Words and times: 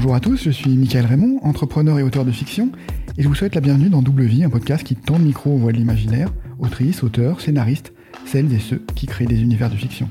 Bonjour 0.00 0.14
à 0.14 0.20
tous, 0.20 0.44
je 0.44 0.50
suis 0.50 0.70
Michael 0.76 1.06
Raymond, 1.06 1.40
entrepreneur 1.42 1.98
et 1.98 2.04
auteur 2.04 2.24
de 2.24 2.30
fiction, 2.30 2.70
et 3.16 3.22
je 3.24 3.26
vous 3.26 3.34
souhaite 3.34 3.56
la 3.56 3.60
bienvenue 3.60 3.88
dans 3.88 4.00
Double 4.00 4.26
Vie, 4.26 4.44
un 4.44 4.48
podcast 4.48 4.84
qui 4.84 4.94
tend 4.94 5.18
le 5.18 5.24
micro 5.24 5.50
aux 5.50 5.56
voix 5.56 5.72
de 5.72 5.76
l'imaginaire, 5.76 6.32
autrices, 6.60 7.02
auteurs, 7.02 7.40
scénaristes, 7.40 7.92
celles 8.24 8.54
et 8.54 8.60
ceux 8.60 8.80
qui 8.94 9.06
créent 9.06 9.26
des 9.26 9.42
univers 9.42 9.70
de 9.70 9.74
fiction. 9.74 10.08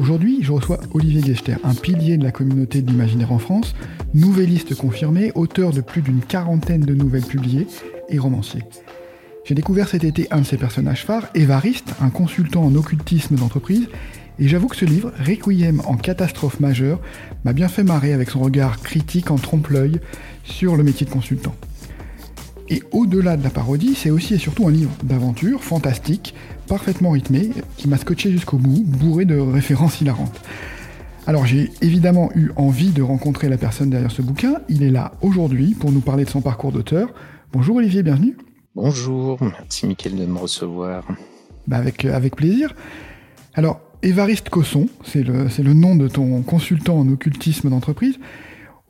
Aujourd'hui, 0.00 0.38
je 0.40 0.52
reçois 0.52 0.80
Olivier 0.94 1.20
Gechter, 1.20 1.56
un 1.64 1.74
pilier 1.74 2.16
de 2.16 2.24
la 2.24 2.32
communauté 2.32 2.80
de 2.80 2.90
l'imaginaire 2.90 3.32
en 3.32 3.38
France, 3.38 3.74
nouvelliste 4.14 4.74
confirmé, 4.74 5.32
auteur 5.34 5.72
de 5.72 5.82
plus 5.82 6.00
d'une 6.00 6.22
quarantaine 6.22 6.80
de 6.80 6.94
nouvelles 6.94 7.26
publiées 7.26 7.66
et 8.08 8.18
romancier. 8.18 8.62
J'ai 9.44 9.54
découvert 9.54 9.88
cet 9.88 10.02
été 10.02 10.28
un 10.30 10.40
de 10.40 10.46
ses 10.46 10.56
personnages 10.56 11.04
phares, 11.04 11.28
Évariste, 11.34 11.92
un 12.00 12.08
consultant 12.08 12.64
en 12.64 12.74
occultisme 12.74 13.36
d'entreprise, 13.36 13.88
et 14.38 14.48
j'avoue 14.48 14.68
que 14.68 14.76
ce 14.76 14.84
livre, 14.84 15.12
Requiem 15.18 15.82
en 15.86 15.96
catastrophe 15.96 16.60
majeure, 16.60 17.00
m'a 17.44 17.52
bien 17.52 17.68
fait 17.68 17.84
marrer 17.84 18.12
avec 18.12 18.30
son 18.30 18.40
regard 18.40 18.80
critique 18.80 19.30
en 19.30 19.36
trompe-l'œil 19.36 20.00
sur 20.44 20.76
le 20.76 20.82
métier 20.82 21.06
de 21.06 21.10
consultant. 21.10 21.54
Et 22.68 22.82
au-delà 22.92 23.36
de 23.36 23.44
la 23.44 23.50
parodie, 23.50 23.94
c'est 23.94 24.10
aussi 24.10 24.34
et 24.34 24.38
surtout 24.38 24.66
un 24.66 24.70
livre 24.70 24.92
d'aventure 25.02 25.62
fantastique, 25.62 26.34
parfaitement 26.68 27.10
rythmé, 27.10 27.50
qui 27.76 27.88
m'a 27.88 27.98
scotché 27.98 28.30
jusqu'au 28.30 28.56
bout, 28.56 28.82
bourré 28.86 29.24
de 29.24 29.36
références 29.36 30.00
hilarantes. 30.00 30.40
Alors 31.26 31.46
j'ai 31.46 31.70
évidemment 31.82 32.30
eu 32.34 32.50
envie 32.56 32.90
de 32.90 33.02
rencontrer 33.02 33.48
la 33.48 33.58
personne 33.58 33.90
derrière 33.90 34.10
ce 34.10 34.22
bouquin. 34.22 34.54
Il 34.68 34.82
est 34.82 34.90
là 34.90 35.12
aujourd'hui 35.20 35.74
pour 35.74 35.92
nous 35.92 36.00
parler 36.00 36.24
de 36.24 36.30
son 36.30 36.40
parcours 36.40 36.72
d'auteur. 36.72 37.12
Bonjour 37.52 37.76
Olivier, 37.76 38.02
bienvenue. 38.02 38.36
Bonjour, 38.74 39.38
merci 39.40 39.86
Mickaël 39.86 40.16
de 40.16 40.24
me 40.24 40.38
recevoir. 40.38 41.04
Bah 41.66 41.76
avec, 41.76 42.04
euh, 42.04 42.14
avec 42.14 42.34
plaisir. 42.34 42.74
Alors, 43.54 43.80
Évariste 44.02 44.48
Cosson, 44.48 44.88
c'est 45.04 45.22
le, 45.22 45.46
le 45.58 45.74
nom 45.74 45.96
de 45.96 46.08
ton 46.08 46.42
consultant 46.42 46.98
en 46.98 47.08
occultisme 47.08 47.70
d'entreprise 47.70 48.18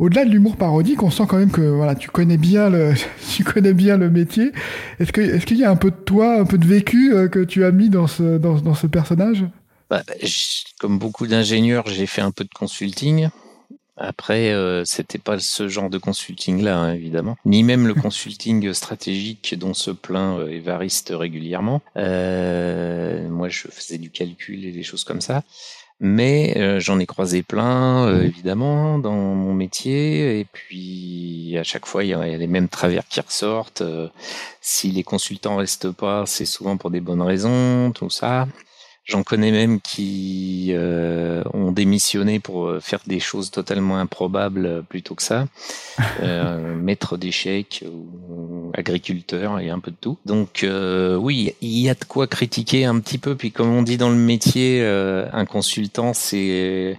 au-delà 0.03 0.25
de 0.25 0.31
l'humour 0.31 0.57
parodique, 0.57 1.03
on 1.05 1.11
sent 1.11 1.25
quand 1.29 1.39
même 1.39 1.53
que 1.53 1.61
voilà, 1.61 1.95
tu 1.95 2.11
connais 2.11 2.37
bien 2.37 2.71
le, 2.71 2.95
tu 3.37 3.45
connais 3.45 3.73
bien 3.73 3.97
le 3.97 4.11
métier. 4.11 4.51
Est-ce 4.99 5.13
que, 5.13 5.21
est-ce 5.21 5.47
qu'il 5.47 5.59
y 5.59 5.65
a 5.65 5.71
un 5.71 5.77
peu 5.77 5.93
de 5.93 5.97
toi, 5.97 6.41
un 6.41 6.45
peu 6.45 6.59
de 6.59 6.67
vécu 6.67 7.15
euh, 7.15 7.29
que 7.29 7.39
tu 7.39 7.65
as 7.65 7.71
mis 7.71 7.89
dans 7.89 8.09
ce, 8.09 8.37
dans, 8.39 8.57
dans 8.57 8.75
ce 8.75 8.89
personnage? 8.89 9.45
Bah, 9.91 10.03
Comme 10.81 10.99
beaucoup 10.99 11.29
d'ingénieurs, 11.29 11.87
j'ai 11.87 12.07
fait 12.07 12.23
un 12.23 12.33
peu 12.33 12.43
de 12.43 12.51
consulting. 12.53 13.29
Après, 14.05 14.51
euh, 14.51 14.85
c'était 14.85 15.19
pas 15.19 15.39
ce 15.39 15.69
genre 15.69 15.89
de 15.89 15.97
consulting-là, 15.97 16.77
hein, 16.77 16.93
évidemment, 16.93 17.37
ni 17.45 17.63
même 17.63 17.87
le 17.87 17.95
consulting 18.03 18.73
stratégique 18.73 19.55
dont 19.57 19.75
se 19.75 19.93
plaint 19.93 20.41
euh, 20.41 20.49
Évariste 20.49 21.13
régulièrement. 21.17 21.81
Euh, 21.97 23.29
moi, 23.29 23.49
je 23.49 23.69
faisais 23.69 23.99
du 23.99 24.11
calcul 24.11 24.65
et 24.65 24.73
des 24.73 24.83
choses 24.83 25.05
comme 25.05 25.21
ça. 25.21 25.45
Mais 26.01 26.55
euh, 26.57 26.81
j'en 26.81 26.99
ai 26.99 27.07
croisé 27.07 27.45
plein, 27.45 28.09
euh, 28.09 28.25
évidemment, 28.25 28.99
dans 28.99 29.13
mon 29.13 29.55
métier. 29.55 30.41
Et 30.41 30.47
puis, 30.47 31.57
à 31.57 31.63
chaque 31.63 31.87
fois, 31.87 32.03
il 32.03 32.09
y, 32.09 32.15
a, 32.15 32.27
les 32.27 32.47
mêmes 32.49 32.69
travers 32.69 33.07
qui 33.07 33.21
ressortent. 33.21 33.85
Si 34.61 34.91
les 34.91 35.05
consultants 35.05 35.55
restent 35.55 35.93
pas, 35.93 36.27
c'est 36.27 36.45
souvent 36.45 36.77
pour 36.77 36.91
des 36.91 37.01
bonnes 37.01 37.23
raisons, 37.23 37.93
tout 37.93 38.11
ça. 38.11 38.49
J'en 39.05 39.25
connais 39.25 39.51
même 39.51 39.81
qui 39.81 40.69
euh, 40.71 41.43
ont 41.53 41.73
démissionné 41.73 42.39
pour 42.39 42.69
euh, 42.69 42.79
faire 42.79 43.01
des 43.05 43.19
choses 43.19 43.51
totalement 43.51 43.99
improbables 43.99 44.65
euh, 44.65 44.83
plutôt 44.83 45.15
que 45.15 45.23
ça. 45.23 45.47
Euh, 46.23 46.77
maître 46.77 47.17
d'échecs 47.17 47.85
ou 47.91 48.71
agriculteur 48.75 49.59
et 49.59 49.71
un 49.71 49.79
peu 49.81 49.91
de 49.91 49.97
tout. 50.01 50.19
Donc 50.25 50.65
oui, 50.65 51.55
il 51.61 51.79
y 51.79 51.91
a 51.91 51.95
de 51.95 52.05
quoi 52.05 52.27
critiquer 52.27 52.85
un 52.85 53.01
petit 53.01 53.19
peu. 53.19 53.35
Puis 53.35 53.51
comme 53.51 53.69
on 53.69 53.83
dit 53.83 53.97
dans 53.97 54.09
le 54.09 54.17
métier, 54.17 54.85
un 54.85 55.45
consultant, 55.45 56.13
c'est 56.15 56.99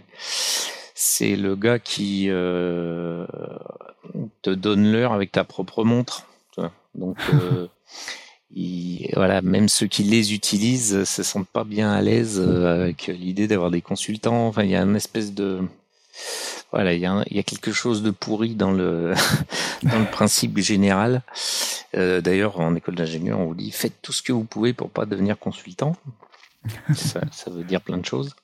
c'est 0.93 1.35
le 1.35 1.55
gars 1.55 1.79
qui 1.79 2.25
te 2.27 3.27
donne 4.45 4.91
l'heure 4.91 5.13
avec 5.13 5.31
ta 5.31 5.43
propre 5.43 5.83
montre. 5.83 6.27
Donc 6.95 7.17
voilà, 9.15 9.41
même 9.41 9.69
ceux 9.69 9.87
qui 9.87 10.03
les 10.03 10.33
utilisent 10.33 11.03
se 11.03 11.23
sentent 11.23 11.47
pas 11.47 11.63
bien 11.63 11.91
à 11.91 12.01
l'aise 12.01 12.39
euh, 12.39 12.83
avec 12.83 13.07
l'idée 13.07 13.47
d'avoir 13.47 13.71
des 13.71 13.81
consultants. 13.81 14.47
Enfin, 14.47 14.63
il 14.63 14.69
y 14.69 14.75
a 14.75 14.81
une 14.81 14.95
espèce 14.95 15.33
de 15.33 15.61
voilà, 16.71 16.93
il 16.93 17.01
y 17.01 17.05
a, 17.05 17.43
quelque 17.43 17.71
chose 17.71 18.01
de 18.01 18.09
pourri 18.11 18.55
dans 18.55 18.71
le 18.71 19.13
dans 19.83 19.99
le 19.99 20.09
principe 20.09 20.57
général. 20.59 21.21
Euh, 21.95 22.21
D'ailleurs, 22.21 22.59
en 22.59 22.75
école 22.75 22.95
d'ingénieur, 22.95 23.39
on 23.39 23.45
vous 23.45 23.55
dit 23.55 23.71
faites 23.71 24.01
tout 24.01 24.13
ce 24.13 24.21
que 24.21 24.31
vous 24.31 24.43
pouvez 24.43 24.73
pour 24.73 24.89
pas 24.89 25.05
devenir 25.05 25.37
consultant. 25.37 25.95
Ça, 26.95 27.21
veut 27.47 27.63
dire 27.63 27.81
plein 27.81 27.97
de 27.97 28.05
choses. 28.05 28.35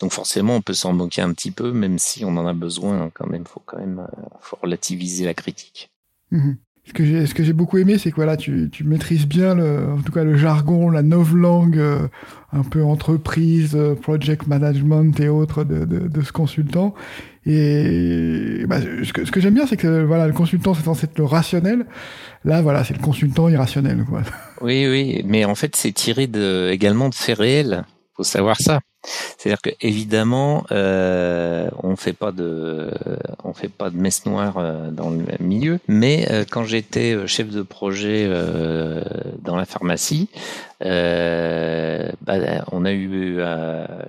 Donc 0.00 0.12
forcément, 0.12 0.56
on 0.56 0.62
peut 0.62 0.74
s'en 0.74 0.94
moquer 0.94 1.22
un 1.22 1.32
petit 1.32 1.50
peu, 1.50 1.72
même 1.72 1.98
si 1.98 2.24
on 2.24 2.36
en 2.36 2.46
a 2.46 2.54
besoin. 2.54 3.10
Quand 3.12 3.26
même, 3.26 3.44
faut 3.44 3.62
quand 3.64 3.78
même 3.78 4.00
euh, 4.00 4.24
faut 4.40 4.58
relativiser 4.62 5.24
la 5.24 5.34
critique. 5.34 5.90
Mmh 6.30 6.52
ce 6.90 6.94
que 6.94 7.04
j'ai 7.04 7.24
ce 7.26 7.34
que 7.34 7.44
j'ai 7.44 7.52
beaucoup 7.52 7.78
aimé 7.78 7.98
c'est 7.98 8.10
que 8.10 8.16
voilà 8.16 8.36
tu, 8.36 8.68
tu 8.72 8.82
maîtrises 8.82 9.26
bien 9.26 9.54
le 9.54 9.92
en 9.96 10.02
tout 10.02 10.10
cas 10.10 10.24
le 10.24 10.36
jargon 10.36 10.90
la 10.90 11.02
novlangue 11.02 11.78
euh, 11.78 12.08
un 12.52 12.64
peu 12.64 12.82
entreprise 12.82 13.76
euh, 13.76 13.94
project 13.94 14.48
management 14.48 15.18
et 15.20 15.28
autres 15.28 15.62
de, 15.62 15.84
de, 15.84 16.08
de 16.08 16.20
ce 16.20 16.32
consultant. 16.32 16.94
Et 17.46 18.64
bah, 18.68 18.80
ce 18.80 19.12
que, 19.12 19.24
ce 19.24 19.30
que 19.30 19.40
j'aime 19.40 19.54
bien 19.54 19.66
c'est 19.66 19.76
que 19.76 20.02
voilà 20.02 20.26
le 20.26 20.32
consultant 20.32 20.74
c'est 20.74 20.82
censé 20.82 21.04
être 21.04 21.16
le 21.16 21.24
rationnel. 21.24 21.86
Là 22.44 22.60
voilà 22.60 22.82
c'est 22.82 22.94
le 22.94 23.02
consultant 23.02 23.48
irrationnel 23.48 24.04
quoi. 24.08 24.22
oui 24.60 24.88
oui 24.90 25.22
mais 25.24 25.44
en 25.44 25.54
fait 25.54 25.76
c'est 25.76 25.92
tiré 25.92 26.26
de 26.26 26.70
également 26.72 27.08
de 27.08 27.14
faits 27.14 27.38
réels 27.38 27.84
faut 28.16 28.24
savoir 28.24 28.56
ça 28.60 28.80
c'est-à-dire 29.02 29.62
que 29.62 29.70
évidemment, 29.80 30.64
euh, 30.72 31.70
on 31.82 31.96
fait 31.96 32.12
pas 32.12 32.32
de, 32.32 32.90
on 33.44 33.54
fait 33.54 33.68
pas 33.68 33.90
de 33.90 33.96
messe 33.96 34.26
noire 34.26 34.58
euh, 34.58 34.90
dans 34.90 35.10
le 35.10 35.24
milieu. 35.40 35.78
Mais 35.88 36.26
euh, 36.30 36.44
quand 36.48 36.64
j'étais 36.64 37.26
chef 37.26 37.48
de 37.48 37.62
projet 37.62 38.28
dans 39.42 39.56
la 39.56 39.64
pharmacie, 39.64 40.28
bah, 40.80 42.64
on 42.72 42.84
a 42.84 42.92
eu 42.92 43.38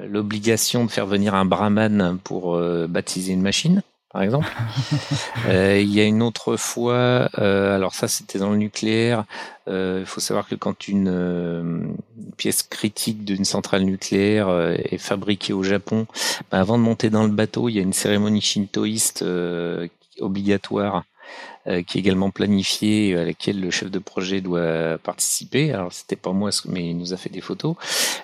l'obligation 0.10 0.86
de 0.86 0.92
faire 0.92 1.06
venir 1.06 1.36
un 1.36 1.46
brahman 1.46 2.18
pour 2.24 2.60
baptiser 2.88 3.34
une 3.34 3.42
machine 3.42 3.82
par 4.12 4.24
exemple. 4.24 4.48
euh, 5.48 5.80
il 5.82 5.94
y 5.94 6.02
a 6.02 6.04
une 6.04 6.22
autre 6.22 6.58
fois, 6.58 7.30
euh, 7.40 7.76
alors 7.76 7.94
ça 7.94 8.08
c'était 8.08 8.40
dans 8.40 8.52
le 8.52 8.58
nucléaire, 8.58 9.26
euh, 9.68 10.00
il 10.02 10.06
faut 10.06 10.20
savoir 10.20 10.48
que 10.48 10.56
quand 10.56 10.88
une, 10.88 11.96
pièce 12.38 12.64
critique 12.64 13.24
d'une 13.24 13.46
centrale 13.46 13.84
nucléaire 13.84 14.48
euh, 14.50 14.76
est 14.84 14.98
fabriquée 14.98 15.54
au 15.54 15.64
Japon, 15.64 16.08
ben 16.52 16.60
avant 16.60 16.78
de 16.78 16.84
monter 16.84 17.10
dans 17.10 17.24
le 17.24 17.30
bateau, 17.30 17.70
il 17.70 17.76
y 17.76 17.80
a 17.80 17.84
une 17.84 17.94
cérémonie 17.94 18.42
shintoïste 18.42 19.24
obligatoire 20.20 21.04
qui 21.66 21.98
est 21.98 22.02
également 22.02 22.32
planifiée, 22.32 23.16
à 23.16 23.24
laquelle 23.24 23.62
le 23.62 23.70
chef 23.70 23.92
de 23.92 24.00
projet 24.00 24.42
doit 24.42 24.98
participer. 24.98 25.72
Alors 25.72 25.94
c'était 25.94 26.16
pas 26.16 26.32
moi, 26.32 26.50
mais 26.68 26.90
il 26.90 26.98
nous 26.98 27.14
a 27.14 27.18
fait 27.18 27.30
des 27.30 27.42
photos, 27.42 27.76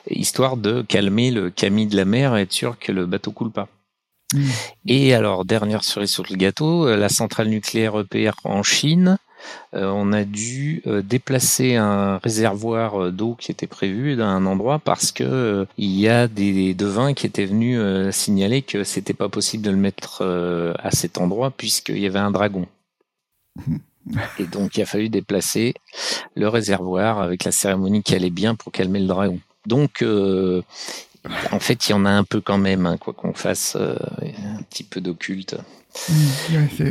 histoire 0.09 0.57
de 0.57 0.81
calmer 0.81 1.29
le 1.29 1.51
camis 1.51 1.85
de 1.85 1.95
la 1.95 2.05
mer 2.05 2.35
et 2.35 2.41
être 2.41 2.51
sûr 2.51 2.79
que 2.79 2.91
le 2.91 3.05
bateau 3.05 3.31
coule 3.31 3.51
pas. 3.51 3.67
Mmh. 4.33 4.49
Et 4.87 5.13
alors, 5.13 5.45
dernière 5.45 5.83
cerise 5.83 6.11
sur 6.11 6.25
le 6.29 6.35
gâteau, 6.35 6.87
euh, 6.87 6.97
la 6.97 7.09
centrale 7.09 7.47
nucléaire 7.47 7.99
EPR 7.99 8.33
en 8.43 8.63
Chine, 8.63 9.17
euh, 9.73 9.87
on 9.87 10.13
a 10.13 10.23
dû 10.23 10.81
euh, 10.87 11.01
déplacer 11.01 11.75
un 11.75 12.17
réservoir 12.17 13.03
euh, 13.03 13.11
d'eau 13.11 13.35
qui 13.35 13.51
était 13.51 13.67
prévu 13.67 14.15
d'un 14.15 14.45
endroit 14.45 14.79
parce 14.79 15.11
que 15.11 15.67
il 15.77 15.91
y 15.91 16.07
a 16.07 16.27
des 16.27 16.73
devins 16.73 17.13
qui 17.13 17.25
étaient 17.25 17.45
venus 17.45 17.79
signaler 18.15 18.61
que 18.61 18.83
c'était 18.83 19.13
pas 19.13 19.29
possible 19.29 19.63
de 19.63 19.71
le 19.71 19.77
mettre 19.77 20.23
à 20.79 20.91
cet 20.91 21.17
endroit 21.17 21.51
puisqu'il 21.51 21.99
y 21.99 22.05
avait 22.05 22.19
un 22.19 22.31
dragon. 22.31 22.67
Et 24.39 24.45
donc 24.45 24.77
il 24.77 24.81
a 24.81 24.85
fallu 24.85 25.09
déplacer 25.09 25.73
le 26.35 26.47
réservoir 26.47 27.19
avec 27.19 27.43
la 27.43 27.51
cérémonie 27.51 28.03
qui 28.03 28.15
allait 28.15 28.29
bien 28.29 28.55
pour 28.55 28.71
calmer 28.71 28.99
le 28.99 29.07
dragon. 29.07 29.39
Donc 29.65 30.03
en 31.51 31.59
fait, 31.59 31.87
il 31.87 31.91
y 31.91 31.93
en 31.93 32.05
a 32.05 32.09
un 32.09 32.23
peu 32.23 32.41
quand 32.41 32.57
même, 32.57 32.85
hein, 32.85 32.97
quoi 32.97 33.13
qu'on 33.13 33.33
fasse, 33.33 33.75
euh, 33.79 33.95
un 34.21 34.61
petit 34.63 34.83
peu 34.83 35.01
d'occulte. 35.01 35.55
Mmh, 36.09 36.13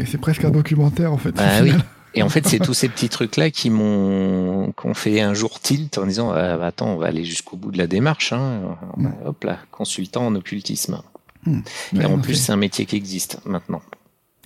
c'est 0.06 0.18
presque 0.18 0.44
un 0.44 0.50
documentaire, 0.50 1.12
en 1.12 1.18
fait. 1.18 1.32
Bah, 1.32 1.62
oui. 1.62 1.72
Et 2.14 2.22
en 2.22 2.30
fait, 2.30 2.46
c'est 2.48 2.58
tous 2.58 2.72
ces 2.72 2.88
petits 2.88 3.10
trucs-là 3.10 3.50
qui 3.50 3.68
m'ont 3.68 4.72
qu'on 4.72 4.94
fait 4.94 5.20
un 5.20 5.34
jour 5.34 5.60
tilt 5.60 5.98
en 5.98 6.06
disant 6.06 6.32
ah, 6.32 6.56
bah, 6.56 6.66
attends, 6.66 6.94
on 6.94 6.96
va 6.96 7.08
aller 7.08 7.24
jusqu'au 7.24 7.56
bout 7.56 7.70
de 7.70 7.76
la 7.76 7.86
démarche. 7.86 8.32
Hein. 8.32 8.76
Mmh. 8.96 9.08
Hop 9.26 9.44
là, 9.44 9.58
consultant 9.70 10.26
en 10.26 10.34
occultisme. 10.34 11.02
Mmh. 11.44 11.60
Et 12.00 12.04
en 12.06 12.18
plus, 12.18 12.34
c'est 12.36 12.52
un 12.52 12.56
métier 12.56 12.86
qui 12.86 12.96
existe 12.96 13.38
maintenant. 13.44 13.82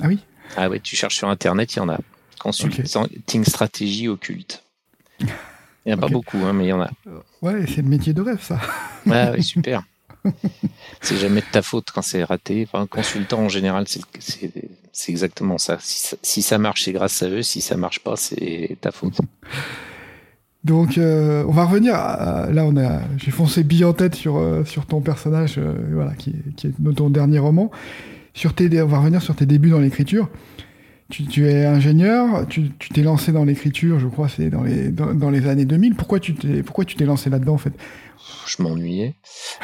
Ah 0.01 0.09
oui? 0.09 0.19
Ah 0.57 0.69
ouais, 0.69 0.81
tu 0.81 0.97
cherches 0.97 1.17
sur 1.17 1.29
internet, 1.29 1.75
il 1.75 1.79
y 1.79 1.81
en 1.81 1.89
a. 1.89 1.99
Consulting 2.41 3.45
stratégie 3.45 4.09
occulte. 4.09 4.65
Il 5.21 5.27
n'y 5.87 5.93
en 5.95 5.99
a 5.99 6.01
pas 6.01 6.09
beaucoup, 6.09 6.39
hein, 6.39 6.53
mais 6.53 6.67
il 6.67 6.69
y 6.69 6.73
en 6.73 6.81
a. 6.81 6.91
Ouais, 7.43 7.65
c'est 7.67 7.83
le 7.83 7.89
métier 7.89 8.13
de 8.13 8.21
rêve, 8.21 8.43
ça. 8.43 8.59
Ouais, 9.07 9.31
ouais 9.31 9.43
super. 9.43 9.85
c'est 11.01 11.17
jamais 11.17 11.41
de 11.41 11.47
ta 11.51 11.63
faute 11.63 11.89
quand 11.93 12.03
c'est 12.03 12.25
raté. 12.25 12.69
Un 12.73 12.87
consultant, 12.87 13.41
en 13.41 13.49
général, 13.49 13.87
c'est 13.89 15.11
exactement 15.11 15.59
ça. 15.59 15.79
Si, 15.81 16.43
ça. 16.43 16.59
marche, 16.59 16.85
c'est 16.85 16.93
grâce 16.93 17.23
à 17.23 17.29
eux. 17.29 17.43
Si 17.43 17.61
ça 17.61 17.77
marche 17.77 18.01
pas, 18.01 18.17
c'est 18.17 18.77
ta 18.81 18.91
faute. 18.91 19.19
Donc, 20.65 20.99
euh, 20.99 21.45
on 21.49 21.53
va 21.53 21.65
revenir. 21.65 21.95
Là, 21.95 22.65
on 22.65 22.77
a, 22.77 23.01
j'ai 23.17 23.31
foncé 23.31 23.63
bille 23.65 23.85
en 23.85 23.93
tête 23.93 24.15
sur, 24.15 24.37
euh, 24.37 24.65
sur 24.65 24.87
ton 24.87 25.01
personnage, 25.01 25.55
euh, 25.59 25.75
voilà, 25.93 26.13
qui, 26.15 26.35
qui, 26.57 26.67
est 26.67 26.95
ton 26.95 27.09
dernier 27.09 27.39
roman. 27.39 27.71
sur 28.35 28.55
tes, 28.55 28.83
on 28.83 28.87
va 28.87 28.99
revenir 28.99 29.23
sur 29.23 29.35
tes 29.35 29.47
débuts 29.47 29.71
dans 29.71 29.81
l'écriture. 29.81 30.29
Tu, 31.09 31.49
es 31.49 31.65
ingénieur, 31.65 32.47
tu 32.47 32.71
t'es 32.95 33.03
lancé 33.03 33.33
dans 33.33 33.45
l'écriture, 33.45 33.99
je 33.99 34.07
crois, 34.07 34.29
c'est 34.29 34.49
dans 34.49 34.63
les, 34.63 34.91
dans, 34.91 35.31
les 35.31 35.49
années 35.49 35.65
2000. 35.65 35.97
Pourquoi 35.97 36.21
tu 36.21 36.35
t'es, 36.35 36.63
pourquoi 36.63 36.85
tu 36.85 36.95
t'es 36.95 37.05
lancé 37.05 37.31
là-dedans, 37.31 37.55
en 37.55 37.59
fait? 37.59 37.73
Je 38.47 38.63
m'ennuyais. 38.63 39.15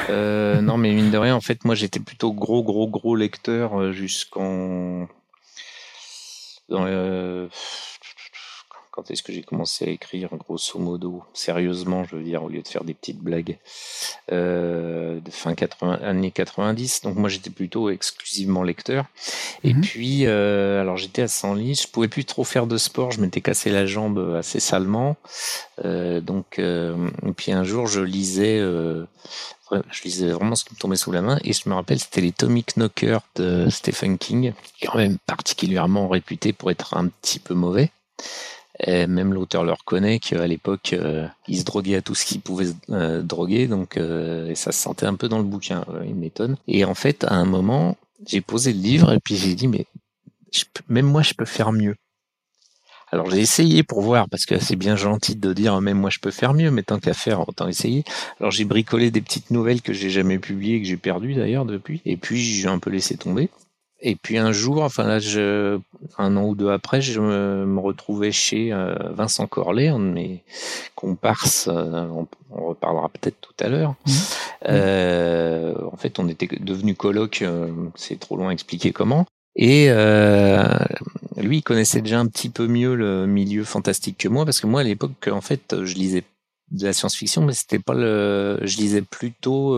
Euh, 0.09 0.61
non, 0.61 0.77
mais 0.77 0.91
mine 0.91 1.11
de 1.11 1.17
rien, 1.17 1.35
en 1.35 1.41
fait, 1.41 1.65
moi, 1.65 1.75
j'étais 1.75 1.99
plutôt 1.99 2.33
gros, 2.33 2.63
gros, 2.63 2.87
gros 2.87 3.15
lecteur 3.15 3.79
euh, 3.79 3.91
jusqu'en. 3.91 5.07
Quand 8.97 9.11
est-ce 9.11 9.21
que 9.21 9.31
j'ai 9.31 9.43
commencé 9.43 9.85
à 9.85 9.89
écrire, 9.89 10.29
grosso 10.39 10.79
modo, 10.79 11.21
sérieusement, 11.31 12.03
je 12.03 12.15
veux 12.15 12.23
dire, 12.23 12.43
au 12.43 12.49
lieu 12.49 12.63
de 12.63 12.67
faire 12.67 12.83
des 12.83 12.95
petites 12.95 13.19
blagues, 13.19 13.59
euh, 14.31 15.19
de 15.19 15.29
fin 15.29 15.53
80, 15.53 15.99
années 16.01 16.31
90. 16.31 17.01
Donc 17.03 17.15
moi, 17.15 17.29
j'étais 17.29 17.51
plutôt 17.51 17.91
exclusivement 17.91 18.63
lecteur. 18.63 19.05
Et 19.63 19.75
mhm. 19.75 19.81
puis, 19.81 20.25
euh, 20.25 20.81
alors 20.81 20.97
j'étais 20.97 21.21
à 21.21 21.27
Senlis, 21.27 21.83
je 21.83 21.87
pouvais 21.87 22.07
plus 22.07 22.25
trop 22.25 22.43
faire 22.43 22.65
de 22.65 22.75
sport, 22.79 23.11
je 23.11 23.21
m'étais 23.21 23.39
cassé 23.39 23.69
la 23.69 23.85
jambe 23.85 24.35
assez 24.35 24.59
salement. 24.59 25.15
Euh, 25.85 26.19
donc, 26.19 26.57
euh, 26.57 27.11
et 27.23 27.33
puis 27.33 27.51
un 27.51 27.63
jour, 27.63 27.85
je 27.85 28.01
lisais, 28.01 28.57
euh, 28.57 29.05
je 29.91 30.03
lisais 30.05 30.31
vraiment 30.31 30.55
ce 30.55 30.65
qui 30.65 30.73
me 30.73 30.79
tombait 30.79 30.95
sous 30.95 31.11
la 31.11 31.21
main, 31.21 31.37
et 31.43 31.53
je 31.53 31.69
me 31.69 31.75
rappelle, 31.75 31.99
c'était 31.99 32.21
les 32.21 32.31
Tommy 32.31 32.63
Knocker 32.63 33.19
de 33.35 33.69
Stephen 33.69 34.17
King, 34.17 34.53
qui 34.73 34.85
est 34.85 34.87
quand 34.87 34.97
même 34.97 35.19
particulièrement 35.27 36.07
réputé 36.07 36.51
pour 36.51 36.71
être 36.71 36.97
un 36.97 37.09
petit 37.09 37.37
peu 37.37 37.53
mauvais. 37.53 37.91
Et 38.79 39.07
même 39.07 39.33
l'auteur 39.33 39.63
le 39.63 39.73
reconnaît 39.73 40.19
qu'à 40.19 40.45
l'époque, 40.45 40.93
euh, 40.93 41.27
il 41.47 41.59
se 41.59 41.63
droguait 41.63 41.95
à 41.95 42.01
tout 42.01 42.13
ce 42.13 42.25
qu'il 42.25 42.41
pouvait 42.41 42.67
euh, 42.91 43.21
droguer, 43.21 43.67
donc 43.67 43.97
euh, 43.97 44.53
ça 44.55 44.71
se 44.71 44.79
sentait 44.79 45.07
un 45.07 45.15
peu 45.15 45.27
dans 45.27 45.39
le 45.39 45.43
bouquin. 45.43 45.83
il 46.05 46.15
m'étonne. 46.15 46.57
Et 46.67 46.85
en 46.85 46.93
fait, 46.93 47.23
à 47.23 47.33
un 47.33 47.45
moment, 47.45 47.97
j'ai 48.27 48.41
posé 48.41 48.73
le 48.73 48.79
livre 48.79 49.13
et 49.13 49.19
puis 49.19 49.35
j'ai 49.35 49.55
dit 49.55 49.67
mais 49.67 49.85
même 50.89 51.07
moi, 51.07 51.23
je 51.23 51.33
peux 51.33 51.45
faire 51.45 51.71
mieux. 51.71 51.95
Alors 53.09 53.29
j'ai 53.29 53.39
essayé 53.39 53.83
pour 53.83 54.01
voir 54.01 54.27
parce 54.27 54.45
que 54.45 54.59
c'est 54.59 54.75
bien 54.75 54.97
gentil 54.97 55.37
de 55.37 55.53
dire 55.53 55.79
même 55.79 55.97
moi 55.97 56.09
je 56.09 56.19
peux 56.19 56.31
faire 56.31 56.53
mieux, 56.53 56.71
mais 56.71 56.83
tant 56.83 56.99
qu'à 56.99 57.13
faire 57.13 57.47
autant 57.47 57.67
essayer. 57.67 58.03
Alors 58.39 58.51
j'ai 58.51 58.65
bricolé 58.65 59.11
des 59.11 59.21
petites 59.21 59.49
nouvelles 59.49 59.81
que 59.81 59.93
j'ai 59.93 60.09
jamais 60.09 60.39
publiées 60.39 60.81
que 60.81 60.87
j'ai 60.87 60.97
perdues 60.97 61.33
d'ailleurs 61.33 61.65
depuis, 61.65 62.01
et 62.05 62.17
puis 62.17 62.37
j'ai 62.37 62.67
un 62.67 62.79
peu 62.79 62.89
laissé 62.89 63.15
tomber. 63.15 63.49
Et 63.99 64.15
puis 64.15 64.37
un 64.37 64.51
jour, 64.51 64.83
enfin 64.83 65.05
là, 65.05 65.17
je, 65.17 65.79
un 66.19 66.37
an 66.37 66.45
ou 66.45 66.55
deux 66.55 66.69
après, 66.69 67.01
je 67.01 67.19
me, 67.19 67.79
retrouvais 67.79 68.31
chez 68.31 68.71
euh, 68.71 68.95
Vincent 69.11 69.47
Corlet, 69.47 69.87
un 69.87 69.99
de 69.99 70.05
mes 70.05 70.43
comparses, 70.95 71.67
euh, 71.67 72.05
on, 72.05 72.27
reparlera 72.67 73.09
peut-être 73.09 73.37
tout 73.41 73.53
à 73.59 73.69
l'heure. 73.69 73.95
Mmh. 74.05 74.11
Euh, 74.69 75.75
en 75.91 75.97
fait, 75.97 76.19
on 76.19 76.27
était 76.27 76.47
devenus 76.59 76.95
coloc, 76.95 77.43
c'est 77.95 78.19
trop 78.19 78.37
loin 78.37 78.49
à 78.49 78.53
expliquer 78.53 78.91
comment. 78.91 79.25
Et 79.55 79.89
lui, 81.37 81.57
il 81.57 81.63
connaissait 81.63 82.01
déjà 82.01 82.19
un 82.19 82.27
petit 82.27 82.49
peu 82.49 82.67
mieux 82.67 82.93
le 82.93 83.25
milieu 83.25 83.63
fantastique 83.63 84.19
que 84.19 84.27
moi, 84.27 84.45
parce 84.45 84.59
que 84.59 84.67
moi, 84.67 84.81
à 84.81 84.83
l'époque, 84.83 85.27
en 85.31 85.41
fait, 85.41 85.83
je 85.83 85.95
lisais 85.95 86.23
de 86.69 86.85
la 86.85 86.93
science-fiction, 86.93 87.43
mais 87.43 87.53
c'était 87.53 87.79
pas 87.79 87.95
le, 87.95 88.59
je 88.61 88.77
lisais 88.77 89.01
plutôt 89.01 89.75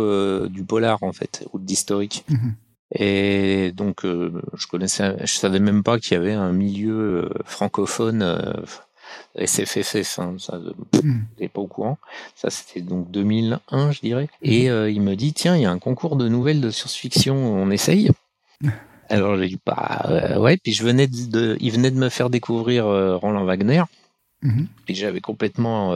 du 0.50 0.64
polar 0.64 1.04
en 1.04 1.14
fait, 1.14 1.46
ou 1.54 1.60
de 1.60 1.66
l'historique. 1.66 2.26
Mmh. 2.28 2.50
Et 2.92 3.72
donc, 3.76 4.04
euh, 4.04 4.42
je 4.56 4.68
connaissais, 4.68 5.16
je 5.22 5.34
savais 5.34 5.60
même 5.60 5.84
pas 5.84 6.00
qu'il 6.00 6.14
y 6.14 6.18
avait 6.18 6.34
un 6.34 6.52
milieu 6.52 7.26
euh, 7.26 7.30
francophone 7.46 8.24
euh, 8.24 9.46
SFFF. 9.46 10.20
Hein, 10.20 10.36
ça, 10.40 10.60
mmh. 11.04 11.48
pas 11.54 11.62
au 11.62 11.68
courant. 11.68 11.98
Ça, 12.36 12.50
c'était 12.50 12.82
donc 12.82 13.12
2001, 13.12 13.92
je 13.92 14.02
dirais. 14.02 14.30
Et 14.42 14.66
il 14.66 15.02
me 15.02 15.16
dit, 15.16 15.34
tiens, 15.34 15.56
il 15.56 15.62
y 15.62 15.66
a 15.66 15.72
un 15.72 15.80
concours 15.80 16.16
de 16.16 16.28
nouvelles 16.28 16.62
de 16.62 16.72
science-fiction, 16.72 17.36
on 17.36 17.70
essaye. 17.70 18.10
Alors 19.12 19.38
j'ai 19.38 19.48
dit, 19.48 19.60
bah 19.66 20.38
ouais. 20.38 20.58
Puis 20.58 20.72
je 20.72 20.84
venais 20.84 21.08
de, 21.08 21.58
il 21.60 21.72
venait 21.72 21.90
de 21.90 21.98
me 21.98 22.10
faire 22.10 22.30
découvrir 22.30 22.86
Roland 22.86 23.44
Wagner. 23.44 23.84
Mmh. 24.42 24.64
Et 24.88 24.94
j'avais 24.94 25.22
complètement 25.22 25.94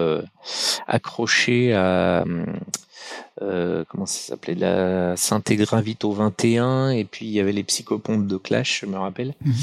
accroché 0.87 1.73
à 1.73 2.25
euh, 3.41 3.83
comment 3.89 4.05
ça 4.05 4.19
s'appelait 4.19 4.53
la 4.53 5.17
Saint-Gravito 5.17 6.11
21 6.11 6.91
et 6.91 7.03
puis 7.03 7.25
il 7.25 7.31
y 7.31 7.39
avait 7.39 7.51
les 7.51 7.63
psychopompes 7.63 8.27
de 8.27 8.37
Clash 8.37 8.81
je 8.81 8.85
me 8.85 8.97
rappelle 8.97 9.33
mhm. 9.43 9.53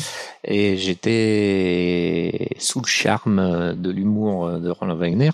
et 0.44 0.76
j'étais 0.76 2.48
sous 2.58 2.80
le 2.80 2.88
charme 2.88 3.76
de 3.76 3.90
l'humour 3.90 4.58
de 4.58 4.70
Roland 4.70 4.96
Wagner 4.96 5.30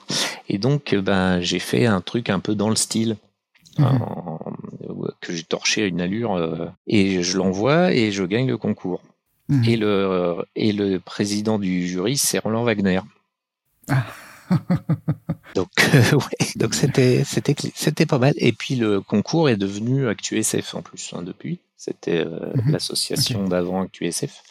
et 0.50 0.58
donc 0.58 0.94
ben 0.94 1.40
j'ai 1.40 1.58
fait 1.58 1.86
un 1.86 2.02
truc 2.02 2.28
un 2.28 2.38
peu 2.38 2.54
dans 2.54 2.68
le 2.68 2.76
style 2.76 3.16
mhm. 3.78 4.00
que 5.22 5.32
j'ai 5.32 5.44
torché 5.44 5.84
à 5.84 5.86
une 5.86 6.02
allure 6.02 6.34
euh, 6.34 6.66
et 6.86 7.22
je 7.22 7.38
l'envoie 7.38 7.92
et 7.94 8.12
je 8.12 8.22
gagne 8.22 8.48
le 8.48 8.58
concours 8.58 9.00
mhm. 9.48 9.64
et 9.64 9.76
le 9.76 10.44
et 10.56 10.72
le 10.72 11.00
président 11.00 11.58
du 11.58 11.86
jury 11.88 12.18
c'est 12.18 12.38
Roland 12.38 12.64
Wagner. 12.64 13.00
Donc 15.54 15.68
euh, 15.94 16.12
ouais, 16.12 16.48
donc 16.56 16.74
c'était 16.74 17.24
c'était 17.24 17.54
c'était 17.74 18.06
pas 18.06 18.18
mal. 18.18 18.34
Et 18.36 18.52
puis 18.52 18.76
le 18.76 19.00
concours 19.00 19.48
est 19.48 19.56
devenu 19.56 20.08
ActuSF 20.08 20.74
en 20.74 20.82
plus 20.82 21.12
hein, 21.14 21.22
depuis. 21.22 21.60
C'était 21.78 22.24
euh, 22.24 22.52
mhm. 22.54 22.72
l'association 22.72 23.48
d'avant 23.48 23.82
ActuSF. 23.82 24.42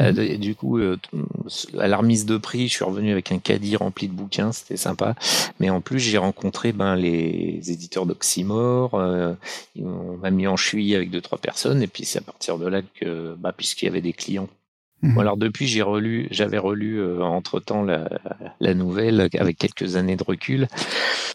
Euh, 0.00 0.12
mhm. 0.12 0.36
du 0.38 0.54
coup, 0.54 0.78
à 0.78 1.88
la 1.88 1.96
remise 1.96 2.24
de 2.24 2.36
prix, 2.36 2.68
je 2.68 2.74
suis 2.74 2.84
revenu 2.84 3.10
avec 3.10 3.32
un 3.32 3.38
caddie 3.38 3.76
rempli 3.76 4.06
de 4.08 4.12
bouquins, 4.12 4.52
c'était 4.52 4.76
sympa. 4.76 5.16
Mais 5.58 5.70
en 5.70 5.80
plus, 5.80 5.98
j'ai 5.98 6.18
rencontré 6.18 6.72
ben 6.72 6.94
les 6.94 7.60
éditeurs 7.70 8.06
d'Oxymore. 8.06 8.94
on 8.94 10.16
m'a 10.18 10.30
mis 10.30 10.46
en 10.46 10.56
cheville 10.56 10.94
avec 10.94 11.10
deux 11.10 11.20
trois 11.20 11.38
personnes, 11.38 11.82
et 11.82 11.88
puis 11.88 12.04
c'est 12.04 12.20
à 12.20 12.22
partir 12.22 12.58
de 12.58 12.68
là 12.68 12.80
que, 12.94 13.34
bah, 13.38 13.52
puisqu'il 13.52 13.86
y 13.86 13.88
avait 13.88 14.00
des 14.00 14.12
clients 14.12 14.48
Mmh. 15.02 15.18
alors 15.18 15.36
depuis, 15.36 15.66
j'ai 15.66 15.82
relu, 15.82 16.28
j'avais 16.30 16.58
relu 16.58 17.00
euh, 17.00 17.22
entre 17.22 17.58
temps 17.58 17.82
la, 17.82 18.08
la, 18.60 18.72
nouvelle 18.72 19.20
avec 19.20 19.58
quelques 19.58 19.96
années 19.96 20.14
de 20.14 20.22
recul. 20.22 20.68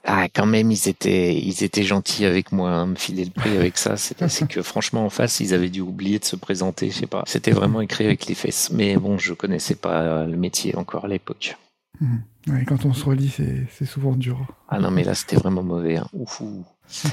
Ah, 0.06 0.28
quand 0.34 0.46
même, 0.46 0.72
ils 0.72 0.88
étaient, 0.88 1.36
ils 1.36 1.64
étaient 1.64 1.84
gentils 1.84 2.24
avec 2.24 2.54
moi, 2.54 2.72
hein, 2.72 2.86
me 2.86 2.96
filer 2.96 3.26
le 3.26 3.32
prix 3.32 3.58
avec 3.58 3.78
ça. 3.78 3.98
C'est 3.98 4.48
que 4.48 4.62
franchement, 4.62 5.06
en 5.06 5.10
face, 5.10 5.42
ils 5.42 5.54
avaient 5.54 5.70
dû 5.70 5.82
oublier 5.82 6.18
de 6.18 6.24
se 6.24 6.38
présenter. 6.38 6.90
Je 6.92 7.00
sais 7.00 7.08
pas. 7.08 7.24
C'était 7.28 7.52
vraiment 7.52 7.82
écrit 7.82 8.06
avec 8.06 8.26
les 8.28 8.36
fesses. 8.36 8.72
Mais 8.72 8.96
bon, 8.96 9.18
je 9.18 9.34
connaissais 9.34 9.76
pas 9.76 10.26
le 10.26 10.38
métier 10.38 10.76
encore 10.78 11.04
à 11.04 11.10
l'époque. 11.10 11.58
Mmh. 12.00 12.18
Ouais, 12.48 12.64
quand 12.66 12.86
on 12.86 12.94
se 12.94 13.04
relit, 13.04 13.30
c'est 13.70 13.86
souvent 13.86 14.14
dur. 14.14 14.46
Ah 14.70 14.80
non, 14.80 14.92
mais 14.92 15.04
là, 15.04 15.14
c'était 15.14 15.36
vraiment 15.36 15.64
mauvais. 15.64 15.98
Hein. 15.98 16.08
Ouf. 16.14 16.42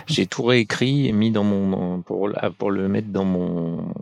J'ai 0.07 0.27
tout 0.27 0.43
réécrit 0.43 1.09
et 1.09 1.13
mis 1.13 1.31
dans 1.31 1.45
mon 1.45 2.01
pour 2.03 2.31
pour 2.59 2.71
le 2.71 2.89
mettre 2.89 3.09
dans 3.09 3.25
mon 3.25 3.93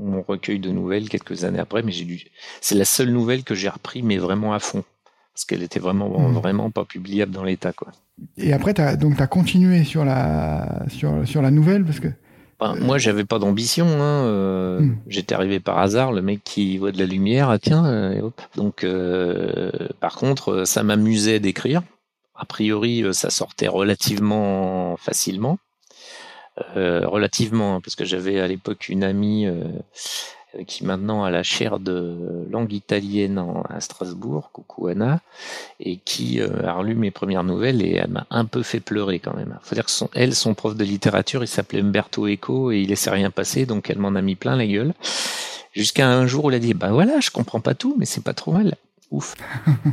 mon 0.00 0.22
recueil 0.22 0.58
de 0.58 0.70
nouvelles 0.70 1.08
quelques 1.08 1.44
années 1.44 1.58
après, 1.58 1.82
mais 1.82 1.92
j'ai 1.92 2.04
dû. 2.04 2.24
C'est 2.60 2.74
la 2.74 2.84
seule 2.84 3.10
nouvelle 3.10 3.44
que 3.44 3.54
j'ai 3.54 3.68
repris, 3.68 4.02
mais 4.02 4.16
vraiment 4.16 4.54
à 4.54 4.58
fond, 4.58 4.84
parce 5.34 5.44
qu'elle 5.44 5.62
était 5.62 5.80
vraiment 5.80 6.08
hmm. 6.08 6.34
vraiment 6.34 6.70
pas 6.70 6.84
publiable 6.84 7.32
dans 7.32 7.44
l'état, 7.44 7.72
quoi. 7.72 7.88
Et 8.36 8.52
après, 8.52 8.78
as, 8.80 8.96
donc, 8.96 9.16
tu 9.16 9.22
as 9.22 9.26
continué 9.26 9.84
sur 9.84 10.04
la 10.04 10.84
sur 10.88 11.26
sur 11.26 11.42
la 11.42 11.50
nouvelle, 11.50 11.84
parce 11.84 12.00
que. 12.00 12.08
Ben, 12.60 12.74
moi, 12.74 12.98
j'avais 12.98 13.24
pas 13.24 13.38
d'ambition. 13.38 13.86
Hein, 13.86 14.24
euh, 14.24 14.80
hmm. 14.80 14.96
J'étais 15.06 15.34
arrivé 15.34 15.60
par 15.60 15.78
hasard, 15.78 16.10
le 16.10 16.22
mec 16.22 16.40
qui 16.42 16.76
voit 16.78 16.90
de 16.90 16.98
la 16.98 17.06
lumière, 17.06 17.50
ah, 17.50 17.58
tiens, 17.60 17.86
euh, 17.86 18.12
et 18.14 18.20
hop. 18.20 18.40
Donc, 18.56 18.82
euh, 18.82 19.70
par 20.00 20.16
contre, 20.16 20.64
ça 20.66 20.82
m'amusait 20.82 21.38
d'écrire. 21.38 21.82
A 22.38 22.44
priori, 22.44 23.04
ça 23.12 23.30
sortait 23.30 23.68
relativement 23.68 24.96
facilement. 24.96 25.58
Euh, 26.76 27.06
relativement, 27.06 27.76
hein, 27.76 27.80
parce 27.80 27.96
que 27.96 28.04
j'avais 28.04 28.40
à 28.40 28.48
l'époque 28.48 28.88
une 28.88 29.04
amie 29.04 29.46
euh, 29.46 29.64
qui 30.66 30.84
maintenant 30.84 31.24
a 31.24 31.30
la 31.30 31.42
chaire 31.42 31.78
de 31.78 32.46
langue 32.50 32.72
italienne 32.72 33.42
à 33.68 33.80
Strasbourg, 33.80 34.50
coucou 34.52 34.88
Anna, 34.88 35.20
et 35.78 35.98
qui 35.98 36.40
euh, 36.40 36.66
a 36.66 36.72
relu 36.72 36.94
mes 36.94 37.10
premières 37.10 37.44
nouvelles 37.44 37.82
et 37.82 37.96
elle 37.96 38.10
m'a 38.10 38.26
un 38.30 38.44
peu 38.44 38.62
fait 38.62 38.80
pleurer 38.80 39.18
quand 39.18 39.36
même. 39.36 39.58
Faut 39.62 39.74
dire 39.74 39.84
que 39.84 39.90
son, 39.90 40.08
elle, 40.14 40.34
son 40.34 40.54
prof 40.54 40.74
de 40.74 40.84
littérature, 40.84 41.44
il 41.44 41.48
s'appelait 41.48 41.80
Umberto 41.80 42.26
Eco 42.26 42.72
et 42.72 42.80
il 42.80 42.88
laissait 42.88 43.10
rien 43.10 43.30
passer, 43.30 43.66
donc 43.66 43.90
elle 43.90 43.98
m'en 43.98 44.14
a 44.14 44.22
mis 44.22 44.34
plein 44.34 44.56
la 44.56 44.66
gueule. 44.66 44.94
Jusqu'à 45.74 46.08
un 46.08 46.26
jour 46.26 46.46
où 46.46 46.50
elle 46.50 46.56
a 46.56 46.60
dit, 46.60 46.74
bah 46.74 46.90
voilà, 46.90 47.20
je 47.20 47.30
comprends 47.30 47.60
pas 47.60 47.74
tout, 47.74 47.94
mais 47.98 48.04
c'est 48.04 48.24
pas 48.24 48.34
trop 48.34 48.52
mal. 48.52 48.74
Ouf. 49.10 49.34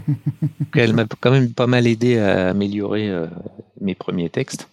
elle 0.75 0.93
m'a 0.93 1.05
quand 1.19 1.31
même 1.31 1.53
pas 1.53 1.67
mal 1.67 1.87
aidé 1.87 2.17
à 2.17 2.49
améliorer 2.49 3.11
mes 3.79 3.95
premiers 3.95 4.29
textes. 4.29 4.67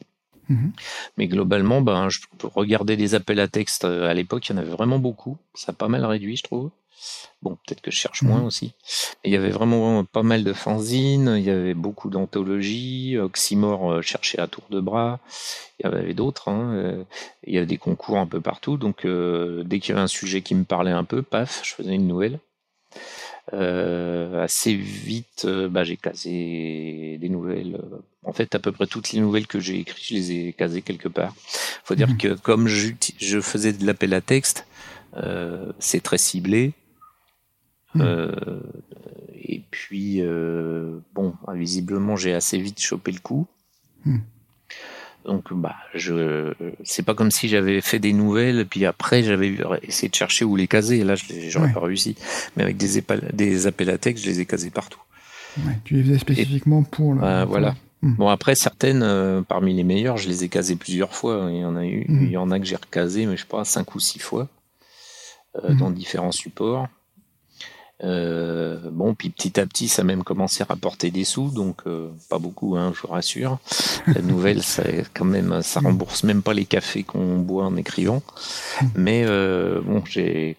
Mhm. 0.49 0.73
Mais 1.17 1.29
globalement, 1.29 1.81
ben, 1.81 2.09
je 2.09 2.21
regarder 2.43 2.97
les 2.97 3.15
appels 3.15 3.41
à 3.41 3.49
texte. 3.49 3.85
Euh, 3.85 4.09
à 4.09 4.15
l'époque, 4.15 4.49
il 4.49 4.53
y 4.53 4.55
en 4.55 4.59
avait 4.59 4.71
vraiment 4.71 4.99
beaucoup. 4.99 5.39
Ça 5.55 5.73
a 5.73 5.75
pas 5.75 5.89
mal 5.89 6.05
réduit, 6.05 6.37
je 6.37 6.43
trouve. 6.43 6.71
Bon, 7.43 7.57
peut-être 7.67 7.81
que 7.81 7.91
je 7.91 7.97
cherche 7.97 8.23
moins 8.23 8.41
mhm. 8.41 8.47
aussi. 8.47 8.75
Il 9.25 9.33
y 9.33 9.37
avait 9.37 9.51
vraiment 9.51 10.05
pas 10.05 10.23
mal 10.23 10.45
de 10.45 10.53
fanzines, 10.53 11.35
il 11.37 11.43
y 11.43 11.51
avait 11.51 11.75
beaucoup 11.75 12.11
d'anthologies, 12.11 13.19
Oxymore 13.19 13.93
euh, 13.93 14.03
cherchait 14.03 14.39
à 14.39 14.47
tour 14.47 14.63
de 14.71 14.81
bras, 14.81 15.19
il 15.81 15.85
y 15.85 15.87
avait 15.87 16.15
d'autres, 16.15 16.49
hein, 16.49 16.75
euh, 16.75 17.05
il 17.45 17.55
y 17.55 17.57
avait 17.57 17.67
des 17.67 17.79
concours 17.79 18.19
un 18.19 18.27
peu 18.27 18.41
partout, 18.41 18.77
donc 18.77 19.05
dès 19.05 19.81
qu'il 19.81 19.89
y 19.89 19.93
avait 19.93 20.05
un 20.05 20.07
sujet 20.07 20.43
qui 20.43 20.55
me 20.55 20.63
parlait 20.63 20.93
un 20.93 21.03
peu, 21.03 21.23
paf, 21.23 21.63
je 21.65 21.75
faisais 21.75 21.95
une 21.95 22.07
nouvelle. 22.07 22.39
Euh, 23.53 24.43
assez 24.43 24.75
vite, 24.75 25.45
euh, 25.47 25.69
bah, 25.69 25.83
j'ai 25.83 25.97
casé 25.97 27.19
des 27.21 27.29
nouvelles. 27.29 27.75
Euh, 27.75 27.99
en 28.25 28.33
fait, 28.33 28.55
à 28.55 28.61
peu 28.61 28.71
près 28.71 28.87
toutes 28.87 29.13
les 29.13 29.21
nouvelles 29.21 29.49
que 29.49 29.59
j'ai 29.59 29.81
écrites, 29.81 30.07
je 30.07 30.15
les 30.15 30.33
ai 30.33 30.53
casées 30.53 30.81
quelque 30.81 31.09
part. 31.09 31.35
Faut 31.85 31.97
dire 31.97 32.09
mhm. 32.09 32.19
que 32.19 32.35
comme 32.35 32.69
je, 32.69 33.41
faisais 33.41 33.73
de 33.73 33.85
l'appel 33.85 34.15
à 34.15 34.21
texte, 34.21 34.67
Euh, 35.15 35.73
c'est 35.79 36.03
très 36.03 36.17
ciblé. 36.17 36.73
Hmm. 37.95 38.01
Euh, 38.01 38.61
et 39.35 39.61
puis, 39.71 40.23
euh, 40.23 41.01
bon, 41.13 41.35
visiblement, 41.53 42.17
j'ai 42.17 42.33
assez 42.33 42.57
vite 42.59 42.81
chopé 42.81 43.13
le 43.13 43.19
coup. 43.19 43.47
Hmm. 44.07 44.21
Donc, 45.25 45.53
bah, 45.53 45.77
je, 45.95 46.53
c'est 46.85 47.05
pas 47.05 47.15
comme 47.15 47.31
si 47.31 47.49
j'avais 47.49 47.81
fait 47.81 47.99
des 48.01 48.13
nouvelles, 48.13 48.67
puis 48.67 48.85
après 48.87 49.23
j'avais 49.23 49.57
essayé 49.83 50.09
de 50.09 50.15
chercher 50.15 50.45
où 50.45 50.57
les 50.57 50.67
caser. 50.67 51.05
Là, 51.05 51.15
j'aurais 51.49 51.67
Ouais. 51.69 51.73
pas 51.73 51.81
réussi. 51.81 52.17
Mais 52.57 52.65
avec 52.65 52.77
des, 52.77 52.99
épal- 53.01 53.33
des 53.33 53.67
appels 53.69 53.91
à 53.91 53.99
texte, 53.99 54.25
je 54.25 54.31
les 54.31 54.41
ai 54.41 54.47
casés 54.47 54.71
partout. 54.71 55.01
Ouais, 55.59 55.79
tu 55.85 55.95
les 55.95 56.03
faisais 56.03 56.19
spécifiquement 56.19 56.83
pour 56.83 57.15
le. 57.15 57.23
Euh, 57.23 57.43
pour- 57.43 57.51
voilà. 57.51 57.75
Hmm. 58.03 58.15
Bon, 58.15 58.29
après, 58.29 58.57
certaines, 58.57 59.03
euh, 59.05 59.43
parmi 59.43 59.75
les 59.75 59.85
meilleures, 59.85 60.17
je 60.17 60.29
les 60.29 60.43
ai 60.43 60.49
casées 60.49 60.75
plusieurs 60.75 61.15
fois. 61.15 61.47
Il 61.51 61.59
y 61.61 61.65
en 61.65 61.77
a 61.77 61.85
eu, 61.87 62.05
Mhm. 62.09 62.23
il 62.27 62.31
y 62.33 62.37
en 62.37 62.51
a 62.51 62.59
que 62.59 62.65
j'ai 62.65 62.75
recasé, 62.75 63.27
mais 63.27 63.37
je 63.37 63.43
sais 63.43 63.49
pas, 63.49 63.65
cinq 63.65 63.95
ou 63.95 64.01
six 64.01 64.19
fois, 64.19 64.49
euh, 65.63 65.71
Mhm. 65.71 65.79
dans 65.79 65.91
différents 65.91 66.33
supports. 66.33 66.89
Euh, 68.03 68.79
bon, 68.91 69.15
puis 69.15 69.31
petit 69.31 69.61
à 69.61 69.67
petit, 69.67 69.89
ça 69.89 70.03
a 70.03 70.05
même 70.05 70.25
commencé 70.25 70.63
à 70.63 70.67
rapporter 70.67 71.11
des 71.11 71.25
sous, 71.25 71.51
donc 71.51 71.83
euh, 71.87 72.09
pas 72.29 72.39
beaucoup, 72.39 72.77
hein, 72.77 72.93
je 72.95 73.03
vous 73.03 73.09
rassure. 73.09 73.59
La 74.07 74.23
nouvelle, 74.23 74.63
ça 74.63 74.83
quand 75.15 75.25
même, 75.25 75.63
ça 75.63 75.81
rembourse 75.81 76.25
même 76.25 76.43
pas 76.43 76.55
les 76.55 76.65
cafés 76.65 77.05
qu'on 77.05 77.39
boit 77.39 77.65
en 77.65 77.77
écrivant. 77.77 78.23
Mais 78.97 79.25
euh, 79.25 79.81
bon, 79.81 80.03
j'ai, 80.05 80.57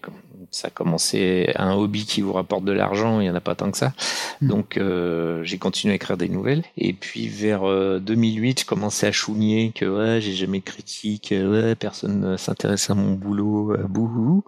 ça 0.54 0.68
a 0.68 0.70
commencé 0.70 1.52
un 1.56 1.74
hobby 1.74 2.06
qui 2.06 2.20
vous 2.20 2.32
rapporte 2.32 2.64
de 2.64 2.72
l'argent, 2.72 3.20
il 3.20 3.26
y 3.26 3.30
en 3.30 3.34
a 3.34 3.40
pas 3.40 3.54
tant 3.54 3.70
que 3.70 3.76
ça. 3.76 3.92
Mm. 4.40 4.48
Donc 4.48 4.76
euh, 4.76 5.42
j'ai 5.44 5.58
continué 5.58 5.92
à 5.92 5.96
écrire 5.96 6.16
des 6.16 6.28
nouvelles. 6.28 6.62
Et 6.78 6.92
puis 6.92 7.28
vers 7.28 7.68
euh, 7.68 7.98
2008, 7.98 8.60
je 8.60 8.66
commençais 8.66 9.08
à 9.08 9.12
chougner 9.12 9.72
que 9.74 9.84
ouais, 9.84 10.20
j'ai 10.20 10.32
jamais 10.32 10.60
de 10.60 10.64
critique, 10.64 11.32
euh, 11.32 11.68
ouais, 11.70 11.74
personne 11.74 12.20
ne 12.20 12.36
s'intéresse 12.36 12.88
à 12.90 12.94
mon 12.94 13.12
boulot, 13.14 13.72
euh, 13.72 13.84
bouhou. 13.88 14.44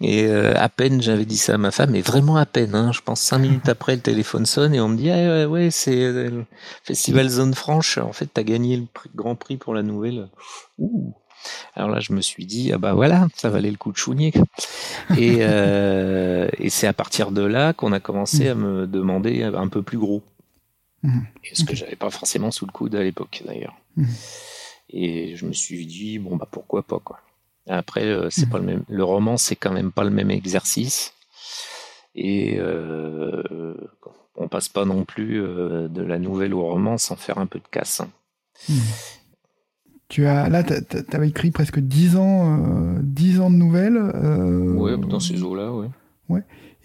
Et 0.00 0.24
euh, 0.26 0.54
à 0.56 0.68
peine 0.68 1.02
j'avais 1.02 1.24
dit 1.26 1.36
ça 1.36 1.54
à 1.54 1.58
ma 1.58 1.70
femme, 1.70 1.90
mais 1.90 2.00
vraiment 2.00 2.36
à 2.36 2.46
peine. 2.46 2.74
Hein, 2.74 2.92
je 2.92 3.00
pense 3.00 3.20
cinq 3.20 3.38
minutes 3.38 3.68
après, 3.68 3.94
le 3.96 4.00
téléphone 4.02 4.46
sonne 4.46 4.74
et 4.74 4.80
on 4.80 4.88
me 4.88 4.96
dit 4.96 5.10
ah, 5.10 5.16
ouais, 5.16 5.44
ouais 5.44 5.70
c'est 5.70 6.02
euh, 6.02 6.30
le 6.30 6.44
festival 6.82 7.28
Zone 7.28 7.54
Franche. 7.54 7.98
En 7.98 8.12
fait, 8.12 8.28
t'as 8.32 8.42
gagné 8.42 8.76
le 8.76 8.86
prix- 8.92 9.10
grand 9.14 9.34
prix 9.34 9.56
pour 9.56 9.74
la 9.74 9.82
nouvelle. 9.82 10.28
Ouh. 10.78 11.14
Alors 11.74 11.90
là, 11.90 12.00
je 12.00 12.12
me 12.12 12.20
suis 12.20 12.46
dit, 12.46 12.72
ah 12.72 12.78
bah 12.78 12.94
voilà, 12.94 13.28
ça 13.34 13.48
valait 13.50 13.70
le 13.70 13.76
coup 13.76 13.92
de 13.92 13.96
chougner. 13.96 14.32
Et, 15.16 15.36
euh, 15.40 16.48
et 16.58 16.70
c'est 16.70 16.86
à 16.86 16.92
partir 16.92 17.30
de 17.30 17.42
là 17.42 17.72
qu'on 17.72 17.92
a 17.92 18.00
commencé 18.00 18.48
à 18.48 18.54
me 18.54 18.86
demander 18.86 19.42
un 19.42 19.68
peu 19.68 19.82
plus 19.82 19.98
gros. 19.98 20.22
Et 21.44 21.54
ce 21.54 21.64
que 21.64 21.76
j'avais 21.76 21.96
pas 21.96 22.10
forcément 22.10 22.50
sous 22.50 22.64
le 22.66 22.72
coude 22.72 22.94
à 22.94 23.02
l'époque 23.02 23.42
d'ailleurs. 23.46 23.74
Mhm. 23.96 24.06
Et 24.90 25.36
je 25.36 25.44
me 25.46 25.52
suis 25.52 25.86
dit, 25.86 26.18
bon 26.18 26.36
bah 26.36 26.48
pourquoi 26.50 26.82
pas 26.82 26.98
quoi. 26.98 27.20
Après, 27.68 28.04
euh, 28.04 28.28
c'est 28.30 28.48
pas 28.48 28.58
le 28.58 28.64
même. 28.64 28.84
Le 28.88 29.04
roman, 29.04 29.36
c'est 29.36 29.56
quand 29.56 29.72
même 29.72 29.90
pas 29.92 30.04
le 30.04 30.10
même 30.10 30.30
exercice. 30.30 31.14
Et 32.14 32.56
euh, 32.58 33.74
on 34.36 34.48
passe 34.48 34.68
pas 34.68 34.84
non 34.84 35.04
plus 35.04 35.42
euh, 35.42 35.88
de 35.88 36.02
la 36.02 36.18
nouvelle 36.18 36.54
au 36.54 36.62
roman 36.62 36.96
sans 36.98 37.16
faire 37.16 37.38
un 37.38 37.46
peu 37.46 37.58
de 37.58 37.68
casse. 37.70 38.00
hein. 38.00 38.10
Tu 40.08 40.26
as 40.26 40.48
là, 40.48 40.62
tu 40.62 40.74
avais 41.12 41.28
écrit 41.28 41.50
presque 41.50 41.80
10 41.80 42.16
ans, 42.16 42.58
euh, 42.58 42.98
10 43.02 43.40
ans 43.40 43.50
de 43.50 43.56
nouvelles. 43.56 43.96
euh, 43.96 44.72
Ouais, 44.74 44.96
dans 44.96 45.20
ces 45.20 45.42
eaux-là, 45.42 45.72
ouais. 45.72 45.88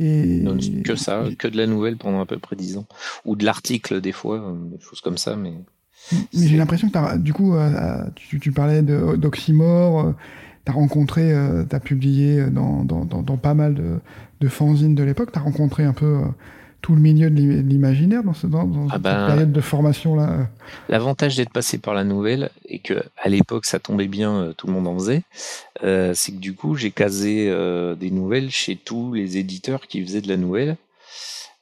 Et 0.01 0.39
Non, 0.39 0.57
que 0.85 0.95
ça, 0.95 1.25
que 1.37 1.49
de 1.49 1.57
la 1.57 1.67
nouvelle 1.67 1.97
pendant 1.97 2.21
à 2.21 2.25
peu 2.25 2.39
près 2.39 2.55
dix 2.55 2.77
ans. 2.77 2.85
Ou 3.25 3.35
de 3.35 3.43
l'article 3.43 3.99
des 3.99 4.13
fois, 4.13 4.37
euh, 4.37 4.53
des 4.71 4.79
choses 4.81 5.01
comme 5.01 5.17
ça, 5.17 5.35
mais 5.35 5.51
Mais 6.13 6.47
j'ai 6.47 6.55
l'impression 6.55 6.89
que 6.89 7.17
du 7.17 7.33
coup, 7.33 7.53
euh, 7.55 8.03
tu, 8.15 8.39
tu 8.39 8.53
parlais 8.53 8.81
d'Oxymore, 8.81 10.13
tu 10.65 10.71
as 10.71 10.73
rencontré, 10.73 11.35
tu 11.69 11.75
as 11.75 11.79
publié 11.81 12.49
dans, 12.49 12.85
dans, 12.85 13.03
dans, 13.03 13.21
dans 13.21 13.35
pas 13.35 13.53
mal 13.53 13.75
de, 13.75 13.99
de 14.39 14.47
fanzines 14.47 14.95
de 14.95 15.03
l'époque, 15.03 15.33
tu 15.33 15.39
as 15.39 15.41
rencontré 15.41 15.83
un 15.83 15.91
peu 15.93 16.05
euh, 16.05 16.25
tout 16.81 16.95
le 16.95 17.01
milieu 17.01 17.29
de 17.29 17.35
l'i- 17.35 17.63
de 17.63 17.67
l'imaginaire 17.69 18.23
dans, 18.23 18.33
ce, 18.33 18.47
dans, 18.47 18.65
dans 18.65 18.87
Ah 18.89 18.93
cette 18.93 19.01
ben, 19.01 19.25
période 19.27 19.51
de 19.51 19.61
formation-là. 19.61 20.47
L'avantage 20.89 21.35
d'être 21.35 21.51
passé 21.51 21.77
par 21.77 21.93
la 21.93 22.03
nouvelle 22.03 22.49
et 22.67 22.79
que 22.79 23.03
à 23.17 23.29
l'époque 23.29 23.65
ça 23.65 23.79
tombait 23.79 24.07
bien, 24.07 24.33
euh, 24.35 24.53
tout 24.53 24.67
le 24.67 24.73
monde 24.73 24.87
en 24.87 24.95
faisait, 24.97 25.23
euh, 25.83 26.13
c'est 26.15 26.31
que 26.31 26.37
du 26.37 26.53
coup 26.53 26.75
j'ai 26.75 26.91
casé 26.91 27.49
euh, 27.49 27.95
des 27.95 28.11
nouvelles 28.11 28.49
chez 28.51 28.75
tous 28.75 29.13
les 29.13 29.37
éditeurs 29.37 29.87
qui 29.87 30.03
faisaient 30.03 30.21
de 30.21 30.27
la 30.29 30.37
nouvelle 30.37 30.77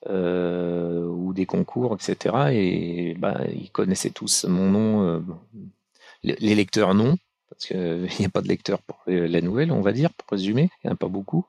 euh, 0.10 1.06
ou 1.08 1.34
des 1.34 1.46
concours, 1.46 1.96
etc. 2.00 2.36
Et 2.54 3.16
bah 3.18 3.40
ils 3.54 3.70
connaissaient 3.72 4.10
tous 4.12 4.46
mon 4.48 4.70
nom, 4.70 5.04
euh, 5.04 5.20
les 6.24 6.56
lecteurs 6.56 6.94
non. 6.94 7.16
Parce 7.60 7.68
qu'il 7.68 8.08
n'y 8.20 8.26
a 8.26 8.30
pas 8.30 8.42
de 8.42 8.48
lecteurs 8.48 8.80
pour 8.80 9.00
la 9.08 9.42
nouvelle, 9.42 9.72
on 9.72 9.82
va 9.82 9.92
dire, 9.92 10.12
pour 10.14 10.28
résumer. 10.32 10.70
Il 10.84 10.88
n'y 10.88 10.92
en 10.92 10.94
a 10.94 10.98
pas 10.98 11.08
beaucoup. 11.08 11.46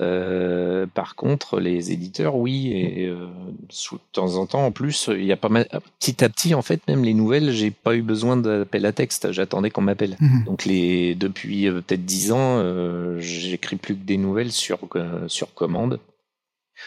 Euh, 0.00 0.86
par 0.86 1.16
contre, 1.16 1.58
les 1.60 1.90
éditeurs, 1.92 2.36
oui. 2.36 2.72
Et 2.72 3.06
euh, 3.06 3.26
sous- 3.68 3.96
de 3.96 4.00
temps 4.12 4.36
en 4.36 4.46
temps, 4.46 4.64
en 4.64 4.70
plus, 4.70 5.10
il 5.12 5.24
y 5.24 5.32
a 5.32 5.36
pas 5.36 5.48
mal. 5.48 5.66
Petit 5.98 6.22
à 6.24 6.28
petit, 6.28 6.54
en 6.54 6.62
fait, 6.62 6.80
même 6.88 7.04
les 7.04 7.14
nouvelles, 7.14 7.50
j'ai 7.50 7.70
pas 7.70 7.94
eu 7.96 8.02
besoin 8.02 8.36
d'appel 8.36 8.86
à 8.86 8.92
texte. 8.92 9.32
J'attendais 9.32 9.70
qu'on 9.70 9.82
m'appelle. 9.82 10.16
Mhm. 10.20 10.44
Donc 10.44 10.64
les 10.64 11.14
depuis 11.14 11.66
euh, 11.68 11.80
peut-être 11.80 12.04
dix 12.04 12.32
ans, 12.32 12.58
euh, 12.58 13.18
j'écris 13.20 13.76
plus 13.76 13.94
que 13.96 14.04
des 14.04 14.16
nouvelles 14.16 14.52
sur 14.52 14.78
sur 15.26 15.52
commande, 15.54 15.98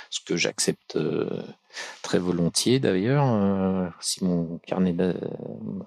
ce 0.10 0.20
que 0.26 0.36
j'accepte 0.38 0.96
euh, 0.96 1.30
très 2.02 2.20
volontiers 2.20 2.80
d'ailleurs, 2.80 3.26
euh, 3.28 3.88
si 4.00 4.24
mon 4.24 4.60
carnet, 4.68 4.96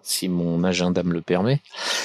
si 0.02 0.28
mon 0.28 0.64
agenda 0.64 1.02
me 1.02 1.12
le 1.12 1.20
permet. 1.20 1.61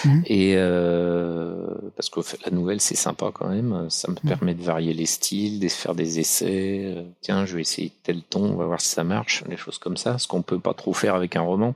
Mhm. 0.06 0.24
Et 0.26 0.54
euh, 0.58 1.68
parce 1.96 2.10
que 2.10 2.20
la 2.46 2.52
nouvelle 2.52 2.82
c'est 2.82 2.96
sympa 2.96 3.32
quand 3.34 3.50
même, 3.50 3.90
ça 3.90 4.10
me 4.10 4.16
Mhm. 4.24 4.30
permet 4.30 4.54
de 4.54 4.64
varier 4.64 4.94
les 4.94 5.06
styles, 5.06 5.60
de 5.60 5.68
faire 5.70 5.96
des 5.96 6.20
essais. 6.20 6.96
Tiens, 7.22 7.46
je 7.46 7.56
vais 7.56 7.62
essayer 7.62 7.92
tel 8.04 8.22
ton, 8.24 8.44
on 8.52 8.56
va 8.56 8.66
voir 8.66 8.82
si 8.82 8.90
ça 8.90 9.04
marche, 9.04 9.44
des 9.46 9.58
choses 9.58 9.78
comme 9.78 9.98
ça, 9.98 10.18
ce 10.18 10.28
qu'on 10.28 10.42
peut 10.42 10.60
pas 10.60 10.74
trop 10.74 10.94
faire 10.94 11.16
avec 11.16 11.36
un 11.36 11.42
roman. 11.42 11.74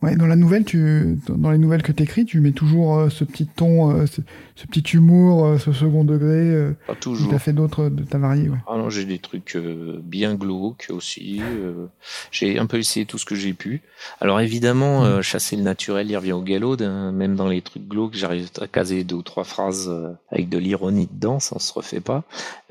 Ouais, 0.00 0.14
dans 0.14 0.28
la 0.28 0.36
nouvelle, 0.36 0.64
tu, 0.64 1.18
dans 1.28 1.50
les 1.50 1.58
nouvelles 1.58 1.82
que 1.82 1.90
tu 1.90 2.04
écris, 2.04 2.24
tu 2.24 2.38
mets 2.38 2.52
toujours 2.52 2.96
euh, 2.98 3.08
ce 3.08 3.24
petit 3.24 3.46
ton, 3.46 3.90
euh, 3.90 4.06
ce, 4.06 4.20
ce 4.54 4.66
petit 4.68 4.82
humour, 4.96 5.44
euh, 5.44 5.58
ce 5.58 5.72
second 5.72 6.04
degré. 6.04 6.36
Euh, 6.36 6.76
Pas 6.86 6.94
tu 6.94 7.00
toujours. 7.00 7.34
as 7.34 7.40
fait 7.40 7.52
d'autres, 7.52 7.88
de 7.88 8.04
ta 8.04 8.16
varié. 8.16 8.48
Ouais. 8.48 8.58
Ah 8.68 8.76
non, 8.76 8.90
j'ai 8.90 9.04
des 9.04 9.18
trucs 9.18 9.56
euh, 9.56 9.98
bien 10.00 10.36
glauques 10.36 10.86
aussi. 10.90 11.40
euh, 11.42 11.86
j'ai 12.30 12.60
un 12.60 12.66
peu 12.66 12.78
essayé 12.78 13.06
tout 13.06 13.18
ce 13.18 13.24
que 13.24 13.34
j'ai 13.34 13.54
pu. 13.54 13.82
Alors 14.20 14.40
évidemment, 14.40 15.04
euh, 15.04 15.20
chasser 15.20 15.56
le 15.56 15.62
naturel, 15.62 16.08
il 16.08 16.16
revient 16.16 16.32
au 16.32 16.42
galop. 16.42 16.76
Même 16.78 17.34
dans 17.34 17.48
les 17.48 17.60
trucs 17.60 17.88
glauques, 17.88 18.14
j'arrive 18.14 18.50
à 18.60 18.68
caser 18.68 19.02
deux 19.02 19.16
ou 19.16 19.22
trois 19.22 19.42
phrases 19.42 19.88
euh, 19.88 20.12
avec 20.30 20.48
de 20.48 20.58
l'ironie 20.58 21.08
dedans, 21.12 21.40
ça 21.40 21.58
se 21.58 21.72
refait 21.72 21.98
pas. 22.00 22.22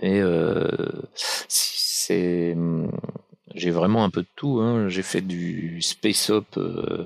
Euh, 0.02 0.70
si 1.14 1.74
c'est, 2.08 2.54
hum, 2.56 2.90
j'ai 3.58 3.72
vraiment 3.72 4.04
un 4.04 4.10
peu 4.10 4.22
de 4.22 4.28
tout. 4.36 4.60
Hein. 4.62 4.90
J'ai 4.90 5.04
fait 5.04 5.22
du 5.22 5.82
space 5.82 6.30
op. 6.30 6.58
euh, 6.58 7.06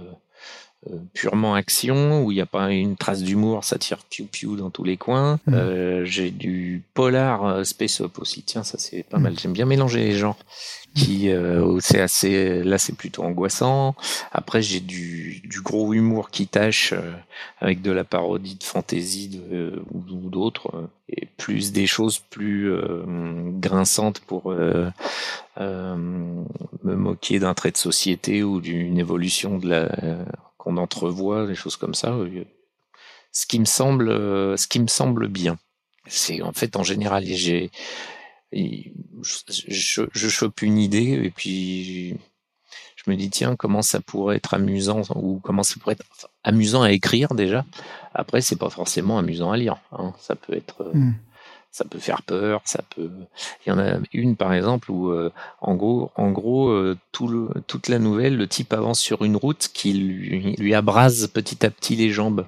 euh, 0.89 0.97
purement 1.13 1.53
action 1.53 2.23
où 2.23 2.31
il 2.31 2.35
n'y 2.35 2.41
a 2.41 2.47
pas 2.47 2.71
une 2.71 2.95
trace 2.95 3.21
d'humour, 3.21 3.63
ça 3.63 3.77
tire 3.77 3.99
piou 3.99 4.25
piou 4.25 4.55
dans 4.55 4.71
tous 4.71 4.83
les 4.83 4.97
coins. 4.97 5.39
Mhm. 5.45 5.53
Euh, 5.53 6.05
j'ai 6.05 6.31
du 6.31 6.81
polar 6.95 7.45
euh, 7.45 7.63
space 7.63 8.01
op 8.01 8.17
aussi. 8.17 8.41
Tiens, 8.41 8.63
ça 8.63 8.79
c'est 8.79 9.03
pas 9.03 9.19
mal. 9.19 9.37
J'aime 9.39 9.53
bien 9.53 9.65
mélanger 9.65 9.99
les 9.99 10.13
genres. 10.13 10.39
Qui 10.93 11.29
euh, 11.29 11.63
où 11.63 11.79
c'est 11.79 12.01
assez 12.01 12.63
là 12.65 12.77
c'est 12.77 12.95
plutôt 12.95 13.23
angoissant. 13.23 13.95
Après 14.33 14.61
j'ai 14.61 14.81
du, 14.81 15.41
du 15.45 15.61
gros 15.61 15.93
humour 15.93 16.31
qui 16.31 16.47
tâche 16.47 16.91
euh, 16.91 17.13
avec 17.61 17.81
de 17.81 17.91
la 17.91 18.03
parodie 18.03 18.55
de 18.55 18.63
fantasy 18.63 19.29
de, 19.29 19.81
ou, 19.91 19.99
ou 19.99 20.29
d'autres 20.29 20.69
euh, 20.75 20.87
et 21.07 21.27
plus 21.37 21.71
des 21.71 21.87
choses 21.87 22.19
plus 22.19 22.69
euh, 22.73 23.03
grinçantes 23.59 24.19
pour 24.19 24.51
euh, 24.51 24.89
euh, 25.59 25.95
me 25.95 26.95
moquer 26.95 27.39
d'un 27.39 27.53
trait 27.53 27.71
de 27.71 27.77
société 27.77 28.43
ou 28.43 28.59
d'une 28.59 28.97
évolution 28.99 29.57
de 29.57 29.69
la 29.69 29.89
qu'on 30.57 30.77
entrevoit, 30.77 31.47
des 31.47 31.55
choses 31.55 31.75
comme 31.77 31.95
ça. 31.95 32.09
euh, 32.11 32.43
Ce 33.31 33.45
qui 33.45 33.59
me 33.59 33.65
semble, 33.65 34.09
euh, 34.09 34.57
ce 34.57 34.67
qui 34.67 34.79
me 34.79 34.87
semble 34.87 35.27
bien, 35.27 35.57
c'est 36.07 36.41
en 36.41 36.53
fait 36.53 36.75
en 36.75 36.83
général, 36.83 37.23
j'ai, 37.25 37.71
je, 38.53 39.37
je, 39.67 40.01
je 40.11 40.29
chope 40.29 40.61
une 40.61 40.77
idée 40.77 41.19
et 41.23 41.29
puis 41.31 42.17
je 42.95 43.09
me 43.09 43.15
dis 43.15 43.29
tiens 43.29 43.55
comment 43.55 43.81
ça 43.81 43.99
pourrait 44.01 44.37
être 44.37 44.53
amusant 44.53 45.01
ou 45.15 45.39
comment 45.41 45.63
ça 45.63 45.75
pourrait 45.79 45.95
être 45.99 46.29
amusant 46.43 46.81
à 46.83 46.91
écrire 46.91 47.33
déjà. 47.33 47.65
Après 48.13 48.41
c'est 48.41 48.57
pas 48.57 48.69
forcément 48.69 49.17
amusant 49.17 49.51
à 49.51 49.57
lire, 49.57 49.77
hein. 49.91 50.13
ça 50.19 50.35
peut 50.35 50.53
être 50.53 50.81
euh, 50.83 50.91
Mhm. 50.93 51.15
ça 51.71 51.85
peut 51.85 51.99
faire 51.99 52.21
peur, 52.23 52.61
ça 52.65 52.81
peut. 52.93 53.09
Il 53.65 53.69
y 53.69 53.71
en 53.71 53.79
a 53.79 53.97
une 54.13 54.35
par 54.35 54.53
exemple 54.53 54.91
où, 54.91 55.09
euh, 55.09 55.31
en 55.61 55.75
gros, 55.75 56.11
en 56.15 56.31
gros, 56.31 56.69
euh, 56.69 56.97
tout 57.11 57.27
le, 57.27 57.49
toute 57.67 57.87
la 57.87 57.99
nouvelle, 57.99 58.35
le 58.35 58.47
type 58.47 58.73
avance 58.73 58.99
sur 58.99 59.23
une 59.23 59.37
route 59.37 59.69
qui 59.73 59.93
lui, 59.93 60.55
lui 60.57 60.73
abrase 60.75 61.27
petit 61.27 61.65
à 61.65 61.69
petit 61.69 61.95
les 61.95 62.09
jambes. 62.11 62.45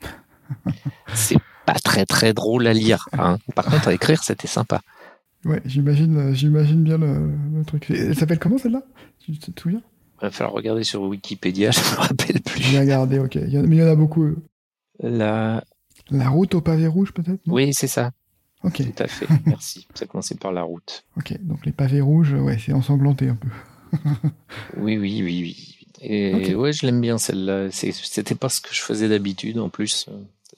C'est 1.14 1.38
pas 1.66 1.74
très 1.74 2.06
très 2.06 2.32
drôle 2.32 2.66
à 2.66 2.72
lire. 2.72 3.06
Hein. 3.12 3.38
Par 3.54 3.66
contre, 3.66 3.88
à 3.88 3.92
écrire, 3.94 4.22
c'était 4.22 4.46
sympa. 4.46 4.80
Ouais, 5.44 5.60
j'imagine, 5.64 6.16
euh, 6.16 6.34
j'imagine 6.34 6.82
bien 6.84 6.98
le, 6.98 7.30
le 7.54 7.64
truc. 7.64 7.90
Elle 7.90 8.16
s'appelle 8.16 8.38
comment 8.38 8.58
celle-là? 8.58 8.82
Tu 9.20 9.36
te 9.38 9.60
souviens? 9.60 9.82
Il 10.20 10.26
va 10.26 10.30
falloir 10.30 10.54
regarder 10.54 10.84
sur 10.84 11.02
Wikipédia, 11.02 11.70
je 11.72 11.80
me 11.80 11.96
rappelle 11.96 12.40
plus. 12.40 12.62
J'ai 12.62 12.78
regardé, 12.80 13.18
ok. 13.18 13.34
Il 13.36 13.50
y 13.52 13.58
en- 13.58 13.62
mais 13.62 13.76
il 13.76 13.78
y 13.80 13.82
en 13.84 13.88
a 13.88 13.94
beaucoup. 13.96 14.24
euh. 14.24 14.36
La... 15.00 15.62
La 16.10 16.28
route 16.28 16.54
au 16.54 16.60
pavé 16.60 16.86
rouge, 16.86 17.12
peut-être 17.12 17.40
Oui, 17.46 17.72
c'est 17.72 17.86
ça. 17.88 18.10
Ok. 18.62 18.76
Tout 18.76 19.02
à 19.02 19.06
fait, 19.06 19.26
merci. 19.46 19.86
Ça 19.94 20.06
commençait 20.06 20.34
par 20.34 20.52
la 20.52 20.62
route. 20.62 21.04
Ok, 21.16 21.36
donc 21.42 21.64
les 21.66 21.72
pavés 21.72 22.00
rouges, 22.00 22.32
ouais, 22.34 22.58
c'est 22.58 22.72
ensanglanté 22.72 23.28
un 23.28 23.36
peu. 23.36 23.48
oui, 24.78 24.96
oui, 24.98 25.22
oui, 25.22 25.40
oui. 25.42 25.78
Et 26.00 26.34
okay. 26.34 26.54
ouais, 26.54 26.72
je 26.72 26.84
l'aime 26.86 27.00
bien 27.00 27.16
celle-là. 27.18 27.70
C'était 27.70 28.34
pas 28.34 28.48
ce 28.50 28.60
que 28.60 28.74
je 28.74 28.80
faisais 28.82 29.08
d'habitude 29.08 29.58
en 29.58 29.68
plus. 29.70 30.08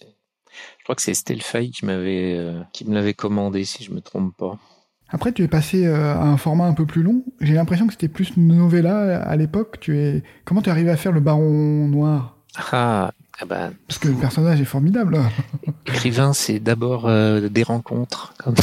Je 0.01 0.85
crois 0.85 0.95
que 0.97 1.03
c'est 1.03 1.11
Estelle 1.13 1.43
Fay 1.43 1.71
qui 1.71 1.85
m'avait, 1.85 2.37
euh, 2.37 2.61
qui 2.73 2.85
me 2.85 2.95
l'avait 2.95 3.15
commandé, 3.15 3.65
si 3.65 3.85
je 3.85 3.93
me 3.93 4.01
trompe 4.01 4.37
pas. 4.37 4.59
Après, 5.09 5.33
tu 5.33 5.45
es 5.45 5.49
passé 5.49 5.87
euh, 5.87 6.15
à 6.15 6.25
un 6.25 6.37
format 6.37 6.67
un 6.67 6.75
peu 6.75 6.87
plus 6.87 7.03
long. 7.03 7.25
J'ai 7.41 7.55
l'impression 7.55 7.87
que 7.87 7.93
c'était 7.93 8.09
plus 8.09 8.37
novella 8.37 9.23
à 9.23 9.37
l'époque. 9.37 9.79
Tu 9.81 9.99
es, 9.99 10.23
comment 10.45 10.63
tu 10.63 10.69
es 10.69 10.73
arrivé 10.73 10.91
à 10.91 10.97
faire 10.97 11.13
le 11.13 11.21
Baron 11.21 11.89
Noir? 11.89 12.37
Ah, 12.73 13.13
ah 13.39 13.45
bah, 13.45 13.71
Parce 13.87 13.99
que 13.99 14.09
le 14.09 14.15
personnage 14.15 14.61
est 14.61 14.67
formidable. 14.67 15.21
Écrivain, 15.87 16.33
c'est 16.33 16.59
d'abord 16.59 17.07
euh, 17.07 17.49
des 17.49 17.63
rencontres. 17.63 18.33
en 18.47 18.55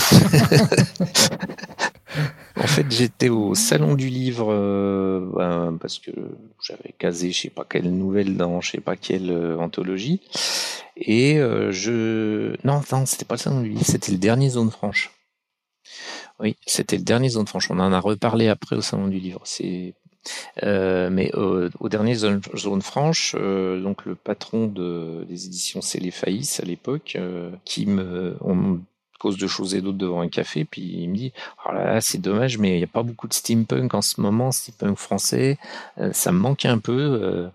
fait, 2.68 2.86
j'étais 2.90 3.30
au 3.30 3.54
salon 3.54 3.94
du 3.94 4.10
livre 4.10 4.52
euh, 4.52 5.30
ben, 5.36 5.78
parce 5.80 6.00
que 6.00 6.12
j'avais 6.62 6.96
casé 6.98 7.32
je 7.32 7.42
sais 7.42 7.50
pas 7.50 7.66
quelle 7.70 7.92
nouvelle 7.92 8.36
dans 8.36 8.62
je 8.62 8.72
sais 8.72 8.82
pas 8.82 8.96
quelle 8.96 9.30
euh, 9.30 9.58
anthologie 9.58 10.22
et 10.96 11.38
je 11.38 12.56
non 12.64 12.82
non 12.92 13.06
c'était 13.06 13.26
pas 13.26 13.36
le 13.36 13.40
salon 13.40 13.62
du 13.62 13.70
livre 13.70 13.84
c'était 13.84 14.12
le 14.12 14.20
dernier 14.20 14.50
zone 14.50 14.70
franche 14.70 15.12
oui 16.44 16.56
c'était 16.66 16.98
le 16.98 17.04
dernier 17.04 17.30
zone 17.30 17.48
franche 17.48 17.72
on 17.72 17.80
en 17.80 17.92
a 17.92 18.00
reparlé 18.00 18.48
après 18.48 18.76
au 18.76 18.82
salon 18.82 19.08
du 19.08 19.20
livre. 19.20 19.44
Euh, 20.64 21.10
mais 21.12 21.34
au, 21.36 21.90
dernier 21.90 22.16
zone, 22.16 22.42
franche, 22.82 23.36
euh, 23.38 23.82
donc 23.82 24.06
le 24.06 24.16
patron 24.16 24.68
de, 24.68 25.26
des 25.28 25.48
éditions 25.48 25.82
Célé 25.82 26.12
Faïs 26.12 26.60
à 26.60 26.66
l'époque, 26.66 27.14
euh, 27.16 27.52
qui 27.66 27.86
me, 27.86 28.38
on 28.42 28.80
cause 29.20 29.38
de 29.38 29.48
choses 29.48 29.74
et 29.74 29.82
d'autres 29.82 29.98
devant 29.98 30.20
un 30.20 30.28
café, 30.28 30.66
puis 30.66 30.82
il 30.82 31.10
me 31.10 31.16
dit 31.16 31.34
oh 31.66 31.72
là 31.72 31.86
là, 31.86 32.02
c'est 32.02 32.18
dommage, 32.18 32.58
mais 32.58 32.76
il 32.76 32.78
n'y 32.78 32.84
a 32.84 32.88
pas 32.88 33.04
beaucoup 33.04 33.30
de 33.30 33.34
steampunk 33.34 33.94
en 33.94 34.02
ce 34.02 34.20
moment, 34.20 34.52
steampunk 34.52 34.98
français, 34.98 35.58
ça 36.12 36.34
me 36.34 36.40
manque 36.40 36.66
un 36.66 36.78
peu. 36.78 37.50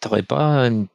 T'aurais 0.00 0.22
pas 0.22 0.66
une 0.66 0.86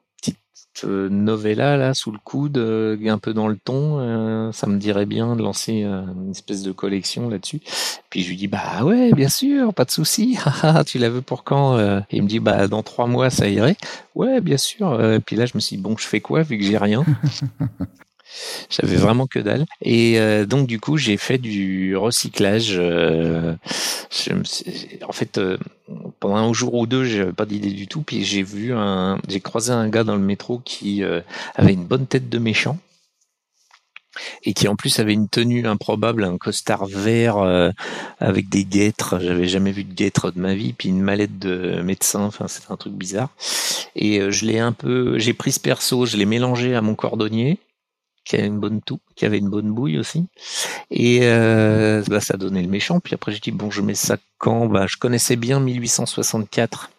petite 0.74 0.86
novella 0.86 1.78
là 1.78 1.94
sous 1.94 2.12
le 2.12 2.20
coude, 2.24 2.58
un 2.58 3.18
peu 3.18 3.34
dans 3.34 3.48
le 3.48 3.58
ton, 3.58 4.52
ça 4.52 4.68
me 4.68 4.78
dirait 4.78 5.06
bien 5.06 5.36
de 5.36 5.42
lancer 5.42 5.84
une 5.84 6.32
espèce 6.32 6.62
de 6.64 6.72
collection 6.72 7.30
là-dessus. 7.30 7.62
Puis 8.10 8.24
je 8.24 8.30
lui 8.30 8.38
dis 8.38 8.48
bah 8.48 8.84
ouais, 8.84 9.12
bien 9.14 9.30
sûr, 9.30 9.74
pas 9.74 9.86
de 9.86 9.92
souci. 9.92 10.38
tu 10.86 11.00
la 11.00 11.10
veux 11.10 11.22
pour 11.22 11.44
quand 11.44 11.80
Et 11.80 12.18
il 12.18 12.24
me 12.24 12.28
dit 12.28 12.40
bah 12.40 12.68
dans 12.68 12.84
trois 12.84 13.08
mois 13.08 13.30
ça 13.30 13.48
irait. 13.48 13.78
Ouais, 14.16 14.42
bien 14.42 14.58
sûr. 14.58 15.00
puis 15.26 15.36
là 15.36 15.46
je 15.46 15.54
me 15.56 15.60
suis 15.60 15.78
dit 15.78 15.82
bon, 15.82 15.96
je 15.98 16.06
fais 16.06 16.22
quoi 16.22 16.44
vu 16.44 16.58
que 16.58 16.64
j'ai 16.64 16.78
rien? 16.78 17.06
J'avais 18.70 18.96
vraiment 18.96 19.28
que 19.28 19.40
dalle. 19.40 19.66
Et 19.82 20.20
euh, 20.20 20.46
donc 20.46 20.68
du 20.68 20.80
coup, 20.80 20.98
j'ai 20.98 21.18
fait 21.18 21.38
du 21.38 21.96
recyclage. 21.96 22.76
Euh, 22.78 23.56
je 24.12 24.34
me 24.34 24.44
suis, 24.44 25.00
en 25.08 25.12
fait, 25.12 25.38
euh, 25.38 25.58
pendant 26.20 26.36
un 26.36 26.54
jour 26.54 26.74
ou 26.74 26.86
deux, 26.86 27.04
j'avais 27.04 27.34
pas 27.34 27.46
d'idée 27.46 27.72
du 27.72 27.88
tout. 27.88 28.02
Puis 28.02 28.24
j'ai 28.24 28.44
vu 28.44 28.74
un, 28.74 29.20
j'ai 29.28 29.40
croisé 29.40 29.72
un 29.72 29.90
gars 29.90 30.04
dans 30.04 30.16
le 30.16 30.22
métro 30.22 30.62
qui 30.64 31.04
avait 31.56 31.74
une 31.74 31.86
bonne 31.86 32.08
tête 32.08 32.30
de 32.30 32.40
méchant 32.40 32.78
et 34.44 34.54
qui 34.54 34.68
en 34.68 34.76
plus 34.76 35.00
avait 35.00 35.14
une 35.14 35.30
tenue 35.30 35.66
improbable, 35.68 36.24
un 36.24 36.38
costard 36.38 36.86
vert 36.86 37.38
euh, 37.38 37.72
avec 38.20 38.50
des 38.50 38.66
guêtres. 38.66 39.20
J'avais 39.20 39.48
jamais 39.48 39.72
vu 39.72 39.84
de 39.84 39.94
guêtres 39.94 40.32
de 40.32 40.40
ma 40.40 40.56
vie, 40.56 40.74
puis 40.74 40.90
une 40.90 41.02
mallette 41.02 41.40
de 41.40 41.82
médecin. 41.82 42.22
Enfin, 42.22 42.48
c'était 42.48 42.72
un 42.72 42.78
truc 42.78 42.94
bizarre. 42.94 43.30
Et 43.96 44.20
euh, 44.20 44.32
je 44.32 44.46
l'ai 44.46 44.60
un 44.60 44.72
peu, 44.72 45.18
j'ai 45.20 45.34
pris 45.34 45.52
ce 45.52 45.60
perso, 45.60 46.06
je 46.06 46.18
l'ai 46.18 46.26
mélangé 46.26 46.76
à 46.76 46.82
mon 46.82 46.96
cordonnier 46.96 47.60
qui 48.30 48.36
avait 48.36 48.48
une 48.48 48.60
bonne 48.60 48.80
toux, 48.82 49.00
qui 49.16 49.26
avait 49.26 49.40
une 49.40 49.50
bonne 49.50 49.72
bouille 49.72 49.98
aussi. 49.98 50.28
Et 50.92 51.22
euh, 51.24 52.04
bah, 52.08 52.22
ça 52.22 52.38
donnait 52.38 52.62
le 52.62 52.68
méchant. 52.68 53.00
Puis 53.00 53.15
après, 53.15 53.32
j'ai 53.32 53.39
dit 53.39 53.52
bon, 53.52 53.72
je 53.72 53.82
mets 53.82 53.96
ça 53.96 54.18
quand? 54.38 54.68
Bah, 54.68 54.86
je 54.88 54.98
connaissais 54.98 55.36
bien 55.36 55.60
1864 55.60 56.92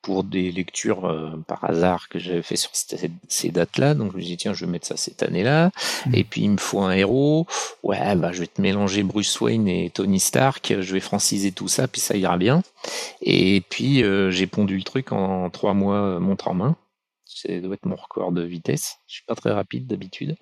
pour 0.00 0.22
des 0.22 0.52
lectures 0.52 1.06
euh, 1.06 1.30
par 1.48 1.64
hasard 1.64 2.08
que 2.08 2.20
j'avais 2.20 2.42
fait 2.42 2.54
sur 2.54 2.70
ces, 2.72 3.10
ces 3.26 3.50
dates-là. 3.50 3.94
Donc 3.94 4.12
je 4.12 4.18
me 4.18 4.22
dis 4.22 4.36
tiens, 4.36 4.54
je 4.54 4.64
vais 4.64 4.70
mettre 4.70 4.86
ça 4.86 4.96
cette 4.96 5.24
année-là. 5.24 5.72
Mmh. 6.06 6.14
Et 6.14 6.22
puis 6.22 6.42
il 6.42 6.50
me 6.50 6.58
faut 6.58 6.82
un 6.82 6.92
héros. 6.92 7.48
Ouais, 7.82 8.14
bah 8.14 8.30
je 8.30 8.38
vais 8.38 8.46
te 8.46 8.62
mélanger 8.62 9.02
Bruce 9.02 9.40
Wayne 9.40 9.66
et 9.66 9.90
Tony 9.90 10.20
Stark. 10.20 10.72
Je 10.78 10.92
vais 10.92 11.00
franciser 11.00 11.50
tout 11.50 11.68
ça, 11.68 11.88
puis 11.88 12.00
ça 12.00 12.16
ira 12.16 12.36
bien. 12.36 12.62
Et 13.22 13.60
puis 13.70 14.04
euh, 14.04 14.30
j'ai 14.30 14.46
pondu 14.46 14.76
le 14.76 14.84
truc 14.84 15.10
en 15.10 15.50
trois 15.50 15.74
mois, 15.74 16.20
montre 16.20 16.46
en 16.46 16.54
main. 16.54 16.76
Ça 17.34 17.60
doit 17.60 17.74
être 17.74 17.86
mon 17.86 17.96
record 17.96 18.32
de 18.32 18.42
vitesse. 18.42 18.98
Je 19.06 19.14
suis 19.14 19.24
pas 19.24 19.34
très 19.34 19.50
rapide 19.50 19.86
d'habitude, 19.86 20.36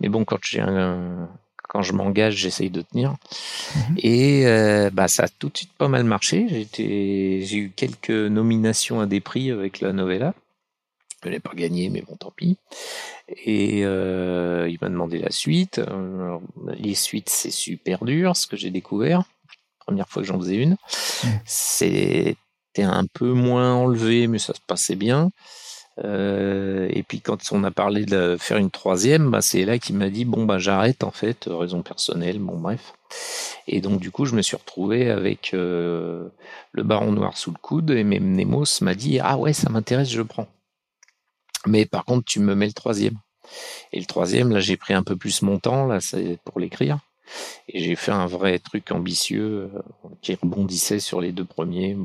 mais 0.00 0.08
bon, 0.08 0.24
quand 0.24 0.38
j'ai 0.42 0.60
un, 0.60 1.28
quand 1.68 1.82
je 1.82 1.92
m'engage, 1.92 2.36
j'essaye 2.36 2.70
de 2.70 2.82
tenir. 2.82 3.12
Mmh. 3.12 3.94
Et 3.98 4.46
euh, 4.46 4.90
bah, 4.92 5.08
ça 5.08 5.24
a 5.24 5.28
tout 5.28 5.48
de 5.48 5.56
suite 5.56 5.72
pas 5.72 5.88
mal 5.88 6.04
marché. 6.04 6.66
J'ai 6.76 7.56
eu 7.56 7.70
quelques 7.74 8.10
nominations 8.10 9.00
à 9.00 9.06
des 9.06 9.20
prix 9.20 9.50
avec 9.50 9.80
la 9.80 9.92
novella. 9.92 10.34
Je 11.22 11.30
n'ai 11.30 11.40
pas 11.40 11.54
gagné, 11.54 11.88
mais 11.88 12.02
bon, 12.02 12.16
tant 12.16 12.30
pis. 12.30 12.56
Et 13.28 13.84
euh, 13.84 14.68
il 14.68 14.78
m'a 14.80 14.88
demandé 14.88 15.18
la 15.18 15.30
suite. 15.30 15.78
Alors, 15.78 16.42
les 16.78 16.94
suites, 16.94 17.28
c'est 17.28 17.50
super 17.50 18.04
dur, 18.04 18.36
ce 18.36 18.46
que 18.46 18.56
j'ai 18.56 18.70
découvert. 18.70 19.24
Première 19.80 20.08
fois 20.08 20.22
que 20.22 20.28
j'en 20.28 20.38
faisais 20.38 20.56
une. 20.56 20.72
Mmh. 20.72 21.28
C'était 21.44 22.36
un 22.78 23.06
peu 23.06 23.32
moins 23.32 23.74
enlevé, 23.74 24.26
mais 24.28 24.38
ça 24.38 24.54
se 24.54 24.60
passait 24.66 24.96
bien. 24.96 25.30
Euh, 26.04 26.88
et 26.90 27.02
puis 27.02 27.20
quand 27.20 27.38
on 27.52 27.64
a 27.64 27.70
parlé 27.70 28.04
de 28.04 28.36
faire 28.38 28.58
une 28.58 28.70
troisième, 28.70 29.30
bah, 29.30 29.40
c'est 29.40 29.64
là 29.64 29.78
qu'il 29.78 29.96
m'a 29.96 30.10
dit 30.10 30.24
bon 30.24 30.44
bah 30.44 30.58
j'arrête 30.58 31.04
en 31.04 31.10
fait, 31.10 31.48
raison 31.50 31.82
personnelle, 31.82 32.38
bon 32.38 32.58
bref. 32.58 32.92
Et 33.66 33.80
donc 33.80 34.00
du 34.00 34.10
coup 34.10 34.26
je 34.26 34.34
me 34.34 34.42
suis 34.42 34.56
retrouvé 34.56 35.10
avec 35.10 35.52
euh, 35.54 36.28
le 36.72 36.82
Baron 36.82 37.12
Noir 37.12 37.38
sous 37.38 37.50
le 37.50 37.58
coude 37.60 37.90
et 37.90 38.04
même 38.04 38.32
Nemos 38.34 38.64
m'a 38.82 38.94
dit 38.94 39.20
ah 39.20 39.38
ouais 39.38 39.52
ça 39.52 39.70
m'intéresse, 39.70 40.10
je 40.10 40.22
prends. 40.22 40.48
Mais 41.66 41.86
par 41.86 42.04
contre 42.04 42.24
tu 42.26 42.40
me 42.40 42.54
mets 42.54 42.66
le 42.66 42.72
troisième. 42.72 43.18
Et 43.92 44.00
le 44.00 44.06
troisième 44.06 44.50
là 44.52 44.60
j'ai 44.60 44.76
pris 44.76 44.92
un 44.92 45.02
peu 45.02 45.16
plus 45.16 45.40
mon 45.42 45.58
temps 45.58 45.86
là 45.86 46.00
c'est 46.00 46.38
pour 46.44 46.60
l'écrire. 46.60 46.98
Et 47.68 47.82
j'ai 47.82 47.96
fait 47.96 48.12
un 48.12 48.26
vrai 48.26 48.58
truc 48.58 48.92
ambitieux 48.92 49.70
euh, 49.74 50.08
qui 50.22 50.34
rebondissait 50.34 51.00
sur 51.00 51.20
les 51.20 51.32
deux 51.32 51.44
premiers. 51.44 51.96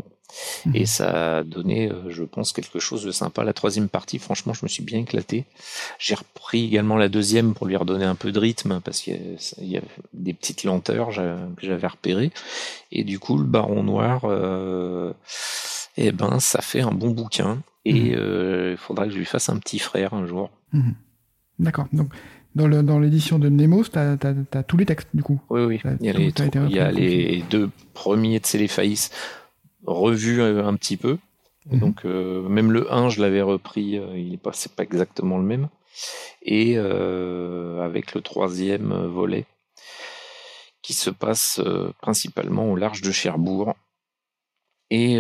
Mmh. 0.65 0.75
Et 0.75 0.85
ça 0.85 1.37
a 1.37 1.43
donné, 1.43 1.91
euh, 1.91 2.09
je 2.09 2.23
pense, 2.23 2.53
quelque 2.53 2.79
chose 2.79 3.03
de 3.03 3.11
sympa. 3.11 3.43
La 3.43 3.53
troisième 3.53 3.89
partie, 3.89 4.19
franchement, 4.19 4.53
je 4.53 4.63
me 4.63 4.67
suis 4.67 4.83
bien 4.83 4.99
éclaté. 4.99 5.45
J'ai 5.99 6.15
repris 6.15 6.65
également 6.65 6.97
la 6.97 7.09
deuxième 7.09 7.53
pour 7.53 7.67
lui 7.67 7.75
redonner 7.75 8.05
un 8.05 8.15
peu 8.15 8.31
de 8.31 8.39
rythme 8.39 8.81
parce 8.83 9.01
qu'il 9.01 9.37
y 9.59 9.77
a 9.77 9.81
des 10.13 10.33
petites 10.33 10.63
lenteurs 10.63 11.09
que 11.09 11.65
j'avais 11.65 11.87
repérées. 11.87 12.31
Et 12.91 13.03
du 13.03 13.19
coup, 13.19 13.37
le 13.37 13.45
Baron 13.45 13.83
Noir, 13.83 14.21
euh, 14.25 15.13
eh 15.97 16.11
ben, 16.11 16.39
ça 16.39 16.61
fait 16.61 16.81
un 16.81 16.91
bon 16.91 17.11
bouquin. 17.11 17.61
Et 17.85 18.11
mmh. 18.11 18.15
euh, 18.15 18.71
il 18.71 18.77
faudra 18.77 19.05
que 19.05 19.11
je 19.11 19.17
lui 19.17 19.25
fasse 19.25 19.49
un 19.49 19.57
petit 19.57 19.79
frère 19.79 20.13
un 20.13 20.25
jour. 20.25 20.51
Mmh. 20.73 20.91
D'accord. 21.59 21.87
Donc, 21.93 22.11
dans 22.55 22.99
l'édition 22.99 23.39
de 23.39 23.49
Nemos, 23.49 23.83
tu 23.83 23.97
as, 23.97 24.63
tous 24.63 24.77
les 24.77 24.85
textes, 24.85 25.09
du 25.13 25.23
coup 25.23 25.39
Oui, 25.49 25.61
oui. 25.63 25.81
Il 26.01 26.05
y 26.05 26.09
a, 26.09 26.13
les, 26.13 26.33
il 26.67 26.75
y 26.75 26.79
a 26.79 26.91
les, 26.91 27.43
deux 27.49 27.69
premiers 27.93 28.39
de 28.39 28.45
Céléfaïs 28.45 29.09
revu 29.85 30.41
un 30.41 30.75
petit 30.75 30.97
peu. 30.97 31.17
Mhm. 31.69 31.79
Donc 31.79 32.05
euh, 32.05 32.47
même 32.47 32.71
le 32.71 32.91
1, 32.91 33.09
je 33.09 33.21
l'avais 33.21 33.41
repris, 33.41 33.97
euh, 33.97 34.17
il 34.17 34.33
est 34.33 34.37
pas, 34.37 34.53
c'est 34.53 34.73
pas 34.73 34.83
exactement 34.83 35.37
le 35.37 35.43
même. 35.43 35.69
Et 36.41 36.73
euh, 36.77 37.81
avec 37.81 38.13
le 38.13 38.21
troisième 38.21 38.93
volet, 39.07 39.45
qui 40.81 40.93
se 40.93 41.09
passe 41.09 41.61
principalement 42.01 42.71
au 42.71 42.75
large 42.75 43.01
de 43.01 43.11
Cherbourg. 43.11 43.75
Et 44.89 45.17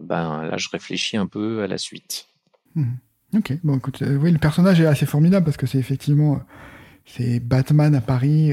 ben 0.00 0.44
là, 0.44 0.56
je 0.56 0.68
réfléchis 0.68 1.16
un 1.16 1.26
peu 1.26 1.62
à 1.62 1.66
la 1.66 1.78
suite. 1.78 2.26
Mhm. 2.74 2.98
Ok, 3.36 3.52
bon 3.64 3.78
écoute, 3.78 4.02
oui, 4.02 4.30
le 4.30 4.38
personnage 4.38 4.80
est 4.80 4.86
assez 4.86 5.06
formidable 5.06 5.44
parce 5.44 5.56
que 5.56 5.66
c'est 5.66 5.78
effectivement 5.78 6.40
c'est 7.04 7.40
Batman 7.40 7.94
à 7.94 8.00
Paris. 8.00 8.52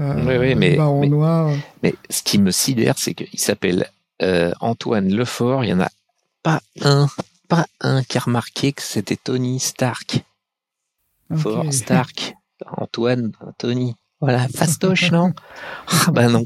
Euh, 0.00 0.14
oui, 0.26 0.36
oui, 0.38 0.54
mais, 0.54 0.78
mais, 0.78 1.08
noir. 1.08 1.52
mais, 1.82 1.94
ce 2.08 2.22
qui 2.22 2.38
me 2.38 2.50
sidère, 2.50 2.94
c'est 2.96 3.12
qu'il 3.12 3.38
s'appelle 3.38 3.86
euh, 4.22 4.52
Antoine 4.60 5.12
Lefort. 5.12 5.62
Il 5.62 5.68
n'y 5.68 5.74
en 5.74 5.80
a 5.80 5.90
pas 6.42 6.60
un, 6.80 7.06
pas 7.48 7.66
un 7.80 8.02
qui 8.02 8.16
a 8.16 8.22
remarqué 8.22 8.72
que 8.72 8.82
c'était 8.82 9.16
Tony 9.16 9.60
Stark. 9.60 10.22
Okay. 11.30 11.40
Fort 11.40 11.72
Stark. 11.72 12.34
Antoine, 12.76 13.32
Tony. 13.58 13.94
Voilà, 14.20 14.48
fastoche, 14.48 15.12
non? 15.12 15.32
Ah 16.06 16.10
bah 16.10 16.28
non. 16.28 16.44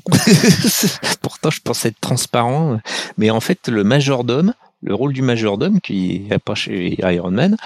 Pourtant, 1.23 1.51
je 1.51 1.61
pensais 1.61 1.89
être 1.89 2.01
transparent. 2.01 2.81
Mais 3.19 3.31
en 3.31 3.41
fait, 3.41 3.69
le 3.69 3.85
majordome, 3.85 4.55
le 4.83 4.95
rôle 4.95 5.13
du 5.13 5.23
majordome, 5.23 5.81
qui 5.81 6.27
n'est 6.31 6.39
pas 6.39 6.55
chez 6.55 6.97
Iron 7.03 7.31
Man, 7.31 7.57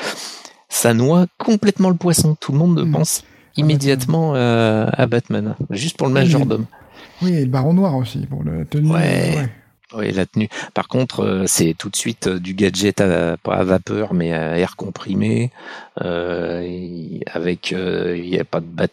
ça 0.68 0.92
noie 0.92 1.26
complètement 1.38 1.90
le 1.90 1.96
poisson. 1.96 2.36
Tout 2.40 2.52
le 2.52 2.58
monde 2.58 2.86
mmh. 2.86 2.92
pense 2.92 3.22
immédiatement 3.58 4.34
euh, 4.34 4.86
à 4.92 5.06
Batman, 5.06 5.54
juste 5.70 5.96
pour 5.96 6.06
le 6.06 6.14
majordome. 6.14 6.66
Oui, 7.20 7.34
et 7.34 7.44
le 7.44 7.50
Baron 7.50 7.74
Noir 7.74 7.94
aussi, 7.96 8.26
pour 8.26 8.42
le 8.42 8.64
tenue. 8.64 8.90
Ouais. 8.90 9.48
Oui, 9.94 10.12
la 10.12 10.26
tenue. 10.26 10.48
Par 10.74 10.86
contre, 10.86 11.20
euh, 11.20 11.44
c'est 11.46 11.74
tout 11.76 11.88
de 11.88 11.96
suite 11.96 12.26
euh, 12.26 12.38
du 12.38 12.52
gadget 12.52 13.00
à, 13.00 13.38
pas 13.38 13.54
à 13.54 13.64
vapeur, 13.64 14.12
mais 14.12 14.34
à 14.34 14.58
air 14.58 14.76
comprimé, 14.76 15.50
euh, 16.02 17.18
avec 17.32 17.72
il 17.72 18.28
y 18.28 18.38
a 18.38 18.44
pas 18.44 18.60
de 18.60 18.66
bat... 18.66 18.88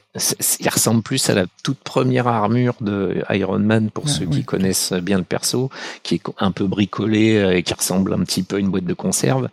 il 0.60 0.70
ressemble 0.70 1.02
plus 1.02 1.30
à 1.30 1.34
la 1.34 1.46
toute 1.64 1.78
première 1.78 2.28
armure 2.28 2.76
de 2.82 3.24
Iron 3.30 3.60
Man 3.60 3.90
pour 3.92 4.10
ceux 4.10 4.26
qui 4.26 4.44
connaissent 4.44 4.94
bien 4.94 5.18
le 5.18 5.24
perso, 5.24 5.70
qui 6.04 6.16
est 6.16 6.22
un 6.40 6.52
peu 6.52 6.66
bricolé 6.66 7.58
et 7.58 7.64
qui 7.64 7.74
ressemble 7.74 8.14
un 8.14 8.20
petit 8.20 8.44
peu 8.44 8.58
à 8.58 8.60
une 8.60 8.70
boîte 8.70 8.86
de 8.86 8.94
conserve, 8.94 9.50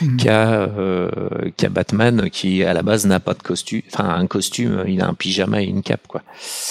mmh. 0.00 0.16
qu'à 0.16 0.68
qu'à 1.56 1.68
Batman 1.68 2.30
qui 2.30 2.64
à 2.64 2.74
la 2.74 2.82
base 2.82 3.06
n'a 3.06 3.20
pas 3.20 3.34
de 3.34 3.42
costume, 3.42 3.82
enfin 3.92 4.08
un 4.08 4.26
costume, 4.26 4.84
il 4.86 5.00
a 5.00 5.08
un 5.08 5.14
pyjama 5.14 5.62
et 5.62 5.66
une 5.66 5.82
cape 5.82 6.06
quoi. 6.06 6.22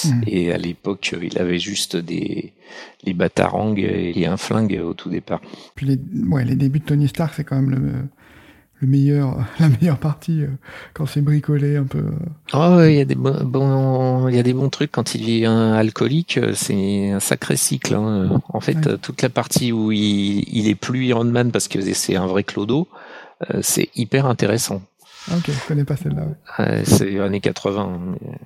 Mmh. 0.04 0.22
Et 0.26 0.52
à 0.52 0.58
l'époque, 0.58 1.14
il 1.20 1.38
avait 1.38 1.58
juste 1.58 1.96
des 1.96 2.52
les 3.04 3.14
batarangs 3.14 3.74
et 3.76 4.26
un 4.26 4.36
flingue 4.36 4.80
au 4.84 4.94
tout 4.94 5.10
départ. 5.10 5.40
Puis 5.74 5.86
les, 5.86 5.98
ouais, 6.28 6.44
les 6.44 6.54
débuts 6.54 6.80
de 6.80 6.84
Tony 6.84 7.08
Stark, 7.08 7.34
c'est 7.34 7.44
quand 7.44 7.56
même 7.56 7.70
le, 7.70 7.92
le 8.80 8.88
meilleur, 8.88 9.36
la 9.60 9.68
meilleure 9.68 9.98
partie 9.98 10.42
euh, 10.42 10.48
quand 10.94 11.06
c'est 11.06 11.20
bricolé 11.20 11.76
un 11.76 11.84
peu. 11.84 12.04
Oh, 12.52 12.80
il 12.82 12.94
y 12.94 13.00
a 13.00 13.04
des 13.04 13.14
bons, 13.14 14.28
il 14.28 14.36
y 14.36 14.38
a 14.38 14.42
des 14.42 14.52
bons 14.52 14.68
trucs 14.68 14.92
quand 14.92 15.14
il 15.14 15.30
est 15.30 15.46
un 15.46 15.72
alcoolique, 15.72 16.38
euh, 16.38 16.52
c'est 16.54 17.10
un 17.10 17.20
sacré 17.20 17.56
cycle. 17.56 17.94
Hein. 17.94 18.40
En 18.48 18.60
fait, 18.60 19.00
toute 19.00 19.22
la 19.22 19.28
partie 19.28 19.72
où 19.72 19.92
il, 19.92 20.44
il 20.52 20.68
est 20.68 20.74
plus 20.74 21.06
Iron 21.06 21.24
Man 21.24 21.52
parce 21.52 21.68
que 21.68 21.80
c'est 21.80 22.16
un 22.16 22.26
vrai 22.26 22.44
clodo, 22.44 22.88
euh, 23.50 23.60
c'est 23.62 23.88
hyper 23.94 24.26
intéressant. 24.26 24.82
Ah, 25.30 25.36
ok, 25.36 25.50
je 25.50 25.68
connais 25.68 25.84
pas 25.84 25.96
celle-là. 25.96 26.24
Ouais. 26.58 26.82
c'est 26.84 27.20
années 27.20 27.40
80. 27.40 28.00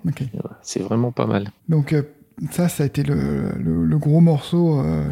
Okay. 0.08 0.26
C'est 0.62 0.80
vraiment 0.80 1.12
pas 1.12 1.26
mal. 1.26 1.50
Donc 1.68 1.94
ça, 2.50 2.68
ça 2.68 2.82
a 2.82 2.86
été 2.86 3.02
le, 3.02 3.52
le, 3.58 3.98
gros 3.98 4.20
morceau. 4.20 4.80
Euh. 4.80 5.04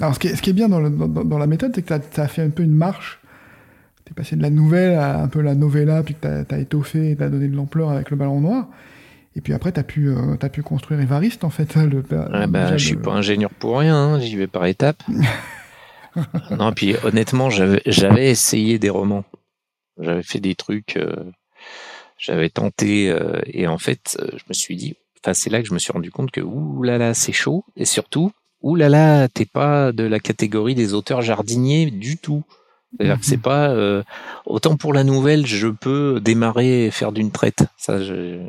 Alors, 0.00 0.14
ce 0.14 0.18
qui, 0.18 0.28
est, 0.28 0.36
ce 0.36 0.42
qui 0.42 0.50
est 0.50 0.54
bien 0.54 0.68
dans, 0.68 0.80
dans, 0.88 1.38
la 1.38 1.46
méthode, 1.46 1.72
c'est 1.74 1.82
que 1.82 1.94
ça 2.12 2.22
a 2.22 2.28
fait 2.28 2.42
un 2.42 2.50
peu 2.50 2.62
une 2.62 2.74
marche. 2.74 3.17
Tu 4.08 4.12
es 4.12 4.14
passé 4.14 4.36
de 4.36 4.42
la 4.42 4.48
nouvelle 4.48 4.94
à 4.94 5.20
un 5.20 5.28
peu 5.28 5.42
la 5.42 5.54
novella, 5.54 6.02
puis 6.02 6.14
que 6.14 6.42
tu 6.44 6.54
as, 6.54 6.58
étoffé 6.58 7.10
et 7.10 7.16
tu 7.16 7.22
as 7.22 7.28
donné 7.28 7.46
de 7.46 7.54
l'ampleur 7.54 7.90
avec 7.90 8.10
le 8.10 8.16
ballon 8.16 8.40
noir. 8.40 8.68
Et 9.36 9.42
puis 9.42 9.52
après, 9.52 9.70
tu 9.70 9.78
as, 9.78 9.84
pu, 9.84 10.08
euh, 10.08 10.36
as 10.40 10.48
pu 10.48 10.62
construire 10.62 10.98
Evariste, 11.00 11.44
en 11.44 11.50
fait. 11.50 11.76
Le, 11.76 12.02
ah 12.32 12.46
bah, 12.46 12.76
je 12.78 12.86
suis 12.86 12.96
pas 12.96 13.12
ingénieur 13.12 13.50
pour 13.50 13.78
rien, 13.78 13.96
hein, 13.96 14.18
j'y 14.18 14.36
vais 14.36 14.46
par 14.46 14.64
étapes. 14.64 15.02
non, 16.50 16.72
puis 16.72 16.96
honnêtement, 17.04 17.50
j'avais 17.50 18.30
essayé 18.30 18.78
des 18.78 18.90
romans. 18.90 19.24
J'avais 20.00 20.22
fait 20.22 20.40
des 20.40 20.54
trucs, 20.54 20.96
euh, 20.96 21.30
j'avais 22.18 22.48
tenté, 22.48 23.14
et 23.46 23.66
en 23.66 23.78
fait, 23.78 24.16
je 24.32 24.42
me 24.48 24.54
suis 24.54 24.76
dit, 24.76 24.94
c'est 25.34 25.50
là 25.50 25.60
que 25.60 25.68
je 25.68 25.74
me 25.74 25.78
suis 25.78 25.92
rendu 25.92 26.10
compte 26.10 26.30
que 26.30 26.40
ouh 26.40 26.82
là 26.82 26.98
là, 26.98 27.14
c'est 27.14 27.32
chaud. 27.32 27.64
Et 27.76 27.84
surtout, 27.84 28.32
ouh 28.62 28.74
là 28.74 28.88
là, 28.88 29.28
t'es 29.28 29.44
pas 29.44 29.92
de 29.92 30.04
la 30.04 30.20
catégorie 30.20 30.74
des 30.74 30.94
auteurs 30.94 31.22
jardiniers 31.22 31.90
du 31.90 32.16
tout. 32.16 32.44
C'est-à-dire 32.96 33.18
que 33.18 33.26
c'est 33.26 33.36
mhm. 33.36 33.42
pas 33.42 33.70
euh, 33.70 34.02
autant 34.46 34.76
pour 34.76 34.92
la 34.92 35.04
nouvelle, 35.04 35.46
je 35.46 35.68
peux 35.68 36.20
démarrer 36.20 36.86
et 36.86 36.90
faire 36.90 37.12
d'une 37.12 37.30
traite. 37.30 37.64
Ça, 37.76 38.02
je... 38.02 38.40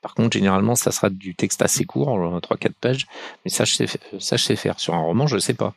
Par 0.00 0.14
contre, 0.14 0.36
généralement, 0.36 0.74
ça 0.74 0.90
sera 0.90 1.10
du 1.10 1.34
texte 1.34 1.62
assez 1.62 1.84
court, 1.84 2.40
trois 2.42 2.56
quatre 2.56 2.74
pages. 2.74 3.06
Mais 3.44 3.50
ça, 3.50 3.64
je 3.64 3.74
sais, 3.74 3.86
ça, 4.18 4.36
je 4.36 4.44
sais 4.44 4.56
faire. 4.56 4.78
Sur 4.80 4.94
un 4.94 5.00
roman, 5.00 5.26
je 5.26 5.38
sais 5.38 5.54
pas. 5.54 5.74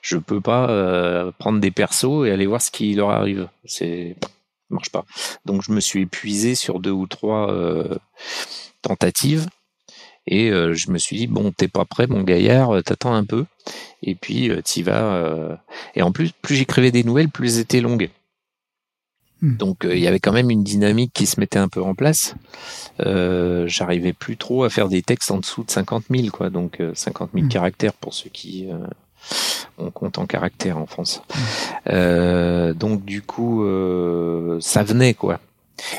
Je 0.00 0.16
peux 0.16 0.40
pas 0.40 0.70
euh, 0.70 1.30
prendre 1.38 1.60
des 1.60 1.70
persos 1.70 2.26
et 2.26 2.30
aller 2.30 2.46
voir 2.46 2.62
ce 2.62 2.70
qui 2.70 2.94
leur 2.94 3.10
arrive. 3.10 3.48
C'est 3.64 4.16
marche 4.70 4.90
pas. 4.90 5.04
Donc, 5.44 5.62
je 5.62 5.72
me 5.72 5.80
suis 5.80 6.02
épuisé 6.02 6.54
sur 6.54 6.80
deux 6.80 6.90
ou 6.90 7.06
trois 7.06 7.52
euh, 7.52 7.96
tentatives 8.82 9.46
et 10.26 10.50
euh, 10.50 10.74
je 10.74 10.90
me 10.90 10.98
suis 10.98 11.16
dit, 11.16 11.26
bon, 11.26 11.52
t'es 11.52 11.68
pas 11.68 11.84
prêt, 11.84 12.06
mon 12.06 12.22
gaillard, 12.22 12.82
t'attends 12.82 13.14
un 13.14 13.24
peu. 13.24 13.44
Et 14.02 14.14
puis, 14.14 14.50
euh, 14.50 14.62
t'y 14.62 14.82
vas. 14.82 15.58
Et 15.94 16.02
en 16.02 16.12
plus, 16.12 16.32
plus 16.42 16.56
j'écrivais 16.56 16.90
des 16.90 17.04
nouvelles, 17.04 17.28
plus 17.28 17.56
elles 17.56 17.62
étaient 17.62 17.80
longues. 17.80 18.10
Hmm. 19.42 19.56
Donc 19.56 19.84
il 19.84 19.98
y 19.98 20.06
avait 20.06 20.18
quand 20.18 20.32
même 20.32 20.50
une 20.50 20.64
dynamique 20.64 21.12
qui 21.12 21.26
se 21.26 21.38
mettait 21.38 21.58
un 21.58 21.68
peu 21.68 21.82
en 21.82 21.94
place. 21.94 22.34
Euh, 23.00 23.68
J'arrivais 23.68 24.14
plus 24.14 24.38
trop 24.38 24.64
à 24.64 24.70
faire 24.70 24.88
des 24.88 25.02
textes 25.02 25.30
en 25.30 25.38
dessous 25.38 25.62
de 25.62 25.70
50 25.70 26.04
000, 26.10 26.28
quoi. 26.30 26.48
Donc 26.48 26.82
50 26.94 27.30
000 27.34 27.44
hmm. 27.44 27.48
caractères 27.48 27.92
pour 27.92 28.14
ceux 28.14 28.30
qui 28.30 28.68
euh, 28.70 28.78
on 29.76 29.90
compte 29.90 30.18
en 30.18 30.26
caractères 30.26 30.78
en 30.78 30.86
France. 30.86 31.22
Hmm. 31.28 31.40
Euh, 31.90 32.72
donc 32.72 33.04
du 33.04 33.22
coup, 33.22 33.64
ça 34.60 34.82
venait, 34.82 35.14
quoi. 35.14 35.40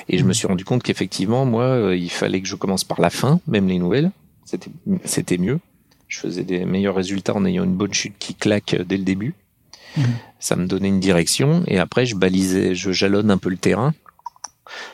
Et 0.09 0.17
je 0.17 0.23
me 0.23 0.33
suis 0.33 0.47
rendu 0.47 0.65
compte 0.65 0.83
qu'effectivement, 0.83 1.45
moi, 1.45 1.63
euh, 1.63 1.95
il 1.95 2.09
fallait 2.09 2.41
que 2.41 2.47
je 2.47 2.55
commence 2.55 2.83
par 2.83 3.01
la 3.01 3.09
fin, 3.09 3.39
même 3.47 3.67
les 3.67 3.79
nouvelles. 3.79 4.11
C'était, 4.45 4.71
c'était 5.05 5.37
mieux. 5.37 5.59
Je 6.07 6.19
faisais 6.19 6.43
des 6.43 6.65
meilleurs 6.65 6.95
résultats 6.95 7.35
en 7.35 7.45
ayant 7.45 7.63
une 7.63 7.75
bonne 7.75 7.93
chute 7.93 8.15
qui 8.17 8.35
claque 8.35 8.73
euh, 8.73 8.83
dès 8.83 8.97
le 8.97 9.03
début. 9.03 9.33
Mmh. 9.95 10.03
Ça 10.39 10.55
me 10.55 10.67
donnait 10.67 10.89
une 10.89 10.99
direction. 10.99 11.63
Et 11.67 11.79
après, 11.79 12.05
je 12.05 12.15
balisais, 12.15 12.75
je 12.75 12.91
jalonne 12.91 13.31
un 13.31 13.37
peu 13.37 13.49
le 13.49 13.57
terrain. 13.57 13.93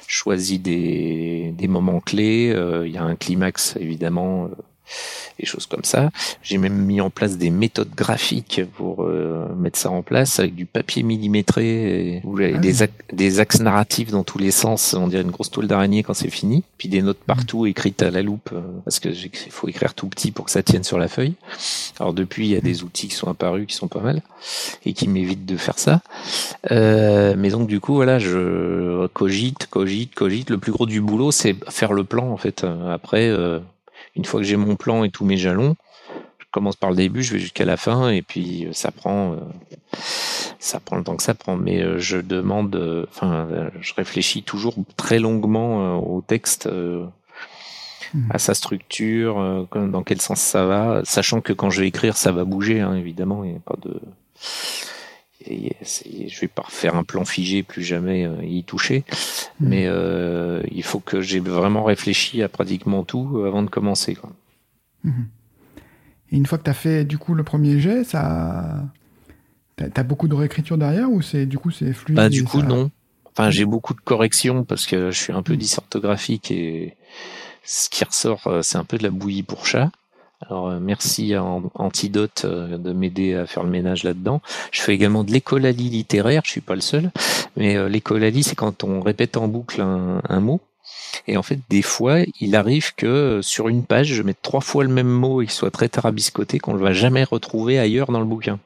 Je 0.07 0.15
choisis 0.15 0.59
des, 0.59 1.53
des 1.57 1.67
moments 1.67 1.99
clés. 1.99 2.51
Euh, 2.53 2.87
il 2.87 2.93
y 2.93 2.97
a 2.97 3.03
un 3.03 3.15
climax, 3.15 3.75
évidemment 3.79 4.49
des 5.39 5.45
choses 5.45 5.65
comme 5.65 5.83
ça. 5.83 6.09
J'ai 6.41 6.57
même 6.57 6.75
mis 6.75 7.01
en 7.01 7.09
place 7.09 7.37
des 7.37 7.49
méthodes 7.49 7.93
graphiques 7.95 8.61
pour 8.75 9.03
euh, 9.03 9.47
mettre 9.55 9.79
ça 9.79 9.89
en 9.89 10.01
place 10.01 10.39
avec 10.39 10.55
du 10.55 10.65
papier 10.65 11.03
millimétré, 11.03 12.21
où 12.23 12.37
ah 12.39 12.57
des, 12.57 12.75
des, 13.11 13.39
axes 13.39 13.59
narratifs 13.59 14.11
dans 14.11 14.23
tous 14.23 14.37
les 14.37 14.51
sens, 14.51 14.93
on 14.93 15.07
dirait 15.07 15.23
une 15.23 15.31
grosse 15.31 15.49
toile 15.51 15.67
d'araignée 15.67 16.03
quand 16.03 16.13
c'est 16.13 16.29
fini, 16.29 16.63
puis 16.77 16.89
des 16.89 17.01
notes 17.01 17.19
partout 17.25 17.65
écrites 17.65 18.03
à 18.03 18.11
la 18.11 18.21
loupe, 18.21 18.49
euh, 18.53 18.61
parce 18.85 18.99
que 18.99 19.09
il 19.09 19.51
faut 19.51 19.67
écrire 19.67 19.93
tout 19.93 20.07
petit 20.07 20.31
pour 20.31 20.45
que 20.45 20.51
ça 20.51 20.63
tienne 20.63 20.83
sur 20.83 20.97
la 20.97 21.07
feuille. 21.07 21.33
Alors 21.99 22.13
depuis, 22.13 22.47
il 22.47 22.51
y 22.51 22.57
a 22.57 22.61
des 22.61 22.83
outils 22.83 23.07
qui 23.07 23.15
sont 23.15 23.29
apparus 23.29 23.67
qui 23.67 23.75
sont 23.75 23.87
pas 23.87 24.01
mal 24.01 24.21
et 24.85 24.93
qui 24.93 25.07
m'évitent 25.07 25.45
de 25.45 25.57
faire 25.57 25.79
ça. 25.79 26.01
Euh, 26.71 27.35
mais 27.37 27.49
donc 27.49 27.67
du 27.67 27.79
coup, 27.79 27.95
voilà, 27.95 28.19
je 28.19 29.07
cogite, 29.07 29.67
cogite, 29.67 30.13
cogite. 30.15 30.49
Le 30.49 30.57
plus 30.57 30.71
gros 30.71 30.85
du 30.85 31.01
boulot, 31.01 31.31
c'est 31.31 31.55
faire 31.69 31.93
le 31.93 32.03
plan 32.03 32.29
en 32.29 32.37
fait. 32.37 32.65
Après, 32.89 33.29
euh, 33.29 33.59
une 34.15 34.25
fois 34.25 34.39
que 34.41 34.45
j'ai 34.45 34.57
mon 34.57 34.75
plan 34.75 35.03
et 35.03 35.09
tous 35.09 35.25
mes 35.25 35.37
jalons, 35.37 35.75
je 36.39 36.45
commence 36.51 36.75
par 36.75 36.89
le 36.89 36.95
début, 36.95 37.23
je 37.23 37.33
vais 37.33 37.39
jusqu'à 37.39 37.65
la 37.65 37.77
fin 37.77 38.09
et 38.09 38.21
puis 38.21 38.65
euh, 38.65 38.73
ça 38.73 38.91
prend, 38.91 39.33
euh, 39.33 39.37
ça 40.59 40.79
prend 40.79 40.97
le 40.97 41.03
temps 41.03 41.15
que 41.15 41.23
ça 41.23 41.33
prend. 41.33 41.55
Mais 41.55 41.81
euh, 41.81 41.97
je 41.99 42.17
demande, 42.17 43.07
enfin, 43.09 43.47
je 43.81 43.93
réfléchis 43.95 44.43
toujours 44.43 44.75
très 44.97 45.19
longuement 45.19 45.97
au 45.97 46.21
texte, 46.21 46.69
hmm. 46.69 48.29
à 48.29 48.37
sa 48.37 48.53
structure, 48.53 49.67
dans 49.73 50.03
quel 50.03 50.21
sens 50.21 50.39
ça 50.39 50.65
va, 50.65 51.01
sachant 51.03 51.41
que 51.41 51.53
quand 51.53 51.69
je 51.69 51.81
vais 51.81 51.87
écrire, 51.87 52.17
ça 52.17 52.31
va 52.31 52.45
bouger, 52.45 52.81
hein, 52.81 52.95
évidemment. 52.95 53.43
Il 53.43 53.51
n'y 53.51 53.57
a 53.57 53.59
pas 53.59 53.77
de 53.81 53.99
je 55.45 56.39
vais 56.39 56.47
pas 56.47 56.63
refaire 56.63 56.95
un 56.95 57.03
plan 57.03 57.25
figé, 57.25 57.63
plus 57.63 57.83
jamais 57.83 58.27
y 58.43 58.63
toucher. 58.63 59.03
Hmm. 59.59 59.67
Mais 59.67 59.85
euh, 59.87 60.61
il 60.71 60.83
faut 60.83 60.99
que 60.99 61.21
j'ai 61.21 61.39
vraiment 61.39 61.83
réfléchi 61.83 62.41
à 62.41 62.49
pratiquement 62.49 63.03
tout 63.03 63.43
avant 63.45 63.63
de 63.63 63.69
commencer. 63.69 64.15
Quoi. 64.15 64.31
Hmm. 65.03 65.25
Et 66.31 66.37
une 66.37 66.45
fois 66.45 66.57
que 66.57 66.63
tu 66.63 66.69
as 66.69 66.75
fait 66.75 67.05
du 67.05 67.17
coup 67.17 67.33
le 67.33 67.43
premier 67.43 67.79
jet, 67.79 68.03
ça. 68.03 68.83
T'as 69.75 70.03
beaucoup 70.03 70.27
de 70.27 70.35
réécriture 70.35 70.77
derrière 70.77 71.11
ou 71.11 71.23
c'est 71.23 71.47
du 71.47 71.57
coup 71.57 71.71
c'est 71.71 71.93
fluide 71.93 72.15
bah, 72.15 72.29
Du 72.29 72.43
coup 72.43 72.61
non. 72.61 72.91
Enfin 73.25 73.49
j'ai 73.49 73.65
beaucoup 73.65 73.95
de 73.95 74.01
corrections 74.01 74.63
parce 74.63 74.85
que 74.85 75.09
je 75.09 75.19
suis 75.19 75.33
un 75.33 75.41
peu 75.41 75.53
hmm. 75.53 75.57
dysorthographique 75.57 76.51
et 76.51 76.95
ce 77.63 77.89
qui 77.89 78.03
ressort 78.03 78.45
euh, 78.47 78.61
c'est 78.61 78.77
un 78.77 78.83
peu 78.83 78.97
de 78.97 79.03
la 79.03 79.09
bouillie 79.09 79.43
pour 79.43 79.65
chat. 79.65 79.91
Alors 80.49 80.69
euh, 80.69 80.79
merci 80.81 81.33
à 81.33 81.43
Antidote 81.43 82.43
euh, 82.45 82.77
de 82.77 82.91
m'aider 82.91 83.33
à 83.33 83.45
faire 83.45 83.63
le 83.63 83.69
ménage 83.69 84.03
là-dedans. 84.03 84.41
Je 84.71 84.81
fais 84.81 84.93
également 84.93 85.23
de 85.23 85.31
l'écolalie 85.31 85.89
littéraire, 85.89 86.41
je 86.45 86.51
suis 86.51 86.61
pas 86.61 86.75
le 86.75 86.81
seul, 86.81 87.11
mais 87.55 87.75
euh, 87.75 87.87
l'écolalie 87.87 88.43
c'est 88.43 88.55
quand 88.55 88.83
on 88.83 89.01
répète 89.01 89.37
en 89.37 89.47
boucle 89.47 89.81
un, 89.81 90.39
mot. 90.39 90.59
Et 91.27 91.37
en 91.37 91.43
fait, 91.43 91.59
des 91.69 91.81
fois, 91.81 92.17
il 92.41 92.55
arrive 92.55 92.93
que 92.95 93.39
sur 93.41 93.69
une 93.69 93.83
page, 93.85 94.07
je 94.07 94.23
mette 94.23 94.41
trois 94.41 94.61
fois 94.61 94.83
le 94.83 94.89
même 94.89 95.07
mot 95.07 95.41
et 95.41 95.45
qu'il 95.45 95.53
soit 95.53 95.71
très 95.71 95.87
tarabiscoté 95.87 96.59
qu'on 96.59 96.73
ne 96.73 96.79
va 96.79 96.91
jamais 96.91 97.23
retrouver 97.23 97.79
ailleurs 97.79 98.11
dans 98.11 98.19
le 98.19 98.25
bouquin. 98.25 98.59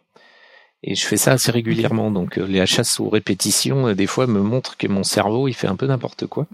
Et 0.83 0.93
je 0.93 1.05
fais 1.05 1.17
ça 1.17 1.31
assez 1.31 1.51
régulièrement. 1.51 2.11
Donc 2.11 2.37
euh, 2.37 2.45
les 2.45 2.65
chasse 2.65 2.99
aux 2.99 3.09
répétitions, 3.09 3.87
euh, 3.87 3.95
des 3.95 4.07
fois, 4.07 4.27
me 4.27 4.41
montrent 4.41 4.77
que 4.77 4.87
mon 4.87 5.03
cerveau, 5.03 5.47
il 5.47 5.53
fait 5.53 5.67
un 5.67 5.75
peu 5.75 5.87
n'importe 5.87 6.27
quoi. 6.27 6.45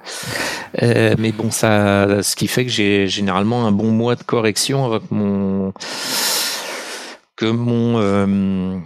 Euh, 0.81 1.15
mais 1.17 1.31
bon, 1.31 1.51
ça, 1.51 2.23
ce 2.23 2.35
qui 2.35 2.47
fait 2.47 2.65
que 2.65 2.71
j'ai 2.71 3.07
généralement 3.07 3.67
un 3.67 3.71
bon 3.71 3.91
mois 3.91 4.15
de 4.15 4.23
correction 4.23 4.85
avec 4.85 5.11
mon 5.11 5.73
que 7.35 7.45
mon 7.45 7.99
euh, 7.99 8.77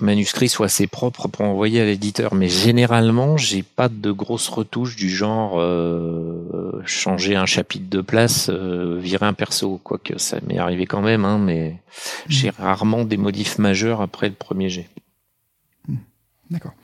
manuscrit 0.00 0.48
soit 0.48 0.66
assez 0.66 0.86
propre 0.86 1.28
pour 1.28 1.44
envoyer 1.44 1.80
à 1.80 1.84
l'éditeur. 1.84 2.34
Mais 2.34 2.48
généralement, 2.48 3.36
j'ai 3.36 3.62
pas 3.62 3.88
de 3.88 4.10
grosses 4.10 4.48
retouches 4.48 4.96
du 4.96 5.08
genre 5.08 5.60
euh, 5.60 6.82
changer 6.84 7.36
un 7.36 7.46
chapitre 7.46 7.88
de 7.88 8.00
place, 8.00 8.48
euh, 8.48 8.98
virer 9.00 9.26
un 9.26 9.34
perso, 9.34 9.80
quoique 9.82 10.18
ça 10.18 10.38
m'est 10.46 10.58
arrivé 10.58 10.86
quand 10.86 11.02
même. 11.02 11.24
Hein, 11.24 11.38
mais 11.38 11.76
j'ai 12.28 12.50
rarement 12.50 13.04
des 13.04 13.16
modifs 13.16 13.58
majeurs 13.58 14.00
après 14.00 14.28
le 14.28 14.34
premier 14.34 14.68
jet. 14.68 14.88
Hmm. 15.86 15.96
D'accord. 16.50 16.74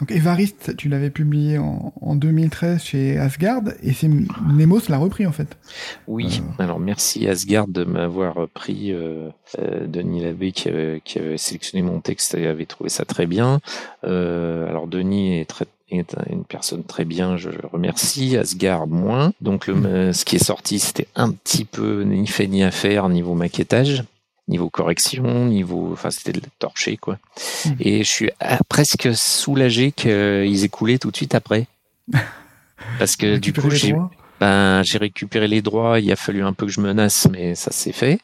Donc 0.00 0.10
Evariste, 0.12 0.74
tu 0.76 0.88
l'avais 0.88 1.10
publié 1.10 1.58
en, 1.58 1.92
en, 2.00 2.16
2013 2.16 2.82
chez 2.82 3.18
Asgard 3.18 3.62
et 3.82 3.92
c'est 3.92 4.08
Nemos 4.08 4.80
l'a 4.88 4.96
repris 4.96 5.26
en 5.26 5.32
fait. 5.32 5.58
Oui, 6.06 6.40
euh... 6.40 6.62
alors 6.62 6.80
merci 6.80 7.28
Asgard 7.28 7.68
de 7.68 7.84
m'avoir 7.84 8.48
pris. 8.48 8.92
Euh, 8.92 9.28
euh, 9.58 9.86
Denis 9.86 10.22
Labbé 10.22 10.52
qui 10.52 10.68
avait, 10.68 11.02
qui 11.04 11.18
avait, 11.18 11.36
sélectionné 11.36 11.82
mon 11.82 12.00
texte 12.00 12.34
et 12.34 12.46
avait 12.46 12.64
trouvé 12.64 12.88
ça 12.88 13.04
très 13.04 13.26
bien. 13.26 13.60
Alors 14.02 14.86
Denis 14.86 15.38
est 15.38 15.44
très 15.44 15.66
est 15.90 16.16
une 16.30 16.44
personne 16.44 16.84
très 16.84 17.04
bien, 17.04 17.36
je 17.36 17.50
le 17.50 17.66
remercie. 17.70 18.36
Asgard 18.36 18.86
moins. 18.86 19.32
Donc 19.40 19.66
le, 19.66 20.12
ce 20.12 20.24
qui 20.24 20.36
est 20.36 20.44
sorti, 20.44 20.78
c'était 20.78 21.08
un 21.16 21.32
petit 21.32 21.64
peu 21.64 22.02
ni 22.02 22.26
fait 22.26 22.46
ni 22.46 22.62
à 22.62 22.70
faire 22.70 23.08
niveau 23.08 23.34
maquettage 23.34 24.04
niveau 24.50 24.68
correction, 24.68 25.46
niveau, 25.46 25.90
enfin 25.92 26.10
c'était 26.10 26.38
torché 26.58 26.96
quoi. 26.96 27.18
Mmh. 27.64 27.70
Et 27.80 28.04
je 28.04 28.10
suis 28.10 28.30
presque 28.68 29.08
soulagé 29.14 29.92
qu'ils 29.92 30.64
aient 30.64 30.68
coulé 30.68 30.98
tout 30.98 31.10
de 31.10 31.16
suite 31.16 31.34
après, 31.34 31.66
parce 32.98 33.16
que 33.16 33.38
du 33.38 33.52
coup 33.52 33.70
j'ai, 33.70 33.94
ben 34.40 34.82
j'ai 34.82 34.98
récupéré 34.98 35.48
les 35.48 35.62
droits. 35.62 36.00
Il 36.00 36.10
a 36.12 36.16
fallu 36.16 36.42
un 36.42 36.52
peu 36.52 36.66
que 36.66 36.72
je 36.72 36.80
menace, 36.80 37.28
mais 37.30 37.54
ça 37.54 37.70
s'est 37.70 37.92
fait. 37.92 38.20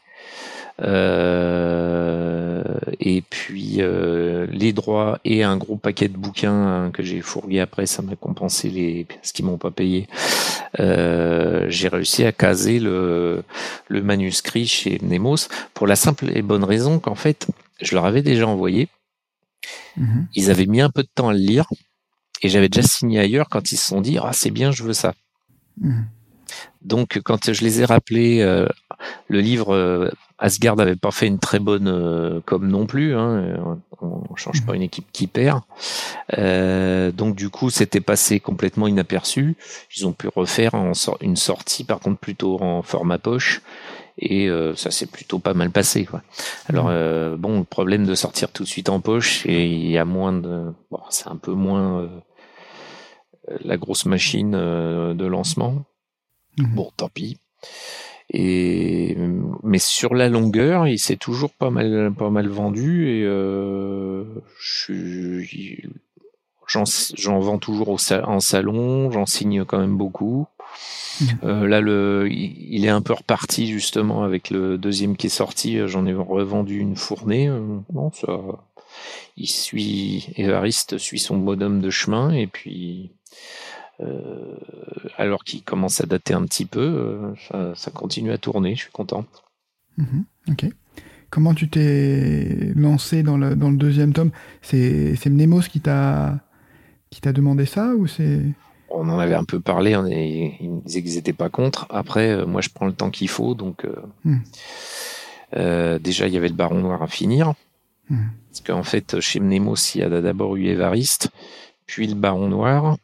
Euh, 0.82 2.62
et 3.00 3.22
puis 3.22 3.76
euh, 3.78 4.46
les 4.50 4.74
droits 4.74 5.18
et 5.24 5.42
un 5.42 5.56
gros 5.56 5.76
paquet 5.76 6.08
de 6.08 6.16
bouquins 6.16 6.52
hein, 6.52 6.90
que 6.90 7.02
j'ai 7.02 7.22
fourgué 7.22 7.60
après, 7.60 7.86
ça 7.86 8.02
m'a 8.02 8.14
compensé 8.14 8.68
les 8.68 9.06
ce 9.22 9.32
qu'ils 9.32 9.46
m'ont 9.46 9.56
pas 9.56 9.70
payé. 9.70 10.06
Euh, 10.78 11.66
j'ai 11.68 11.88
réussi 11.88 12.24
à 12.24 12.32
caser 12.32 12.78
le, 12.78 13.42
le 13.88 14.02
manuscrit 14.02 14.66
chez 14.66 14.98
Nemos 15.02 15.48
pour 15.72 15.86
la 15.86 15.96
simple 15.96 16.36
et 16.36 16.42
bonne 16.42 16.64
raison 16.64 16.98
qu'en 16.98 17.14
fait 17.14 17.46
je 17.80 17.94
leur 17.94 18.04
avais 18.04 18.22
déjà 18.22 18.46
envoyé. 18.46 18.88
Mmh. 19.96 20.24
Ils 20.34 20.50
avaient 20.50 20.66
mis 20.66 20.82
un 20.82 20.90
peu 20.90 21.02
de 21.02 21.08
temps 21.14 21.28
à 21.28 21.32
le 21.32 21.38
lire 21.38 21.68
et 22.42 22.50
j'avais 22.50 22.68
déjà 22.68 22.86
signé 22.86 23.18
ailleurs 23.18 23.48
quand 23.48 23.72
ils 23.72 23.78
se 23.78 23.86
sont 23.86 24.02
dit 24.02 24.18
ah 24.22 24.32
c'est 24.34 24.50
bien 24.50 24.72
je 24.72 24.82
veux 24.82 24.92
ça. 24.92 25.14
Mmh. 25.80 26.02
Donc 26.82 27.20
quand 27.24 27.52
je 27.52 27.64
les 27.64 27.80
ai 27.80 27.84
rappelés, 27.84 28.42
euh, 28.42 28.68
le 29.28 29.40
livre 29.40 30.12
Asgard 30.38 30.76
n'avait 30.76 30.96
pas 30.96 31.10
fait 31.10 31.26
une 31.26 31.38
très 31.38 31.58
bonne 31.58 31.88
euh, 31.88 32.40
com 32.44 32.66
non 32.66 32.86
plus. 32.86 33.14
Hein, 33.14 33.78
on 34.02 34.34
change 34.36 34.64
pas 34.66 34.74
une 34.74 34.82
équipe 34.82 35.06
qui 35.12 35.26
perd. 35.26 35.62
Euh, 36.38 37.10
donc 37.12 37.36
du 37.36 37.48
coup, 37.48 37.70
c'était 37.70 38.00
passé 38.00 38.40
complètement 38.40 38.86
inaperçu. 38.86 39.56
Ils 39.96 40.06
ont 40.06 40.12
pu 40.12 40.28
refaire 40.28 40.74
en 40.74 40.92
une 41.20 41.36
sortie, 41.36 41.84
par 41.84 42.00
contre 42.00 42.18
plutôt 42.18 42.60
en 42.60 42.82
format 42.82 43.18
poche. 43.18 43.62
Et 44.18 44.48
euh, 44.48 44.74
ça 44.76 44.90
s'est 44.90 45.06
plutôt 45.06 45.38
pas 45.38 45.52
mal 45.52 45.70
passé. 45.70 46.06
Quoi. 46.06 46.22
Alors 46.68 46.86
euh, 46.88 47.36
bon, 47.36 47.58
le 47.58 47.64
problème 47.64 48.06
de 48.06 48.14
sortir 48.14 48.50
tout 48.50 48.62
de 48.62 48.68
suite 48.68 48.88
en 48.88 49.00
poche, 49.00 49.44
et 49.46 49.66
il 49.66 49.90
y 49.90 49.98
a 49.98 50.06
moins 50.06 50.32
de, 50.32 50.72
bon, 50.90 51.00
c'est 51.10 51.28
un 51.28 51.36
peu 51.36 51.52
moins 51.52 52.00
euh, 52.00 52.08
la 53.60 53.76
grosse 53.76 54.06
machine 54.06 54.52
de 54.52 55.26
lancement. 55.26 55.84
Mmh. 56.56 56.74
Bon, 56.74 56.90
tant 56.96 57.10
pis. 57.10 57.38
Et 58.30 59.16
mais 59.62 59.78
sur 59.78 60.14
la 60.14 60.28
longueur, 60.28 60.86
il 60.88 60.98
s'est 60.98 61.16
toujours 61.16 61.50
pas 61.52 61.70
mal 61.70 62.12
pas 62.16 62.30
mal 62.30 62.48
vendu 62.48 63.08
et 63.08 63.22
euh, 63.24 64.24
j'en 66.66 67.38
vends 67.38 67.58
toujours 67.58 67.88
au, 67.88 67.98
en 68.24 68.40
salon, 68.40 69.10
j'en 69.12 69.26
signe 69.26 69.64
quand 69.64 69.78
même 69.78 69.96
beaucoup. 69.96 70.46
Mmh. 71.20 71.24
Euh, 71.44 71.68
là, 71.68 71.80
le, 71.80 72.28
il 72.30 72.84
est 72.84 72.90
un 72.90 73.00
peu 73.00 73.14
reparti 73.14 73.68
justement 73.68 74.24
avec 74.24 74.50
le 74.50 74.76
deuxième 74.76 75.16
qui 75.16 75.28
est 75.28 75.30
sorti. 75.30 75.78
J'en 75.86 76.04
ai 76.04 76.12
revendu 76.12 76.78
une 76.78 76.96
fournée. 76.96 77.48
Bon, 77.90 78.10
ça, 78.12 78.38
il 79.36 79.48
suit 79.48 80.28
Evariste 80.36 80.98
suit 80.98 81.18
son 81.18 81.38
bonhomme 81.38 81.80
de 81.80 81.90
chemin 81.90 82.30
et 82.32 82.46
puis 82.46 83.12
euh, 84.00 84.56
alors 85.16 85.44
qu'il 85.44 85.62
commence 85.62 86.00
à 86.00 86.06
dater 86.06 86.34
un 86.34 86.44
petit 86.44 86.66
peu, 86.66 86.80
euh, 86.80 87.34
ça, 87.48 87.74
ça, 87.74 87.90
continue 87.90 88.32
à 88.32 88.38
tourner, 88.38 88.74
je 88.74 88.82
suis 88.82 88.92
content. 88.92 89.24
Mmh, 89.96 90.20
ok. 90.50 90.66
Comment 91.30 91.54
tu 91.54 91.68
t'es 91.68 92.72
lancé 92.76 93.22
dans 93.22 93.36
le, 93.36 93.56
dans 93.56 93.70
le 93.70 93.76
deuxième 93.76 94.12
tome? 94.12 94.30
C'est 94.62 95.26
Mnemos 95.26 95.62
qui 95.62 95.80
t'a 95.80 96.38
qui 97.10 97.20
t'a 97.20 97.32
demandé 97.32 97.66
ça 97.66 97.94
ou 97.94 98.06
c'est? 98.06 98.42
On 98.90 99.08
en 99.08 99.18
avait 99.18 99.34
un 99.34 99.44
peu 99.44 99.60
parlé, 99.60 99.96
on 99.96 100.06
est, 100.06 100.56
ils 100.60 100.80
disaient 100.84 101.02
qu'ils 101.02 101.14
n'étaient 101.14 101.32
pas 101.32 101.48
contre. 101.48 101.86
Après, 101.90 102.30
euh, 102.30 102.46
moi 102.46 102.60
je 102.60 102.68
prends 102.70 102.86
le 102.86 102.92
temps 102.92 103.10
qu'il 103.10 103.28
faut, 103.28 103.54
donc 103.54 103.84
euh, 103.84 103.94
mmh. 104.24 104.36
euh, 105.56 105.98
déjà 105.98 106.28
il 106.28 106.34
y 106.34 106.36
avait 106.36 106.48
le 106.48 106.54
Baron 106.54 106.80
Noir 106.80 107.02
à 107.02 107.06
finir. 107.08 107.54
Mmh. 108.08 108.16
Parce 108.48 108.60
qu'en 108.60 108.84
fait, 108.84 109.20
chez 109.20 109.40
Mnemos, 109.40 109.94
il 109.94 110.00
y 110.00 110.04
a 110.04 110.08
d'abord 110.08 110.56
eu 110.56 110.66
Évariste, 110.66 111.30
puis 111.86 112.06
le 112.06 112.14
Baron 112.14 112.48
Noir, 112.48 112.96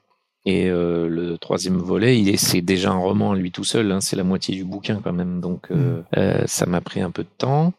et 0.45 0.69
euh, 0.69 1.09
le 1.09 1.39
troisième 1.39 1.79
volet, 1.79 2.19
il 2.19 2.29
est, 2.29 2.37
c'est 2.37 2.63
déjà 2.63 2.91
un 2.91 2.99
roman 2.99 3.33
lui 3.35 3.53
tout 3.53 3.65
seul, 3.65 3.93
hein, 3.93 4.01
c'est 4.01 4.17
la 4.17 4.25
moitié 4.25 4.55
du 4.57 4.65
bouquin 4.65 5.01
quand 5.03 5.13
même, 5.13 5.41
donc 5.41 5.71
euh, 5.71 6.01
mm. 6.01 6.05
euh, 6.17 6.43
ça 6.47 6.67
m'a 6.67 6.81
pris 6.81 7.01
un 7.01 7.11
peu 7.11 7.23
de 7.23 7.29
temps. 7.39 7.73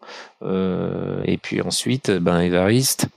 Euh, 0.44 1.22
et 1.26 1.38
puis 1.38 1.62
ensuite, 1.62 2.10
ben 2.10 2.40
Évariste, 2.40 3.08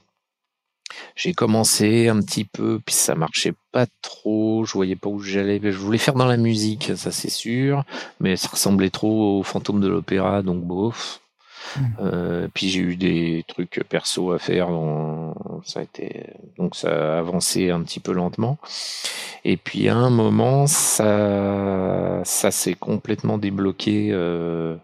j'ai 1.14 1.32
commencé 1.32 2.08
un 2.08 2.20
petit 2.20 2.44
peu, 2.44 2.80
puis 2.84 2.94
ça 2.94 3.14
marchait 3.14 3.54
pas 3.70 3.86
trop, 4.02 4.64
je 4.64 4.72
voyais 4.72 4.96
pas 4.96 5.08
où 5.08 5.20
j'allais. 5.20 5.60
Je 5.62 5.78
voulais 5.78 5.98
faire 5.98 6.14
dans 6.14 6.26
la 6.26 6.36
musique, 6.36 6.92
ça 6.96 7.12
c'est 7.12 7.30
sûr, 7.30 7.84
mais 8.18 8.36
ça 8.36 8.48
ressemblait 8.48 8.90
trop 8.90 9.38
au 9.38 9.42
fantôme 9.44 9.80
de 9.80 9.88
l'opéra, 9.88 10.42
donc 10.42 10.64
bof. 10.64 11.20
Euh, 12.00 12.48
puis 12.54 12.68
j'ai 12.68 12.80
eu 12.80 12.96
des 12.96 13.44
trucs 13.48 13.84
perso 13.88 14.32
à 14.32 14.38
faire, 14.38 14.68
ça 15.64 15.80
a 15.80 15.82
été 15.82 16.26
donc 16.58 16.76
ça 16.76 17.16
a 17.16 17.18
avancé 17.18 17.70
un 17.70 17.82
petit 17.82 18.00
peu 18.00 18.12
lentement. 18.12 18.58
Et 19.44 19.56
puis 19.56 19.88
à 19.88 19.96
un 19.96 20.10
moment, 20.10 20.66
ça 20.66 22.20
ça 22.24 22.50
s'est 22.50 22.74
complètement 22.74 23.38
débloqué. 23.38 24.10
Euh, 24.12 24.76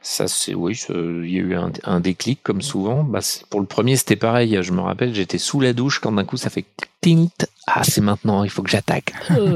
ça 0.00 0.28
c'est 0.28 0.54
oui, 0.54 0.78
il 0.88 1.30
y 1.30 1.38
a 1.38 1.42
eu 1.42 1.54
un, 1.54 1.72
un 1.84 2.00
déclic 2.00 2.42
comme 2.42 2.62
souvent. 2.62 3.04
Bah, 3.04 3.20
pour 3.50 3.60
le 3.60 3.66
premier 3.66 3.96
c'était 3.96 4.16
pareil. 4.16 4.58
Je 4.62 4.72
me 4.72 4.80
rappelle, 4.80 5.14
j'étais 5.14 5.38
sous 5.38 5.60
la 5.60 5.72
douche 5.72 5.98
quand 6.00 6.12
d'un 6.12 6.24
coup 6.24 6.36
ça 6.36 6.50
fait 6.50 6.64
tint. 7.00 7.28
Ah 7.66 7.84
c'est 7.84 8.00
maintenant, 8.00 8.42
il 8.42 8.50
faut 8.50 8.62
que 8.62 8.70
j'attaque. 8.70 9.12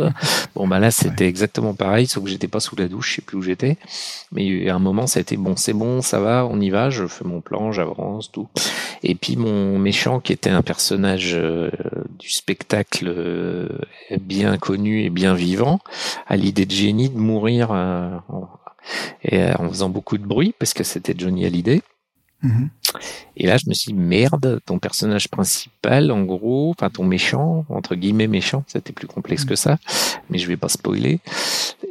bon 0.54 0.68
bah 0.68 0.78
là 0.78 0.90
c'était 0.90 1.26
exactement 1.26 1.74
pareil, 1.74 2.06
sauf 2.06 2.24
que 2.24 2.30
j'étais 2.30 2.48
pas 2.48 2.60
sous 2.60 2.76
la 2.76 2.88
douche, 2.88 3.10
je 3.10 3.14
sais 3.16 3.22
plus 3.22 3.36
où 3.36 3.42
j'étais. 3.42 3.76
Mais 4.32 4.68
à 4.68 4.76
un 4.76 4.78
moment 4.78 5.06
ça 5.06 5.18
a 5.18 5.22
été 5.22 5.36
bon, 5.36 5.56
c'est 5.56 5.72
bon, 5.72 6.02
ça 6.02 6.20
va, 6.20 6.46
on 6.46 6.60
y 6.60 6.70
va. 6.70 6.90
Je 6.90 7.06
fais 7.06 7.24
mon 7.24 7.40
plan, 7.40 7.72
j'avance, 7.72 8.30
tout. 8.30 8.48
Et 9.02 9.14
puis 9.14 9.36
mon 9.36 9.78
méchant 9.78 10.20
qui 10.20 10.32
était 10.32 10.50
un 10.50 10.62
personnage 10.62 11.32
euh, 11.34 11.70
du 12.18 12.30
spectacle 12.30 13.06
euh, 13.08 13.68
bien 14.20 14.56
connu 14.56 15.02
et 15.02 15.10
bien 15.10 15.34
vivant, 15.34 15.80
a 16.26 16.36
l'idée 16.36 16.66
de 16.66 16.72
génie 16.72 17.10
de 17.10 17.18
mourir. 17.18 17.70
Euh, 17.72 18.10
et 19.22 19.38
euh, 19.38 19.54
en 19.58 19.68
faisant 19.68 19.88
beaucoup 19.88 20.18
de 20.18 20.26
bruit 20.26 20.54
parce 20.58 20.74
que 20.74 20.84
c'était 20.84 21.14
Johnny 21.16 21.44
Hallyday. 21.44 21.82
Mhm. 22.42 22.70
Et 23.36 23.46
là, 23.46 23.56
je 23.56 23.68
me 23.68 23.74
suis 23.74 23.92
dit, 23.92 23.98
merde, 23.98 24.60
ton 24.64 24.78
personnage 24.78 25.28
principal, 25.28 26.10
en 26.10 26.22
gros, 26.22 26.70
enfin 26.70 26.90
ton 26.90 27.04
méchant, 27.04 27.64
entre 27.68 27.94
guillemets 27.94 28.26
méchant, 28.26 28.64
c'était 28.66 28.92
plus 28.92 29.06
complexe 29.06 29.44
mhm. 29.44 29.48
que 29.48 29.56
ça, 29.56 29.78
mais 30.30 30.38
je 30.38 30.46
vais 30.46 30.56
pas 30.56 30.68
spoiler. 30.68 31.20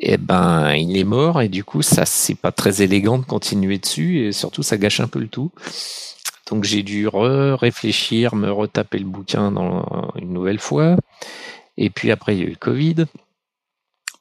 Et 0.01 0.13
eh 0.13 0.17
ben, 0.17 0.73
il 0.73 0.97
est 0.97 1.03
mort 1.03 1.41
et 1.41 1.49
du 1.49 1.63
coup, 1.63 1.81
ça 1.81 2.05
c'est 2.05 2.36
pas 2.36 2.51
très 2.51 2.81
élégant 2.81 3.17
de 3.17 3.25
continuer 3.25 3.77
dessus 3.77 4.25
et 4.25 4.31
surtout 4.31 4.63
ça 4.63 4.77
gâche 4.77 4.99
un 4.99 5.08
peu 5.08 5.19
le 5.19 5.27
tout. 5.27 5.51
Donc 6.49 6.63
j'ai 6.63 6.84
dû 6.84 7.08
réfléchir, 7.08 8.36
me 8.36 8.51
retaper 8.51 8.99
le 8.99 9.05
bouquin 9.05 9.51
dans 9.51 10.12
une 10.15 10.31
nouvelle 10.31 10.60
fois. 10.60 10.95
Et 11.77 11.89
puis 11.89 12.12
après, 12.12 12.36
il 12.36 12.39
y 12.39 12.43
a 12.43 12.45
eu 12.45 12.51
le 12.51 12.55
Covid 12.55 13.05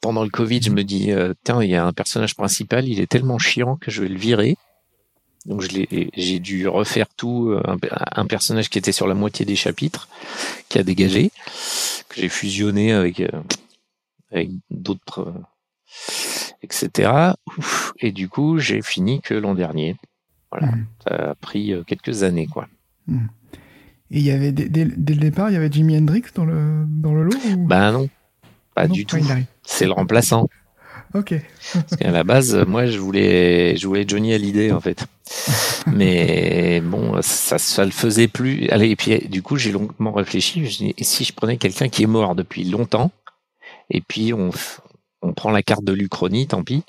pendant 0.05 0.23
le 0.23 0.29
Covid, 0.29 0.61
je 0.61 0.71
me 0.71 0.85
dis, 0.85 1.13
euh, 1.13 1.33
tiens, 1.45 1.63
il 1.63 1.71
y 1.71 1.75
a 1.75 1.83
un 1.83 1.95
personnage 1.95 2.35
principal, 2.35 2.87
il 2.87 3.01
est 3.01 3.07
tellement 3.07 3.39
chiant 3.39 3.77
que 3.77 3.91
je 3.91 4.03
vais 4.03 4.09
le 4.09 4.19
virer. 4.19 4.59
Donc 5.47 5.63
j'ai 5.63 6.39
dû 6.41 6.69
refaire 6.69 7.07
tout, 7.17 7.49
euh, 7.49 7.63
un, 8.13 8.27
personnage 8.27 8.69
qui 8.69 8.77
était 8.77 8.93
sur 8.93 9.07
la 9.07 9.15
moitié 9.15 9.47
des 9.47 9.57
chapitres, 9.57 10.11
qui 10.69 10.79
a 10.79 10.83
dégagé, 10.83 11.31
que 12.11 12.21
j'ai 12.21 12.29
fusionné 12.29 12.93
avec, 12.93 13.21
euh, 13.21 13.31
avec 14.31 14.51
d'autres, 14.71 15.33
etc. 16.63 17.33
Et 17.99 18.13
du 18.13 18.29
coup, 18.29 18.59
j'ai 18.59 18.83
fini 18.83 19.23
que 19.23 19.33
l'an 19.33 19.55
dernier. 19.55 19.97
Voilà, 20.53 20.67
mmh. 20.67 20.87
ça 21.09 21.15
a 21.31 21.35
pris 21.35 21.73
quelques 21.87 22.25
années, 22.25 22.47
quoi. 22.47 22.69
Mmh. 23.07 23.27
Et 24.11 24.19
il 24.19 24.23
y 24.23 24.31
avait 24.31 24.53
dès, 24.53 24.85
le 24.85 25.17
départ, 25.17 25.49
il 25.49 25.55
y 25.55 25.57
avait 25.57 25.73
Jimi 25.73 25.97
Hendrix 25.97 26.25
dans 26.35 26.45
le 26.45 26.85
dans 26.87 27.15
le 27.15 27.25
lot 27.25 27.39
Bah 27.57 27.91
non, 27.91 28.11
pas 28.75 28.87
du 28.87 29.07
tout. 29.07 29.17
C'est 29.65 29.87
le 29.87 29.93
remplaçant. 29.93 30.49
Ok. 31.15 31.35
Parce 31.73 31.97
qu'à 31.97 32.11
la 32.11 32.25
base, 32.25 32.57
moi, 32.67 32.87
je 32.87 32.99
voulais, 32.99 33.77
je 33.77 33.87
voulais 33.87 34.05
Johnny 34.07 34.35
Hallyday 34.35 34.73
en 34.73 34.81
fait. 34.81 35.07
Mais 35.87 36.81
bon, 36.81 37.21
ça, 37.23 37.59
ça 37.59 37.85
le 37.85 37.93
faisait 37.93 38.27
plus. 38.27 38.69
Allez, 38.71 38.91
et 38.91 38.97
puis 38.97 39.29
du 39.29 39.41
coup, 39.43 39.57
j'ai 39.57 39.71
longuement 39.71 40.13
réfléchi. 40.13 40.67
Je 40.67 40.79
dis, 40.79 40.95
si 41.01 41.25
je 41.25 41.33
prenais 41.33 41.57
quelqu'un 41.57 41.89
qui 41.89 42.03
est 42.03 42.07
mort 42.07 42.35
depuis 42.35 42.65
longtemps, 42.65 43.13
et 43.91 44.01
puis 44.01 44.33
on, 44.33 44.51
on 45.23 45.33
prend 45.33 45.51
la 45.51 45.63
carte 45.63 45.85
de 45.85 45.93
l'Uchronie, 45.93 46.49
tant 46.49 46.65
pis. 46.65 46.83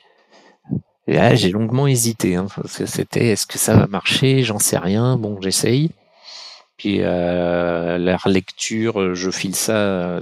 Et 1.08 1.14
là, 1.14 1.36
j'ai 1.36 1.52
longuement 1.52 1.86
hésité, 1.86 2.36
hein, 2.36 2.48
parce 2.56 2.80
que 2.80 2.88
c'était, 2.88 3.28
est-ce 3.28 3.46
que 3.46 3.60
ça 3.60 3.76
va 3.76 3.86
marcher? 3.86 4.42
J'en 4.42 4.58
sais 4.58 4.80
rien. 4.80 5.18
Bon, 5.18 5.40
j'essaye. 5.40 5.92
Puis 6.78 7.04
à 7.04 8.00
la 8.00 8.18
lecture, 8.26 9.14
je 9.14 9.30
file 9.30 9.56
ça 9.56 10.20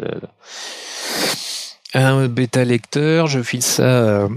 un 1.94 2.28
bêta 2.28 2.64
lecteur, 2.66 3.28
je 3.28 3.42
file 3.42 3.64
ça 3.64 4.28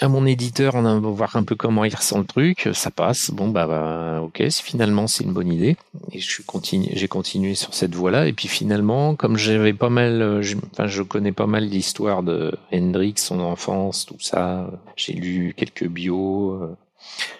à 0.00 0.08
mon 0.08 0.26
éditeur, 0.26 0.74
on 0.74 0.82
va 0.82 0.98
voir 0.98 1.36
un 1.36 1.44
peu 1.44 1.54
comment 1.54 1.84
il 1.84 1.94
ressent 1.94 2.18
le 2.18 2.24
truc, 2.24 2.68
ça 2.72 2.90
passe. 2.90 3.30
Bon 3.30 3.48
bah, 3.48 3.66
bah 3.66 4.20
ok, 4.22 4.48
finalement 4.50 5.06
c'est 5.06 5.22
une 5.22 5.32
bonne 5.32 5.52
idée. 5.52 5.76
Et 6.10 6.18
je 6.18 6.28
suis 6.28 6.44
continué, 6.44 6.90
j'ai 6.94 7.08
continué 7.08 7.54
sur 7.54 7.72
cette 7.74 7.94
voie-là. 7.94 8.26
Et 8.26 8.32
puis 8.32 8.48
finalement, 8.48 9.14
comme 9.14 9.36
j'avais 9.36 9.74
pas 9.74 9.90
mal, 9.90 10.42
je, 10.42 10.56
enfin 10.72 10.86
je 10.86 11.02
connais 11.02 11.32
pas 11.32 11.46
mal 11.46 11.64
l'histoire 11.64 12.22
de 12.22 12.52
Hendrix, 12.72 13.14
son 13.16 13.40
enfance, 13.40 14.06
tout 14.06 14.20
ça. 14.20 14.70
J'ai 14.96 15.12
lu 15.12 15.54
quelques 15.56 15.86
bios. 15.86 16.76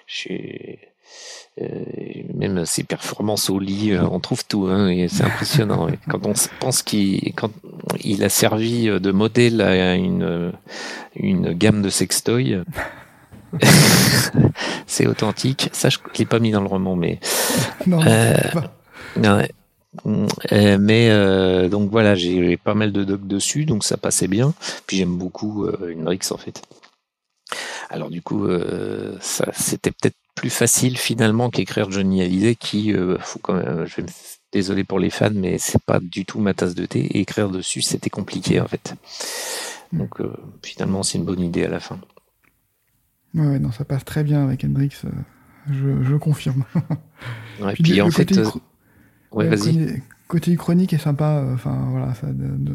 J'ai 0.06 0.78
euh, 0.82 0.91
même 1.58 2.64
ses 2.64 2.84
performances 2.84 3.50
au 3.50 3.58
lit, 3.58 3.92
euh, 3.92 4.04
on 4.10 4.20
trouve 4.20 4.44
tout, 4.46 4.68
hein, 4.68 4.88
et 4.88 5.08
c'est 5.08 5.24
impressionnant. 5.24 5.88
quand 6.08 6.26
on 6.26 6.32
pense 6.60 6.82
qu'il 6.82 7.32
quand 7.34 7.50
il 8.02 8.24
a 8.24 8.28
servi 8.28 8.86
de 8.86 9.12
modèle 9.12 9.60
à 9.60 9.94
une 9.94 10.52
une 11.14 11.52
gamme 11.52 11.82
de 11.82 11.90
sextoys, 11.90 12.64
c'est 14.86 15.06
authentique. 15.06 15.68
Ça, 15.72 15.88
je 15.88 15.98
l'ai 16.18 16.24
pas 16.24 16.38
mis 16.38 16.50
dans 16.50 16.62
le 16.62 16.68
roman, 16.68 16.96
mais 16.96 17.20
non, 17.86 18.00
euh, 18.06 18.34
euh, 20.06 20.78
mais 20.80 21.10
euh, 21.10 21.68
donc 21.68 21.90
voilà, 21.90 22.14
j'ai 22.14 22.56
pas 22.56 22.74
mal 22.74 22.92
de 22.92 23.04
docs 23.04 23.26
dessus, 23.26 23.64
donc 23.66 23.84
ça 23.84 23.96
passait 23.96 24.28
bien. 24.28 24.54
Puis 24.86 24.96
j'aime 24.96 25.16
beaucoup 25.16 25.66
euh, 25.66 25.94
Hendrix 25.98 26.20
en 26.30 26.38
fait. 26.38 26.62
Alors 27.90 28.08
du 28.08 28.22
coup, 28.22 28.46
euh, 28.46 29.16
ça 29.20 29.50
c'était 29.52 29.90
peut-être 29.90 30.16
plus 30.34 30.50
facile 30.50 30.98
finalement 30.98 31.50
qu'écrire 31.50 31.90
Johnny 31.90 32.22
Hallyday 32.22 32.54
qui, 32.54 32.92
euh, 32.92 33.18
faut 33.20 33.38
quand 33.38 33.54
même, 33.54 33.84
je 33.86 33.96
vais 33.96 34.02
me, 34.02 34.08
désolé 34.52 34.84
pour 34.84 34.98
les 34.98 35.10
fans, 35.10 35.30
mais 35.34 35.58
c'est 35.58 35.82
pas 35.82 35.98
du 35.98 36.24
tout 36.24 36.38
ma 36.38 36.54
tasse 36.54 36.74
de 36.74 36.86
thé. 36.86 37.00
Et 37.00 37.20
écrire 37.20 37.48
dessus, 37.48 37.82
c'était 37.82 38.10
compliqué 38.10 38.60
en 38.60 38.68
fait. 38.68 38.94
Hmm. 39.92 39.98
Donc 39.98 40.20
euh, 40.20 40.32
finalement, 40.62 41.02
c'est 41.02 41.18
une 41.18 41.24
bonne 41.24 41.40
idée 41.40 41.64
à 41.64 41.68
la 41.68 41.80
fin. 41.80 41.98
Ouais, 43.34 43.58
non, 43.58 43.72
ça 43.72 43.84
passe 43.84 44.04
très 44.04 44.22
bien 44.22 44.44
avec 44.44 44.62
Hendrix, 44.62 44.90
euh, 45.04 45.08
je, 45.70 46.04
je, 46.04 46.14
confirme. 46.16 46.64
Ouais, 47.60 47.74
puis, 47.74 47.84
puis 47.84 48.00
en 48.00 48.10
fait, 48.10 48.36
euh, 48.36 48.46
ouais, 49.30 49.46
vas-y. 49.46 50.02
Côté 50.26 50.56
chronique 50.56 50.92
est 50.92 50.98
sympa, 50.98 51.44
enfin 51.54 51.86
voilà, 51.90 52.12
ça, 52.14 52.26
de, 52.26 52.32
de 52.32 52.72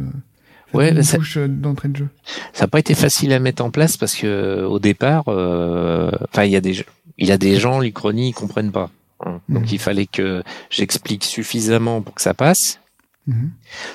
ça 0.72 0.78
ouais, 0.78 0.92
une 0.92 1.04
ça, 1.04 1.18
touche 1.18 1.38
d'entrée 1.38 1.90
de 1.90 1.98
jeu. 1.98 2.10
Ça 2.54 2.64
n'a 2.64 2.68
pas 2.70 2.80
été 2.80 2.96
facile 2.96 3.34
à 3.34 3.40
mettre 3.40 3.66
en 3.66 3.72
place 3.72 3.98
parce 3.98 4.16
que 4.16 4.64
au 4.64 4.80
départ, 4.80 5.28
enfin, 5.28 6.46
il 6.46 6.52
y 6.52 6.56
a 6.56 6.62
des 6.62 6.86
il 7.18 7.28
y 7.28 7.32
a 7.32 7.38
des 7.38 7.58
gens, 7.58 7.80
l'Uchronie, 7.80 8.30
ils 8.30 8.34
comprennent 8.34 8.72
pas. 8.72 8.90
Hein. 9.26 9.42
Donc 9.50 9.64
mmh. 9.64 9.74
il 9.74 9.80
fallait 9.80 10.06
que 10.06 10.44
j'explique 10.70 11.24
suffisamment 11.24 12.02
pour 12.02 12.14
que 12.14 12.22
ça 12.22 12.34
passe, 12.34 12.80
mmh. 13.26 13.48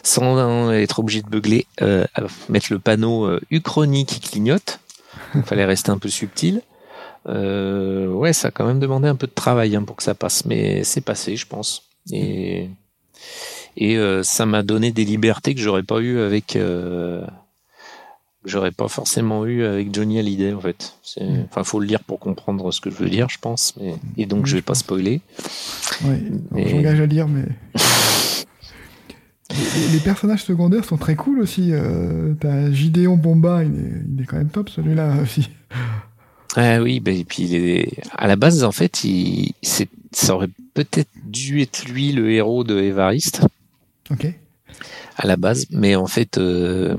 sans 0.02 0.72
être 0.72 0.98
obligé 0.98 1.22
de 1.22 1.28
beugler, 1.28 1.66
euh, 1.80 2.04
mettre 2.48 2.72
le 2.72 2.78
panneau 2.78 3.26
euh, 3.26 3.40
Uchronie 3.50 4.06
qui 4.06 4.20
clignote. 4.20 4.80
Il 5.35 5.42
fallait 5.42 5.64
rester 5.64 5.90
un 5.90 5.98
peu 5.98 6.08
subtil. 6.08 6.62
Euh, 7.28 8.08
ouais, 8.08 8.32
ça 8.32 8.48
a 8.48 8.50
quand 8.50 8.66
même 8.66 8.80
demandé 8.80 9.08
un 9.08 9.14
peu 9.14 9.26
de 9.26 9.32
travail 9.32 9.76
hein, 9.76 9.82
pour 9.82 9.96
que 9.96 10.02
ça 10.02 10.14
passe, 10.14 10.44
mais 10.44 10.85
c'est 10.85 11.00
passé, 11.00 11.37
je 11.37 11.46
pense. 11.46 11.85
Et, 12.11 12.68
et 13.76 13.96
euh, 13.96 14.22
ça 14.22 14.46
m'a 14.46 14.62
donné 14.62 14.92
des 14.92 15.04
libertés 15.04 15.54
que 15.54 15.61
j'aurais 15.61 15.82
pas 15.82 16.00
eu 16.00 16.20
avec 16.20 16.56
euh, 16.56 17.24
j'aurais 18.44 18.72
pas 18.72 18.88
forcément 18.88 19.46
eu 19.46 19.64
avec 19.64 19.94
Johnny 19.94 20.18
Hallyday 20.18 20.52
en 20.52 20.61
fait. 20.61 20.94
Mm. 21.20 21.42
Enfin, 21.48 21.64
faut 21.64 21.81
le 21.81 21.87
lire 21.87 22.00
pour 22.00 22.18
comprendre 22.18 22.72
ce 22.72 22.81
que 22.81 22.90
je 22.90 22.96
veux 22.96 23.11
dire, 23.11 23.28
je 23.28 23.38
pense. 23.38 23.74
Mais... 23.81 23.94
Et 24.16 24.26
donc, 24.26 24.44
oui, 24.44 24.50
je 24.50 24.57
vais 24.57 24.62
pas 24.62 24.74
spoiler. 24.74 25.20
Oui, 26.05 26.16
mais... 26.50 26.68
j'engage 26.70 27.00
à 27.00 27.07
lire, 27.07 27.28
mais. 27.28 27.44
les, 29.50 29.92
les, 29.92 30.00
personnages 30.00 30.44
secondaires 30.44 30.85
sont 30.85 30.96
très 30.96 31.16
cool 31.16 31.40
aussi. 31.40 31.70
Euh, 31.72 32.35
T'as 32.40 32.70
Gideon 32.70 33.16
Bomba, 33.16 33.64
il 33.64 33.74
est, 33.74 33.92
il 34.12 34.22
est, 34.22 34.26
quand 34.26 34.38
même 34.38 34.50
top 34.50 34.68
celui-là 34.68 35.16
aussi. 35.22 35.48
Ah 36.57 36.83
oui, 36.83 37.00
bah, 37.00 37.12
et 37.12 37.24
puis 37.24 37.44
il 37.44 37.55
est... 37.55 38.02
à 38.12 38.26
la 38.26 38.37
base, 38.37 38.64
en 38.64 38.72
fait, 38.72 39.05
il... 39.05 39.55
ça 39.62 40.35
aurait 40.35 40.50
peut-être 40.74 41.11
dû 41.24 41.62
être 41.62 41.87
lui 41.87 42.12
le 42.12 42.31
héros 42.31 42.64
de 42.64 42.78
Evariste. 42.78 43.42
Ok. 44.11 44.26
À 45.16 45.26
la 45.26 45.37
base, 45.37 45.66
mais 45.70 45.94
en 45.96 46.07
fait. 46.07 46.38
Euh 46.38 46.96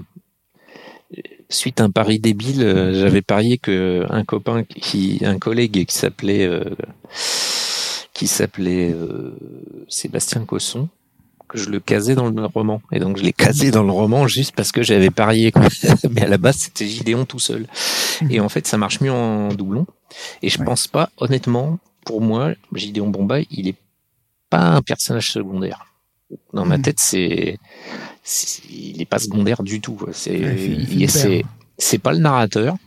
suite 1.53 1.79
à 1.81 1.85
un 1.85 1.89
pari 1.89 2.19
débile, 2.19 2.63
euh, 2.63 2.93
j'avais 2.99 3.21
parié 3.21 3.57
que 3.57 4.05
un 4.09 4.23
copain 4.23 4.63
qui, 4.63 5.21
un 5.23 5.37
collègue 5.37 5.85
qui 5.85 5.95
s'appelait, 5.95 6.45
euh, 6.45 6.63
qui 8.13 8.27
s'appelait 8.27 8.91
euh, 8.93 9.37
Sébastien 9.87 10.45
Cosson, 10.45 10.89
que 11.47 11.57
je 11.57 11.69
le 11.69 11.79
casais 11.79 12.15
dans 12.15 12.29
le 12.29 12.45
roman. 12.45 12.81
Et 12.91 12.99
donc 12.99 13.17
je 13.17 13.23
l'ai 13.23 13.33
casé 13.33 13.71
dans 13.71 13.83
le 13.83 13.91
roman 13.91 14.27
juste 14.27 14.55
parce 14.55 14.71
que 14.71 14.81
j'avais 14.83 15.09
parié. 15.09 15.51
Quoi. 15.51 15.67
Mais 16.11 16.23
à 16.23 16.27
la 16.27 16.37
base, 16.37 16.57
c'était 16.57 16.87
Gideon 16.87 17.25
tout 17.25 17.39
seul. 17.39 17.67
Et 18.29 18.39
en 18.39 18.49
fait, 18.49 18.67
ça 18.67 18.77
marche 18.77 19.01
mieux 19.01 19.11
en 19.11 19.49
doublon. 19.49 19.85
Et 20.41 20.49
je 20.49 20.59
ouais. 20.59 20.65
pense 20.65 20.87
pas, 20.87 21.09
honnêtement, 21.17 21.79
pour 22.05 22.21
moi, 22.21 22.51
Gideon 22.73 23.07
Bombay, 23.09 23.47
il 23.51 23.67
est 23.67 23.77
pas 24.49 24.75
un 24.75 24.81
personnage 24.81 25.31
secondaire. 25.31 25.85
Dans 26.53 26.65
ma 26.65 26.79
tête, 26.79 26.99
c'est 26.99 27.59
il 28.69 28.97
n'est 28.97 29.05
pas 29.05 29.19
secondaire 29.19 29.63
du 29.63 29.81
tout. 29.81 29.99
C'est 30.11 31.43
c'est 31.77 31.97
pas 31.99 32.13
le 32.13 32.19
narrateur. 32.19 32.77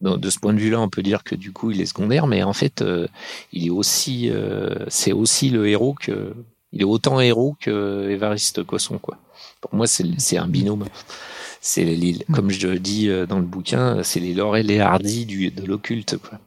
Donc, 0.00 0.20
de 0.20 0.28
ce 0.28 0.38
point 0.38 0.52
de 0.52 0.60
vue-là, 0.60 0.80
on 0.80 0.90
peut 0.90 1.02
dire 1.02 1.24
que 1.24 1.34
du 1.34 1.52
coup, 1.52 1.70
il 1.70 1.80
est 1.80 1.86
secondaire, 1.86 2.26
mais 2.26 2.42
en 2.42 2.52
fait, 2.52 2.82
euh, 2.82 3.08
il 3.52 3.66
est 3.66 3.70
aussi, 3.70 4.30
euh, 4.30 4.74
c'est 4.88 5.12
aussi 5.12 5.48
le 5.48 5.66
héros 5.68 5.94
que, 5.98 6.34
il 6.72 6.82
est 6.82 6.84
autant 6.84 7.18
héros 7.20 7.56
que 7.60 8.10
Évariste 8.10 8.62
Cosson, 8.62 8.98
quoi. 8.98 9.16
Pour 9.60 9.74
moi, 9.74 9.86
c'est 9.86 10.36
un 10.36 10.48
binôme. 10.48 10.84
C'est 11.62 11.84
les, 11.84 12.12
mm. 12.28 12.34
comme 12.34 12.50
je 12.50 12.68
dis 12.68 13.08
euh, 13.08 13.24
dans 13.26 13.38
le 13.38 13.46
bouquin, 13.46 14.02
c'est 14.02 14.20
les 14.20 14.34
Laurel 14.34 14.70
et 14.70 14.80
Hardy 14.80 15.24
du, 15.24 15.50
de 15.50 15.64
l'occulte, 15.64 16.18
quoi. 16.18 16.38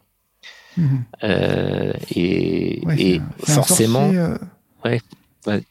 Mm 0.78 0.86
-hmm. 0.86 1.00
euh, 1.24 1.94
et, 2.16 2.82
ouais, 2.86 3.02
et 3.02 3.18
un, 3.18 3.54
forcément, 3.54 4.14
sorcier, 4.14 4.38
ouais, 4.86 5.02
ouais, 5.48 5.64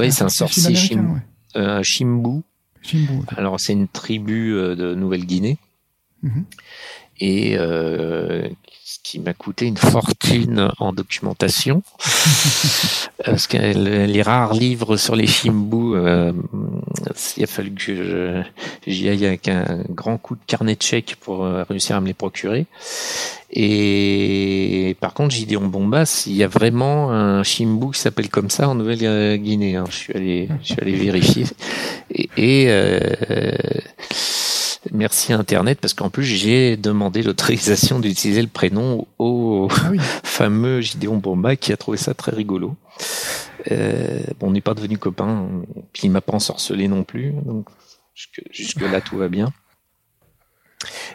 ouais 0.00 0.10
c'est 0.10 0.24
un 0.24 0.28
sorcier 0.28 0.74
chim, 0.74 1.14
ouais. 1.14 1.60
euh, 1.60 1.82
Chimbu. 1.82 2.42
Chimbu 2.82 3.18
okay. 3.20 3.36
Alors 3.36 3.60
c'est 3.60 3.72
une 3.72 3.88
tribu 3.88 4.54
euh, 4.54 4.74
de 4.74 4.94
Nouvelle-Guinée. 4.94 5.58
Mm 6.22 6.28
-hmm. 6.30 6.44
Et 7.20 7.56
euh, 7.58 8.48
qui 9.02 9.18
m'a 9.18 9.34
coûté 9.34 9.66
une 9.66 9.76
fortune 9.76 10.70
en 10.78 10.92
documentation. 10.92 11.82
Parce 13.24 13.46
que 13.46 13.56
les 13.56 14.22
rares 14.22 14.54
livres 14.54 14.96
sur 14.96 15.16
les 15.16 15.26
Chimbu, 15.26 15.94
euh, 15.94 16.32
il 17.36 17.44
a 17.44 17.46
fallu 17.46 17.72
que 17.72 18.42
j'y 18.86 19.08
aille 19.08 19.26
avec 19.26 19.48
un 19.48 19.84
grand 19.90 20.16
coup 20.18 20.34
de 20.34 20.40
carnet 20.46 20.76
de 20.76 20.82
chèques 20.82 21.16
pour 21.20 21.44
euh, 21.44 21.64
réussir 21.68 21.96
à 21.96 22.00
me 22.00 22.06
les 22.06 22.14
procurer. 22.14 22.66
Et 23.52 24.96
par 25.00 25.12
contre, 25.12 25.34
Gideon 25.34 25.66
Bombas, 25.66 26.24
il 26.26 26.36
y 26.36 26.44
a 26.44 26.48
vraiment 26.48 27.10
un 27.10 27.42
Chimbu 27.42 27.92
qui 27.92 28.00
s'appelle 28.00 28.28
comme 28.28 28.48
ça 28.48 28.68
en 28.68 28.74
Nouvelle-Guinée. 28.74 29.76
Hein. 29.76 29.84
Je 29.90 29.96
suis 29.96 30.14
allé, 30.14 30.48
je 30.62 30.72
suis 30.72 30.80
allé 30.80 30.92
vérifier. 30.92 31.44
Et, 32.10 32.28
et 32.36 32.66
euh, 32.68 33.00
merci 34.92 35.32
Internet 35.32 35.80
parce 35.80 35.94
qu'en 35.94 36.10
plus 36.10 36.24
j'ai 36.24 36.76
demandé 36.76 37.22
l'autorisation 37.22 38.00
d'utiliser 38.00 38.42
le 38.42 38.48
prénom 38.48 39.06
au 39.18 39.68
ah 39.70 39.88
oui. 39.90 39.98
fameux 40.24 40.80
Gideon 40.80 41.16
Bomba 41.16 41.56
qui 41.56 41.72
a 41.72 41.76
trouvé 41.76 41.98
ça 41.98 42.14
très 42.14 42.32
rigolo. 42.32 42.76
Euh, 43.70 44.20
bon, 44.38 44.48
on 44.48 44.50
n'est 44.52 44.60
pas 44.60 44.74
devenu 44.74 44.96
copains, 44.98 45.48
puis 45.92 46.02
il 46.04 46.10
m'a 46.10 46.20
pas 46.20 46.32
ensorcelé 46.32 46.88
non 46.88 47.04
plus, 47.04 47.32
donc 47.44 47.68
jusque, 48.14 48.42
jusque 48.50 48.80
là 48.80 49.00
tout 49.00 49.18
va 49.18 49.28
bien. 49.28 49.52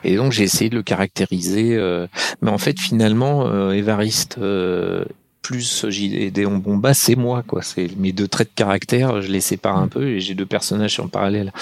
Et 0.04 0.16
donc 0.16 0.32
j'ai 0.32 0.44
essayé 0.44 0.70
de 0.70 0.76
le 0.76 0.84
caractériser, 0.84 1.76
euh, 1.76 2.08
mais 2.42 2.52
en 2.52 2.58
fait 2.58 2.80
finalement 2.80 3.48
euh, 3.48 3.72
Évariste 3.72 4.38
euh, 4.38 5.06
plus 5.46 5.86
Gideon 5.90 6.58
Bomba, 6.58 6.96
c'est 6.96 7.16
moi 7.16 7.44
quoi. 7.46 7.62
C'est 7.62 7.96
mes 7.98 8.12
deux 8.12 8.28
traits 8.28 8.50
de 8.50 8.56
caractère, 8.56 9.22
je 9.22 9.32
les 9.32 9.42
sépare 9.42 9.78
un 9.78 9.88
peu 9.88 10.08
et 10.08 10.20
j'ai 10.20 10.34
deux 10.34 10.46
personnages 10.46 11.00
en 11.00 11.08
parallèle. 11.08 11.54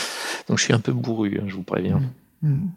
Donc 0.47 0.57
je 0.57 0.63
suis 0.63 0.73
un 0.73 0.79
peu 0.79 0.93
bourru, 0.93 1.39
hein, 1.41 1.45
je 1.47 1.55
vous 1.55 1.63
préviens. 1.63 2.01
Mmh. 2.43 2.67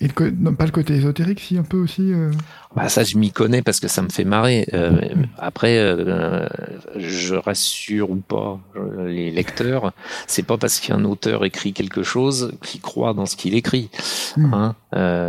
Et 0.00 0.08
le 0.08 0.30
non, 0.30 0.54
pas 0.54 0.66
le 0.66 0.72
côté 0.72 0.94
ésotérique, 0.94 1.40
si 1.40 1.58
un 1.58 1.62
peu 1.62 1.76
aussi. 1.76 2.12
Euh... 2.12 2.30
Bah 2.74 2.88
ça, 2.88 3.04
je 3.04 3.18
m'y 3.18 3.30
connais 3.30 3.62
parce 3.62 3.78
que 3.78 3.86
ça 3.86 4.02
me 4.02 4.08
fait 4.08 4.24
marrer. 4.24 4.66
Euh, 4.72 4.90
mmh. 4.90 5.26
Après, 5.38 5.78
euh, 5.78 6.48
je 6.96 7.34
rassure 7.36 8.10
ou 8.10 8.16
pas 8.16 8.60
les 9.04 9.30
lecteurs. 9.30 9.92
C'est 10.26 10.44
pas 10.44 10.58
parce 10.58 10.80
qu'un 10.80 11.04
auteur 11.04 11.44
écrit 11.44 11.72
quelque 11.72 12.02
chose 12.02 12.52
qu'il 12.64 12.80
croit 12.80 13.14
dans 13.14 13.26
ce 13.26 13.36
qu'il 13.36 13.54
écrit. 13.54 13.90
Mmh. 14.36 14.54
Hein 14.54 14.74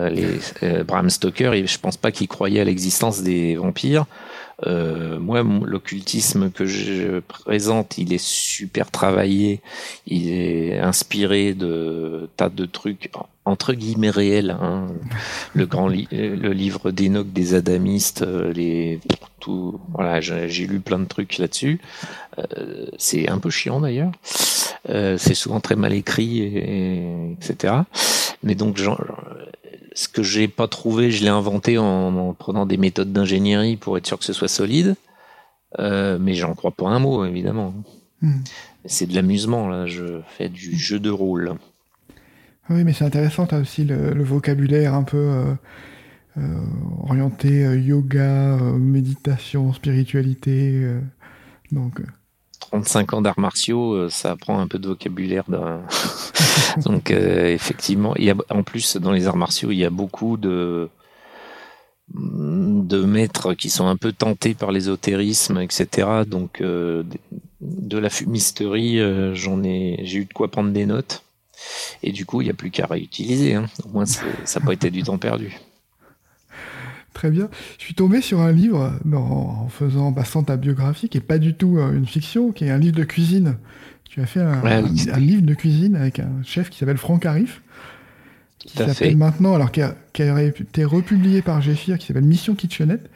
les, 0.10 0.84
Bram 0.84 1.10
Stoker, 1.10 1.68
je 1.68 1.78
pense 1.78 1.98
pas 1.98 2.12
qu'il 2.12 2.28
croyait 2.28 2.62
à 2.62 2.66
l'existence 2.66 3.22
des 3.22 3.56
vampires. 3.56 4.06
Euh, 4.68 5.20
moi, 5.20 5.44
l'occultisme 5.44 6.52
que 6.52 6.66
je 6.66 7.20
présente, 7.20 7.98
il 7.98 8.14
est 8.14 8.24
super 8.24 8.92
travaillé, 8.92 9.62
il 10.08 10.30
est 10.30 10.80
inspiré 10.80 11.54
de 11.54 12.30
tas 12.38 12.50
de 12.50 12.66
trucs 12.66 13.10
entre 13.46 13.74
guillemets 13.74 14.10
réels. 14.10 14.52
Hein. 14.52 14.88
Le 15.54 15.66
grand 15.66 15.88
le 15.88 16.52
livre 16.52 16.92
d'Enoch 16.92 17.32
des 17.32 17.56
Adamistes, 17.56 18.22
euh, 18.22 18.54
les 18.54 19.00
tout, 19.40 19.80
voilà, 19.92 20.22
j'ai 20.22 20.68
lu 20.68 20.80
plein 20.80 21.00
de 21.00 21.06
trucs 21.06 21.38
là-dessus. 21.40 21.82
Euh, 22.38 22.86
c'est 22.98 23.28
un 23.28 23.40
peu 23.40 23.50
chiant 23.50 23.82
d'ailleurs. 23.82 24.12
Euh, 24.90 25.18
c'est 25.18 25.34
souvent 25.34 25.60
très 25.60 25.76
mal 25.76 25.94
écrit, 25.94 26.42
et, 26.42 27.34
etc. 27.34 27.74
Mais 28.44 28.56
donc, 28.56 28.78
genre, 28.78 29.04
ce 29.94 30.08
que 30.08 30.24
j'ai 30.24 30.48
pas 30.48 30.68
trouvé, 30.68 31.12
je 31.12 31.24
l'ai 31.24 31.30
inventé 31.30 31.78
en, 31.78 32.34
prenant 32.34 32.66
des 32.66 32.78
méthodes 32.78 33.12
d'ingénierie 33.12 33.78
pour 33.78 33.98
être 33.98 34.08
sûr 34.08 34.18
que 34.18 34.26
ce 34.26 34.34
soit 34.34 34.48
solide. 34.48 34.96
Euh, 35.80 36.18
mais 36.20 36.34
j'en 36.34 36.54
crois 36.54 36.72
pas 36.72 36.88
un 36.88 37.00
mot, 37.00 37.26
évidemment. 37.26 37.74
Hmm. 38.22 38.42
C'est 38.86 39.06
de 39.06 39.16
l'amusement, 39.16 39.68
là. 39.68 39.86
Je 39.88 40.22
fais 40.38 40.50
du 40.50 40.78
jeu 40.78 41.00
de 41.00 41.10
rôle. 41.10 41.56
Oui, 42.70 42.84
mais 42.84 42.94
c'est 42.94 43.06
intéressant. 43.06 43.48
Tu 43.48 43.56
as 43.56 43.60
aussi 43.60 43.84
le, 43.84 44.24
vocabulaire 44.24 44.94
un 44.94 45.04
peu 45.04 45.18
euh, 45.18 45.54
euh, 46.38 46.62
orienté 47.04 47.62
yoga, 47.80 48.58
méditation, 48.78 49.74
spiritualité. 49.74 50.90
donc. 51.72 52.02
35 52.72 53.14
ans 53.14 53.22
d'arts 53.22 53.40
martiaux, 53.40 53.94
euh, 53.94 54.10
ça 54.10 54.36
prend 54.36 54.60
un 54.60 54.68
peu 54.68 54.80
de 54.80 54.88
vocabulaire. 54.88 55.44
Donc 56.86 57.12
euh, 57.12 57.54
effectivement, 57.54 58.16
il 58.16 58.26
y 58.26 58.30
a, 58.30 58.36
en 58.50 58.64
plus 58.64 58.98
dans 58.98 59.12
les 59.12 59.28
arts 59.28 59.38
martiaux, 59.38 59.72
il 59.72 59.78
y 59.78 59.86
a 59.86 59.90
beaucoup 59.90 60.38
de 60.38 60.90
de 62.14 63.06
maîtres 63.06 63.54
qui 63.54 63.70
sont 63.70 63.88
un 63.88 63.96
peu 63.96 64.12
tentés 64.12 64.54
par 64.54 64.74
l'ésotérisme, 64.74 65.62
etc. 65.62 66.08
Donc 66.28 66.60
euh, 66.60 67.04
de 67.62 67.98
la 67.98 68.10
fumisterie, 68.10 69.00
j'en 69.34 69.64
ai, 69.64 70.00
j'ai 70.04 70.20
eu 70.20 70.26
de 70.26 70.34
quoi 70.34 70.50
prendre 70.50 70.72
des 70.72 70.86
notes. 70.86 71.24
Et 72.04 72.12
du 72.12 72.26
coup, 72.26 72.42
il 72.42 72.46
n'y 72.46 72.52
a 72.52 72.56
plus 72.56 72.72
qu'à 72.72 72.86
réutiliser. 72.86 73.54
Hein. 73.54 73.68
Au 73.86 73.90
moins, 73.90 74.06
ça 74.06 74.26
n'a 74.60 74.66
pas 74.66 74.74
été 74.74 74.90
du 74.90 75.04
temps 75.04 75.20
perdu. 75.20 75.58
Très 77.14 77.30
bien. 77.30 77.50
Je 77.78 77.84
suis 77.84 77.94
tombé 77.94 78.22
sur 78.22 78.40
un 78.40 78.52
livre 78.52 78.94
en 79.14 79.68
faisant, 79.68 80.14
passant 80.14 80.44
ta 80.44 80.56
biographie, 80.56 81.10
qui 81.10 81.18
est 81.18 81.22
pas 81.22 81.40
du 81.40 81.54
tout 81.54 81.78
euh, 81.78 81.94
une 81.94 82.06
fiction, 82.06 82.52
qui 82.52 82.66
est 82.66 82.70
un 82.70 82.78
livre 82.78 82.96
de 82.96 83.04
cuisine. 83.04 83.58
Tu 84.10 84.22
as 84.22 84.26
fait 84.26 84.42
un, 84.42 84.82
livre 85.18 85.44
de 85.44 85.54
cuisine 85.54 85.96
avec 85.96 86.20
un 86.20 86.44
chef 86.44 86.70
qui 86.70 86.78
s'appelle 86.78 86.98
Franck 86.98 87.26
Arif, 87.26 87.62
qui 88.60 88.78
s'appelle 88.78 89.16
maintenant, 89.16 89.56
alors 89.56 89.72
qui 89.72 89.82
a, 89.82 89.96
été 90.44 90.84
republié 90.84 91.42
par 91.42 91.62
Géfir, 91.62 91.98
qui 91.98 92.08
s'appelle 92.08 92.26
Mission 92.26 92.56
Kitchenette. 92.56 93.10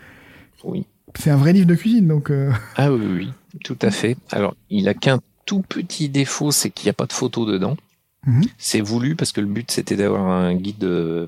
Oui. 0.64 0.86
C'est 1.18 1.32
un 1.32 1.38
vrai 1.38 1.54
livre 1.54 1.68
de 1.68 1.76
cuisine, 1.76 2.08
donc. 2.08 2.32
Euh. 2.32 2.52
Ah 2.78 2.91
oui, 2.91 3.06
oui, 3.06 3.60
tout 3.64 3.78
à 3.82 3.91
fait. 3.91 4.18
Alors, 4.32 4.56
il 4.70 4.88
a 4.88 4.93
qu'un 4.93 5.20
tout 5.46 5.62
petit 5.62 6.10
défaut, 6.10 6.52
c'est 6.52 6.70
qu'il 6.70 6.86
n'y 6.86 6.91
a 6.91 6.93
pas 6.93 7.06
de 7.06 7.14
photo 7.14 7.46
dedans. 7.46 7.78
Mhm. 8.26 8.44
C'est 8.58 8.82
voulu 8.82 9.16
parce 9.16 9.32
que 9.32 9.42
le 9.42 9.48
but 9.48 9.70
c'était 9.72 9.96
d'avoir 9.96 10.26
un 10.28 10.56
guide 10.56 10.84
euh, 10.84 11.28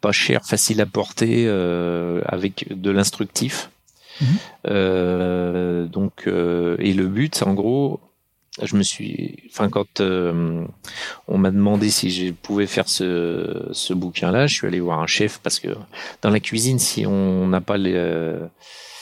pas 0.00 0.12
cher, 0.12 0.44
facile 0.44 0.80
à 0.80 0.86
porter, 0.86 1.44
euh, 1.46 2.20
avec 2.26 2.66
de 2.70 2.90
l'instructif. 2.90 3.70
Mhm. 4.20 4.26
Euh, 4.68 5.86
donc 5.86 6.26
et 6.26 6.92
le 6.92 7.06
but, 7.06 7.34
c'est 7.34 7.46
en 7.46 7.54
gros, 7.54 8.00
je 8.62 8.76
me 8.76 8.82
suis, 8.82 9.42
enfin 9.50 9.68
quand 9.68 10.00
on 10.00 11.38
m'a 11.38 11.50
demandé 11.50 11.90
si 11.90 12.10
je 12.10 12.32
pouvais 12.32 12.66
faire 12.66 12.88
ce, 12.88 13.68
ce 13.72 13.94
bouquin-là, 13.94 14.46
je 14.46 14.54
suis 14.54 14.66
allé 14.66 14.80
voir 14.80 15.00
un 15.00 15.06
chef 15.06 15.40
parce 15.42 15.58
que 15.58 15.68
dans 16.22 16.30
la 16.30 16.40
cuisine, 16.40 16.78
si 16.78 17.06
on 17.06 17.48
n'a 17.48 17.60
pas 17.60 17.78
les, 17.78 18.36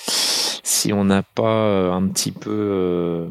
si 0.06 0.92
on 0.92 1.04
n'a 1.04 1.22
pas 1.22 1.92
un 1.92 2.06
petit 2.08 2.32
peu 2.32 3.28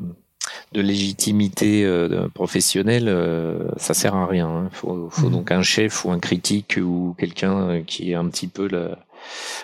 de 0.72 0.82
légitimité 0.82 1.84
euh, 1.84 2.28
professionnelle, 2.34 3.08
euh, 3.08 3.68
ça 3.78 3.94
sert 3.94 4.16
à 4.16 4.26
rien. 4.26 4.48
Il 4.48 4.66
hein. 4.66 4.70
faut, 4.72 5.10
faut 5.10 5.28
mmh. 5.28 5.32
donc 5.32 5.52
un 5.52 5.64
chef 5.64 6.06
ou 6.06 6.12
un 6.12 6.20
critique 6.20 6.80
ou 6.82 7.16
quelqu'un 7.18 7.70
euh, 7.70 7.82
qui 7.86 8.12
est 8.12 8.16
un 8.16 8.28
petit 8.28 8.48
peu 8.48 8.70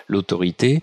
l'autorité. 0.08 0.82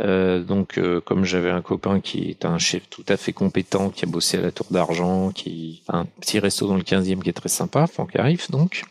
Euh, 0.00 0.42
donc, 0.42 0.80
comme 1.04 1.24
j'avais 1.24 1.50
un 1.50 1.60
copain 1.60 2.00
qui 2.00 2.30
est 2.30 2.44
un 2.44 2.58
chef 2.58 2.88
tout 2.88 3.04
à 3.08 3.16
fait 3.16 3.32
compétent, 3.32 3.90
qui 3.90 4.04
a 4.04 4.08
bossé 4.08 4.38
à 4.38 4.40
la 4.40 4.52
Tour 4.52 4.66
d'Argent, 4.70 5.30
qui 5.32 5.82
a 5.88 5.98
un 5.98 6.06
petit 6.20 6.38
resto 6.38 6.66
dans 6.66 6.76
le 6.76 6.82
15e 6.82 7.22
qui 7.22 7.28
est 7.28 7.34
très 7.34 7.48
sympa, 7.50 7.86
Franck 7.86 8.16
Arif, 8.16 8.50
donc. 8.50 8.84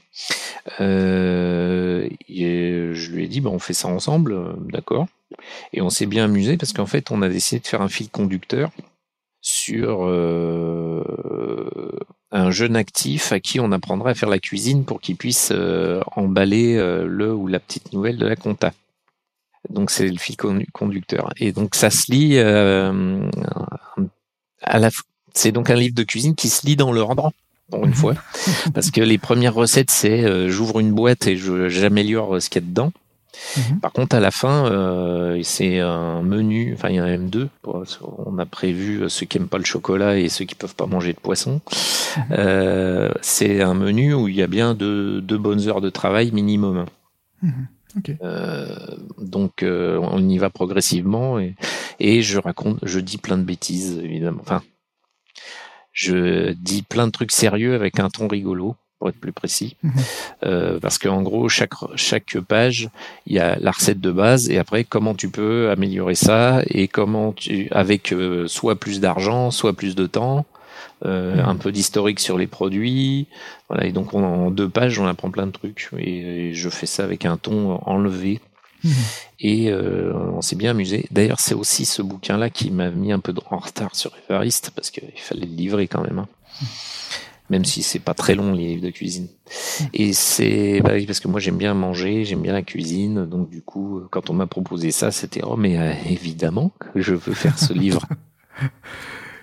Euh, 0.79 2.07
et 2.29 2.91
je 2.93 3.11
lui 3.11 3.23
ai 3.23 3.27
dit, 3.27 3.41
bah, 3.41 3.49
on 3.51 3.59
fait 3.59 3.73
ça 3.73 3.87
ensemble, 3.87 4.55
d'accord. 4.71 5.07
Et 5.73 5.81
on 5.81 5.89
s'est 5.89 6.05
bien 6.05 6.25
amusé 6.25 6.57
parce 6.57 6.71
qu'en 6.71 6.85
fait, 6.85 7.11
on 7.11 7.21
a 7.21 7.29
décidé 7.29 7.59
de 7.59 7.67
faire 7.67 7.81
un 7.81 7.89
fil 7.89 8.09
conducteur 8.09 8.71
sur 9.67 10.05
euh, 10.05 11.03
un 12.31 12.51
jeune 12.51 12.77
actif 12.77 13.33
à 13.33 13.39
qui 13.41 13.59
on 13.59 13.73
apprendra 13.73 14.11
à 14.11 14.13
faire 14.13 14.29
la 14.29 14.39
cuisine 14.39 14.85
pour 14.85 15.01
qu'il 15.01 15.17
puisse 15.17 15.49
euh, 15.51 15.99
emballer 16.15 16.77
euh, 16.77 17.05
le 17.05 17.33
ou 17.33 17.47
la 17.47 17.59
petite 17.59 17.91
nouvelle 17.91 18.17
de 18.17 18.25
la 18.25 18.37
compta. 18.37 18.71
Donc 19.69 19.91
c'est 19.91 20.07
le 20.07 20.17
fil 20.17 20.37
conducteur. 20.71 21.33
Et 21.37 21.51
donc 21.51 21.75
ça 21.75 21.89
se 21.89 22.09
lit 22.09 22.39
à 22.39 22.93
la. 24.79 24.89
C'est 25.33 25.51
donc 25.51 25.69
un 25.69 25.75
livre 25.75 25.95
de 25.95 26.03
cuisine 26.03 26.35
qui 26.35 26.47
se 26.47 26.65
lit 26.65 26.77
dans 26.77 26.93
le 26.93 26.99
l'ordre 26.99 27.33
pour 27.69 27.83
une 27.83 27.93
fois, 27.93 28.13
parce 28.73 28.91
que 28.91 29.01
les 29.01 29.17
premières 29.17 29.53
recettes 29.53 29.91
c'est 29.91 30.47
j'ouvre 30.49 30.79
une 30.79 30.93
boîte 30.93 31.27
et 31.27 31.35
j'améliore 31.35 32.41
ce 32.41 32.49
qu'il 32.49 32.61
y 32.61 32.65
a 32.65 32.67
dedans. 32.69 32.93
Mhm. 33.57 33.79
Par 33.79 33.91
contre, 33.91 34.15
à 34.15 34.19
la 34.19 34.31
fin, 34.31 34.71
euh, 34.71 35.39
c'est 35.43 35.79
un 35.79 36.21
menu, 36.21 36.73
enfin 36.73 36.89
il 36.89 36.95
y 36.95 36.99
a 36.99 37.03
un 37.03 37.17
M2. 37.17 37.49
On 37.63 38.37
a 38.37 38.45
prévu 38.45 39.09
ceux 39.09 39.25
qui 39.25 39.37
aiment 39.37 39.47
pas 39.47 39.57
le 39.57 39.65
chocolat 39.65 40.17
et 40.17 40.29
ceux 40.29 40.45
qui 40.45 40.55
peuvent 40.55 40.75
pas 40.75 40.85
manger 40.85 41.13
de 41.13 41.19
poisson. 41.19 41.61
Mhm. 42.17 42.23
Euh, 42.31 43.11
c'est 43.21 43.61
un 43.61 43.73
menu 43.73 44.13
où 44.13 44.27
il 44.27 44.35
y 44.35 44.41
a 44.41 44.47
bien 44.47 44.73
deux, 44.73 45.21
bonnes 45.21 45.67
heures 45.67 45.81
de 45.81 45.89
travail 45.89 46.31
minimum. 46.31 46.85
Mhm. 47.41 47.67
Euh, 48.21 48.75
donc 49.17 49.63
on 49.63 50.29
y 50.29 50.37
va 50.37 50.51
progressivement 50.51 51.39
et, 51.39 51.55
et 51.99 52.21
je 52.21 52.37
raconte, 52.37 52.77
je 52.83 52.99
dis 52.99 53.17
plein 53.17 53.37
de 53.37 53.43
bêtises 53.43 53.97
évidemment. 54.03 54.41
Enfin, 54.41 54.61
je 55.93 56.51
dis 56.51 56.83
plein 56.83 57.07
de 57.07 57.11
trucs 57.11 57.31
sérieux 57.31 57.73
avec 57.73 57.99
un 57.99 58.09
ton 58.09 58.27
rigolo 58.27 58.75
pour 58.99 59.09
être 59.09 59.19
plus 59.19 59.31
précis, 59.31 59.75
mhm. 59.83 59.91
euh, 60.43 60.79
parce 60.79 60.97
qu'en 60.97 61.21
gros 61.21 61.49
chaque 61.49 61.73
chaque 61.95 62.37
page 62.39 62.89
il 63.27 63.35
y 63.35 63.39
a 63.39 63.57
la 63.59 63.71
recette 63.71 64.01
de 64.01 64.11
base 64.11 64.49
et 64.49 64.57
après 64.57 64.83
comment 64.83 65.13
tu 65.13 65.29
peux 65.29 65.69
améliorer 65.69 66.15
ça 66.15 66.61
et 66.67 66.87
comment 66.87 67.31
tu 67.31 67.67
avec 67.71 68.11
euh, 68.11 68.47
soit 68.47 68.75
plus 68.75 68.99
d'argent, 68.99 69.51
soit 69.51 69.73
plus 69.73 69.95
de 69.95 70.07
temps, 70.07 70.45
euh, 71.05 71.35
mhm. 71.35 71.47
un 71.47 71.55
peu 71.55 71.71
d'historique 71.71 72.19
sur 72.19 72.37
les 72.37 72.47
produits, 72.47 73.27
voilà 73.69 73.85
et 73.85 73.91
donc 73.91 74.13
en 74.15 74.49
deux 74.49 74.69
pages 74.69 74.97
on 74.99 75.05
apprend 75.05 75.29
plein 75.29 75.45
de 75.45 75.51
trucs 75.51 75.89
et, 75.97 76.53
je 76.53 76.69
fais 76.69 76.87
ça 76.87 77.03
avec 77.03 77.25
un 77.25 77.37
ton 77.37 77.79
enlevé. 77.85 78.39
Mhm. 78.83 78.93
Et 79.39 79.73
on 79.73 80.41
s'est 80.41 80.55
bien 80.55 80.71
amusé. 80.71 81.07
D'ailleurs, 81.11 81.39
c'est 81.39 81.55
aussi 81.55 81.85
ce 81.85 82.03
bouquin-là 82.03 82.49
qui 82.51 82.69
m'a 82.69 82.89
mis 82.89 83.11
un 83.11 83.19
peu 83.19 83.33
en 83.49 83.57
retard 83.57 83.95
sur 83.95 84.11
Everest 84.29 84.71
parce 84.75 84.91
qu'il 84.91 85.09
fallait 85.15 85.47
le 85.47 85.55
livrer 85.55 85.87
quand 85.87 86.01
même. 86.01 86.19
Hein 86.19 86.27
même 87.49 87.65
si 87.65 87.83
c'est 87.83 87.99
pas 87.99 88.13
très 88.13 88.35
long 88.35 88.53
les 88.53 88.67
livres 88.67 88.83
de 88.83 88.89
cuisine. 88.89 89.27
Et 89.93 90.13
c'est 90.13 90.81
bah 90.81 90.93
parce 91.05 91.19
que 91.19 91.27
moi 91.27 91.39
j'aime 91.39 91.57
bien 91.57 91.73
manger, 91.73 92.25
j'aime 92.25 92.41
bien 92.41 92.53
la 92.53 92.61
cuisine, 92.61 93.25
donc 93.25 93.49
du 93.49 93.61
coup 93.61 94.01
quand 94.11 94.29
on 94.29 94.33
m'a 94.33 94.47
proposé 94.47 94.91
ça, 94.91 95.11
c'était 95.11 95.41
oh 95.43 95.55
mais 95.55 95.77
euh, 95.77 95.93
évidemment 96.09 96.71
que 96.79 97.01
je 97.01 97.13
veux 97.13 97.33
faire 97.33 97.57
ce 97.57 97.73
livre. 97.73 98.05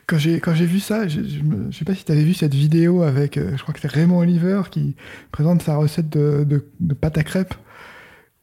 Quand 0.07 0.19
j'ai 0.19 0.39
quand 0.39 0.55
j'ai 0.55 0.67
vu 0.67 0.81
ça, 0.81 1.09
je, 1.09 1.23
je, 1.23 1.79
sais 1.79 1.87
pas 1.87 1.95
si 1.95 2.05
tu 2.05 2.13
avais 2.13 2.25
vu 2.25 2.35
cette 2.35 2.53
vidéo 2.53 3.05
avec, 3.05 3.39
euh, 3.39 3.57
je 3.57 3.63
crois 3.63 3.73
que 3.73 3.81
c'est 3.81 3.91
Raymond 3.91 4.19
Oliver 4.19 4.61
qui 4.71 4.97
présente 5.33 5.63
sa 5.63 5.77
recette 5.77 6.11
de, 6.11 6.45
de, 6.45 6.69
de 6.81 6.93
pâte 6.93 7.17
à 7.17 7.25
crêpes 7.25 7.55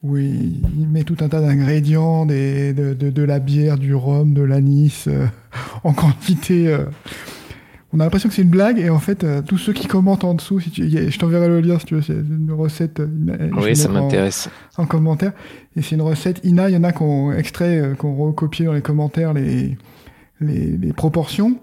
où 0.02 0.18
il, 0.18 0.88
met 0.92 1.04
tout 1.04 1.18
un 1.22 1.30
tas 1.30 1.40
d'ingrédients, 1.40 2.26
de, 2.26 2.74
de, 2.74 3.10
de, 3.12 3.24
la 3.24 3.38
bière, 3.38 3.78
du 3.78 3.94
rhum, 3.94 4.34
de 4.34 4.42
l'anis 4.42 5.06
euh, 5.08 5.28
en 5.84 5.94
quantité 5.94 6.76
on 7.94 8.00
a 8.00 8.04
l'impression 8.04 8.30
que 8.30 8.36
c'est 8.36 8.42
une 8.42 8.50
blague 8.50 8.80
et 8.80 8.90
en 8.90 9.00
fait 9.00 9.24
euh, 9.24 9.42
tous 9.42 9.58
ceux 9.58 9.74
qui 9.74 9.88
commentent 9.88 10.24
en 10.24 10.34
dessous, 10.34 10.60
si 10.60 10.72
tu, 10.72 10.90
je 10.90 11.20
t'enverrai 11.20 11.48
le 11.48 11.62
lien 11.62 11.78
si 11.78 11.86
tu 11.86 11.96
veux, 11.96 12.02
c'est 12.02 12.14
une 12.14 12.52
recette. 12.52 13.00
Euh, 13.00 13.50
oui, 13.58 13.76
ça 13.76 13.90
m'intéresse. 13.90 14.50
En, 14.78 14.86
commentaire 14.86 15.34
et 15.76 15.82
c'est 15.82 15.96
une 15.96 16.02
recette 16.02 16.40
Ina. 16.44 16.70
Il 16.70 16.74
y 16.74 16.78
en 16.78 16.84
a 16.84 16.92
qui 16.92 17.04
ont 17.04 17.34
extrait, 17.34 17.80
euh, 17.80 17.96
qui 17.96 18.06
ont 18.06 18.16
recopié 18.16 18.66
dans 18.66 18.74
les 18.74 18.82
commentaires 18.82 19.34
les 19.34 19.78
les, 20.40 20.78
les 20.78 20.94
proportions 20.94 21.60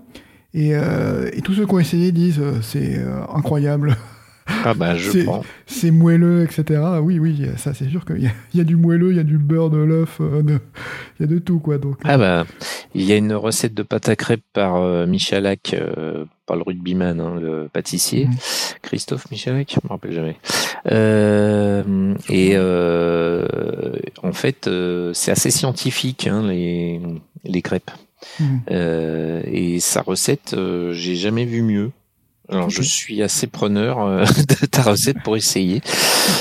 et, 0.54 0.70
et, 0.70 1.42
tous 1.42 1.54
ceux 1.54 1.66
qui 1.66 1.74
ont 1.74 1.80
essayé 1.80 2.12
disent 2.12 2.40
c'est 2.62 3.04
incroyable. 3.34 3.96
Ah 4.64 4.74
bah 4.74 4.96
je 4.96 5.24
prends. 5.24 5.44
C'est 5.66 5.90
moelleux, 5.90 6.42
etc. 6.44 6.80
Oui, 7.02 7.18
oui, 7.18 7.46
ça 7.56 7.74
c'est 7.74 7.88
sûr 7.88 8.04
qu'il 8.04 8.22
y, 8.22 8.56
y, 8.56 8.60
a 8.60 8.64
du 8.64 8.76
moelleux, 8.76 9.10
il 9.10 9.16
y 9.16 9.20
a 9.20 9.24
du 9.24 9.38
beurre, 9.38 9.70
de 9.70 9.78
l'œuf, 9.78 10.18
euh, 10.20 10.42
il 11.18 11.22
y 11.22 11.24
a 11.24 11.26
de 11.26 11.38
tout 11.38 11.58
quoi. 11.58 11.78
Donc. 11.78 11.98
Ah 12.04 12.18
bah 12.18 12.46
il 12.94 13.04
y 13.04 13.12
a 13.12 13.16
une 13.16 13.34
recette 13.34 13.74
de 13.74 13.82
pâte 13.82 14.08
à 14.08 14.16
crêpes 14.16 14.42
par 14.52 14.76
euh, 14.76 15.06
Michalak, 15.06 15.74
euh, 15.74 16.24
par 16.46 16.56
le 16.56 16.62
rugbyman, 16.62 17.20
hein, 17.20 17.38
le 17.40 17.68
pâtissier, 17.72 18.26
mm. 18.26 18.34
Christophe 18.82 19.30
Michalak, 19.30 19.74
je 19.74 19.80
me 19.84 19.88
rappelle 19.88 20.12
jamais. 20.12 20.36
Euh, 20.90 22.14
et 22.28 22.56
en 24.22 24.32
fait 24.32 24.68
c'est 25.12 25.30
assez 25.30 25.50
scientifique. 25.50 26.26
Hein, 26.26 26.46
les, 26.46 27.00
les 27.44 27.62
crêpes. 27.62 27.90
Euh, 28.70 29.42
et 29.44 29.80
sa 29.80 30.02
recette, 30.02 30.54
euh, 30.54 30.92
j'ai 30.92 31.16
jamais 31.16 31.44
vu 31.44 31.62
mieux. 31.62 31.90
Alors 32.50 32.70
je 32.70 32.82
suis 32.82 33.22
assez 33.22 33.46
preneur 33.46 34.00
euh, 34.00 34.24
de 34.60 34.66
ta 34.66 34.82
recette 34.82 35.22
pour 35.22 35.36
essayer. 35.36 35.80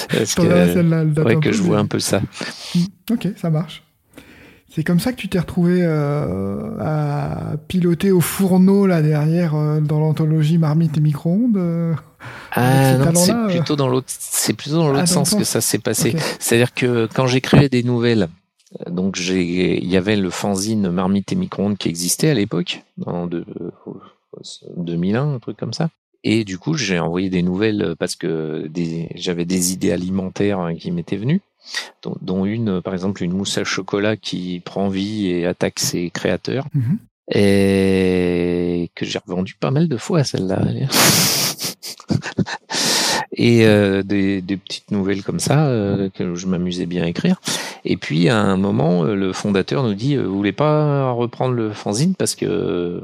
Parce 0.10 0.36
que, 0.36 0.42
date 0.44 1.26
ouais, 1.26 1.36
que 1.36 1.40
peu, 1.50 1.52
je 1.52 1.62
vois 1.62 1.80
un 1.80 1.86
peu 1.86 2.00
ça. 2.00 2.22
Mm, 2.76 2.80
Ok, 3.12 3.28
ça 3.38 3.50
marche. 3.50 3.84
C'est 4.70 4.84
comme 4.84 5.00
ça 5.00 5.12
que 5.12 5.18
tu 5.18 5.28
t'es 5.28 5.40
retrouvé 5.40 5.80
euh, 5.82 6.78
à 6.80 7.56
piloter 7.68 8.12
au 8.12 8.22
fourneau 8.22 8.86
là 8.86 9.02
derrière 9.02 9.56
euh, 9.56 9.80
dans 9.80 10.00
l'anthologie 10.00 10.58
Marmite 10.58 10.98
et 10.98 11.02
micro-ondes. 11.02 11.58
euh, 11.58 11.94
Ah 12.52 12.98
non, 12.98 13.16
c'est 13.16 13.32
euh. 13.32 13.48
plutôt 13.48 13.76
dans 13.76 13.88
l'autre, 13.88 14.08
c'est 14.10 14.54
plutôt 14.54 14.76
dans 14.78 14.88
l'autre 14.88 15.00
Ah, 15.00 15.02
le 15.02 15.08
sens 15.08 15.34
que 15.34 15.44
ça 15.46 15.62
s'est 15.62 15.80
passé. 15.80 16.16
C'est-à-dire 16.40 16.74
que 16.74 17.08
quand 17.14 17.28
j'écrivais 17.28 17.70
des 17.70 17.82
nouvelles, 17.82 18.28
euh, 18.86 18.92
donc 18.92 19.16
j'ai, 19.16 19.78
il 19.82 19.90
y 19.90 19.98
avait 19.98 20.18
le 20.18 20.30
fanzine 20.30 20.90
Marmite 20.92 21.32
et 21.32 21.36
micro-ondes 21.36 21.78
qui 21.78 21.88
existait 21.90 22.30
à 22.30 22.34
l'époque, 22.34 22.84
euh, 23.08 23.44
2001, 24.76 25.36
un 25.36 25.40
truc 25.40 25.58
comme 25.58 25.74
ça. 25.74 25.90
Et 26.24 26.44
du 26.44 26.58
coup, 26.58 26.74
j'ai 26.76 27.00
envoyé 27.00 27.30
des 27.30 27.44
nouvelles 27.44 27.96
parce 28.00 28.16
que 28.16 28.70
j'avais 29.16 29.46
des 29.46 29.74
idées 29.74 29.92
alimentaires 29.92 30.60
hein, 30.60 30.76
qui 30.76 30.92
m'étaient 30.92 31.16
venues, 31.18 31.42
dont, 32.04 32.16
dont 32.22 32.46
une, 32.46 32.70
euh, 32.78 32.82
par 32.82 32.94
exemple, 32.94 33.24
une 33.24 33.34
mousse 33.34 33.58
à 33.58 33.64
chocolat 33.64 34.18
qui 34.18 34.62
prend 34.66 34.90
vie 34.90 35.28
et 35.28 35.46
attaque 35.46 35.80
ses 35.80 36.10
créateurs, 36.10 36.66
Mhm. 36.74 36.98
et 37.36 38.90
que 38.96 39.06
j'ai 39.06 39.20
revendu 39.20 39.56
pas 39.60 39.72
mal 39.72 39.88
de 39.88 39.98
fois 39.98 40.24
celle-là. 40.24 40.62
et 43.34 43.66
euh, 43.66 44.04
des, 44.04 44.42
des 44.42 44.58
petites 44.58 44.92
nouvelles 44.92 45.24
comme 45.24 45.40
ça 45.40 45.68
euh, 45.68 46.10
que 46.10 46.36
je 46.36 46.48
m'amusais 46.48 46.86
bien 46.86 47.04
à 47.04 47.08
écrire. 47.08 47.40
Et 47.86 47.98
puis 47.98 48.30
à 48.30 48.40
un 48.40 48.58
moment, 48.58 49.04
euh, 49.06 49.16
le 49.16 49.34
fondateur 49.34 49.84
nous 49.84 49.94
dit 49.94 50.16
euh, 50.16 50.24
"Vous 50.24 50.36
voulez 50.36 50.52
pas 50.54 51.12
reprendre 51.12 51.54
le 51.54 51.72
fanzine 51.72 52.16
parce 52.16 52.36
que 52.36 52.46
euh, 52.46 53.02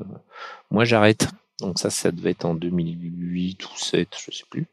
moi 0.73 0.83
j'arrête." 0.83 1.29
Donc 1.61 1.79
ça, 1.79 1.89
ça 1.89 2.11
devait 2.11 2.31
être 2.31 2.43
en 2.45 2.55
2008 2.55 3.63
ou 3.63 3.67
2007, 3.69 4.09
je 4.27 4.35
sais 4.35 4.43
plus. 4.49 4.65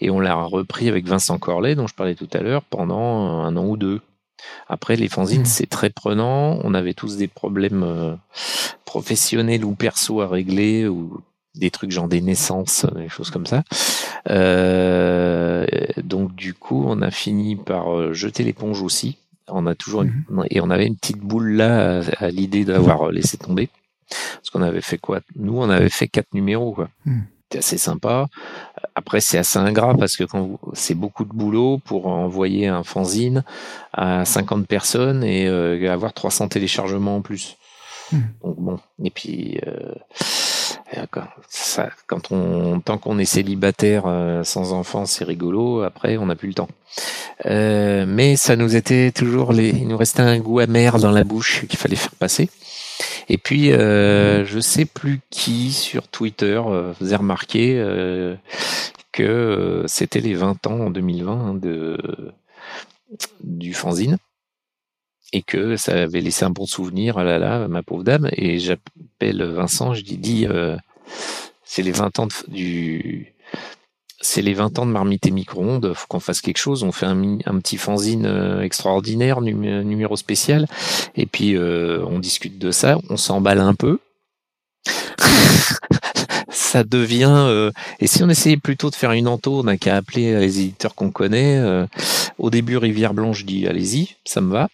Et 0.00 0.08
on 0.08 0.20
l'a 0.20 0.34
repris 0.34 0.88
avec 0.88 1.06
Vincent 1.06 1.38
Corlet, 1.38 1.74
dont 1.74 1.86
je 1.86 1.94
parlais 1.94 2.14
tout 2.14 2.28
à 2.32 2.38
l'heure, 2.38 2.62
pendant 2.62 3.42
un 3.42 3.54
an 3.56 3.66
ou 3.66 3.76
deux. 3.76 4.00
Après, 4.68 4.96
les 4.96 5.08
fanzines, 5.08 5.40
Mhm. 5.40 5.44
c'est 5.46 5.66
très 5.68 5.90
prenant. 5.90 6.58
On 6.64 6.72
avait 6.72 6.94
tous 6.94 7.16
des 7.18 7.28
problèmes 7.28 7.82
euh, 7.82 8.14
professionnels 8.86 9.64
ou 9.66 9.74
perso 9.74 10.22
à 10.22 10.28
régler, 10.28 10.86
ou 10.88 11.20
des 11.56 11.70
trucs 11.70 11.90
genre 11.90 12.08
des 12.08 12.22
naissances, 12.22 12.86
des 12.96 13.08
choses 13.10 13.28
comme 13.30 13.44
ça. 13.44 13.64
Euh, 14.30 15.66
donc 16.02 16.34
du 16.34 16.54
coup, 16.54 16.84
on 16.86 17.02
a 17.02 17.10
fini 17.10 17.56
par 17.56 17.94
euh, 17.94 18.12
jeter 18.12 18.44
l'éponge 18.44 18.82
aussi. 18.82 19.18
On 19.48 19.66
a 19.66 19.74
toujours 19.74 20.02
une- 20.02 20.24
et 20.50 20.60
on 20.60 20.70
avait 20.70 20.86
une 20.86 20.96
petite 20.96 21.18
boule 21.18 21.50
là 21.52 22.00
à, 22.18 22.24
à 22.24 22.30
l'idée 22.30 22.64
d'avoir 22.64 23.10
laissé 23.10 23.36
tomber. 23.36 23.68
Parce 24.10 24.50
qu'on 24.52 24.62
avait 24.62 24.80
fait 24.80 24.98
quoi? 24.98 25.20
Nous, 25.36 25.56
on 25.56 25.70
avait 25.70 25.88
fait 25.88 26.08
quatre 26.08 26.32
numéros. 26.34 26.72
Quoi. 26.72 26.88
Mhm. 27.06 27.24
C'était 27.44 27.58
assez 27.58 27.78
sympa. 27.78 28.26
Après, 28.94 29.20
c'est 29.20 29.38
assez 29.38 29.58
ingrat 29.58 29.94
parce 29.94 30.16
que 30.16 30.22
quand 30.24 30.40
vous- 30.42 30.58
c'est 30.72 30.94
beaucoup 30.94 31.24
de 31.24 31.32
boulot 31.32 31.78
pour 31.84 32.06
envoyer 32.06 32.68
un 32.68 32.84
fanzine 32.84 33.42
à 33.92 34.24
50 34.24 34.66
personnes 34.68 35.24
et 35.24 35.46
euh, 35.48 35.92
avoir 35.92 36.12
300 36.12 36.46
téléchargements 36.48 37.16
en 37.16 37.22
plus. 37.22 37.56
Mhm. 38.12 38.22
Donc 38.44 38.56
bon, 38.58 38.78
et 39.02 39.10
puis 39.10 39.58
euh, 39.66 39.94
quand, 41.10 41.24
ça, 41.48 41.90
quand 42.06 42.30
on 42.32 42.80
tant 42.80 42.98
qu'on 42.98 43.18
est 43.18 43.24
célibataire 43.24 44.04
euh, 44.06 44.44
sans 44.44 44.72
enfants, 44.72 45.06
c'est 45.06 45.24
rigolo. 45.24 45.82
Après, 45.82 46.16
on 46.18 46.26
n'a 46.26 46.36
plus 46.36 46.48
le 46.48 46.54
temps. 46.54 46.68
Euh, 47.46 48.04
mais 48.08 48.36
ça 48.36 48.54
nous 48.56 48.76
était 48.76 49.10
toujours 49.12 49.52
les, 49.52 49.70
il 49.70 49.88
nous 49.88 49.96
restait 49.96 50.22
un 50.22 50.38
goût 50.38 50.58
amer 50.58 50.98
dans 50.98 51.10
la 51.12 51.24
bouche 51.24 51.64
qu'il 51.68 51.78
fallait 51.78 51.96
faire 51.96 52.14
passer. 52.16 52.50
Et 53.28 53.38
puis, 53.38 53.72
euh, 53.72 54.44
je 54.44 54.60
sais 54.60 54.84
plus 54.84 55.20
qui 55.30 55.72
sur 55.72 56.08
Twitter 56.08 56.60
euh, 56.66 56.94
faisait 56.94 57.16
remarquer 57.16 57.78
euh, 57.78 58.36
que 59.12 59.22
euh, 59.22 59.86
c'était 59.86 60.20
les 60.20 60.34
20 60.34 60.66
ans 60.66 60.80
en 60.80 60.90
2020 60.90 61.32
hein, 61.32 61.54
de 61.54 62.32
du 63.42 63.74
fanzine 63.74 64.18
et 65.32 65.42
que 65.42 65.76
ça 65.76 66.02
avait 66.02 66.20
laissé 66.20 66.44
un 66.44 66.50
bon 66.50 66.66
souvenir. 66.66 67.18
Ah 67.18 67.24
là 67.24 67.38
là, 67.38 67.68
ma 67.68 67.82
pauvre 67.82 68.04
dame. 68.04 68.28
Et 68.32 68.58
j'appelle 68.58 69.42
Vincent, 69.42 69.94
je 69.94 70.04
lui 70.04 70.16
dis 70.16 70.46
c'est 71.64 71.82
les 71.82 71.92
20 71.92 72.18
ans 72.18 72.26
de, 72.26 72.52
du 72.52 73.34
c'est 74.20 74.42
les 74.42 74.54
20 74.54 74.78
ans 74.78 74.86
de 74.86 74.90
marmite 74.90 75.26
et 75.26 75.30
micro-ondes, 75.30 75.92
faut 75.94 76.06
qu'on 76.08 76.20
fasse 76.20 76.40
quelque 76.40 76.58
chose. 76.58 76.82
On 76.82 76.92
fait 76.92 77.06
un, 77.06 77.38
petit 77.60 77.78
fanzine 77.78 78.26
euh, 78.26 78.60
extraordinaire, 78.62 79.40
numé- 79.40 79.82
numéro 79.82 80.16
spécial, 80.16 80.66
et 81.16 81.26
puis 81.26 81.56
euh, 81.56 82.04
on 82.06 82.18
discute 82.18 82.58
de 82.58 82.70
ça, 82.70 82.98
on 83.08 83.16
s'emballe 83.16 83.60
un 83.60 83.74
peu. 83.74 83.98
ça 86.50 86.84
devient. 86.84 87.32
euh, 87.34 87.70
et 88.00 88.06
si 88.06 88.22
on 88.22 88.28
essayait 88.28 88.56
plutôt 88.56 88.90
de 88.90 88.94
faire 88.94 89.12
une 89.12 89.28
ento, 89.28 89.60
on 89.60 89.64
n'a 89.64 89.76
qu'à 89.76 89.96
appeler 89.96 90.38
les 90.38 90.60
éditeurs 90.60 90.94
qu'on 90.94 91.10
connaît. 91.10 91.60
au 92.38 92.50
début, 92.50 92.76
Rivière 92.76 93.14
Blanche 93.14 93.44
dit 93.44 93.66
allez-y, 93.66 94.16
ça 94.24 94.40
me 94.40 94.52
va. 94.52 94.68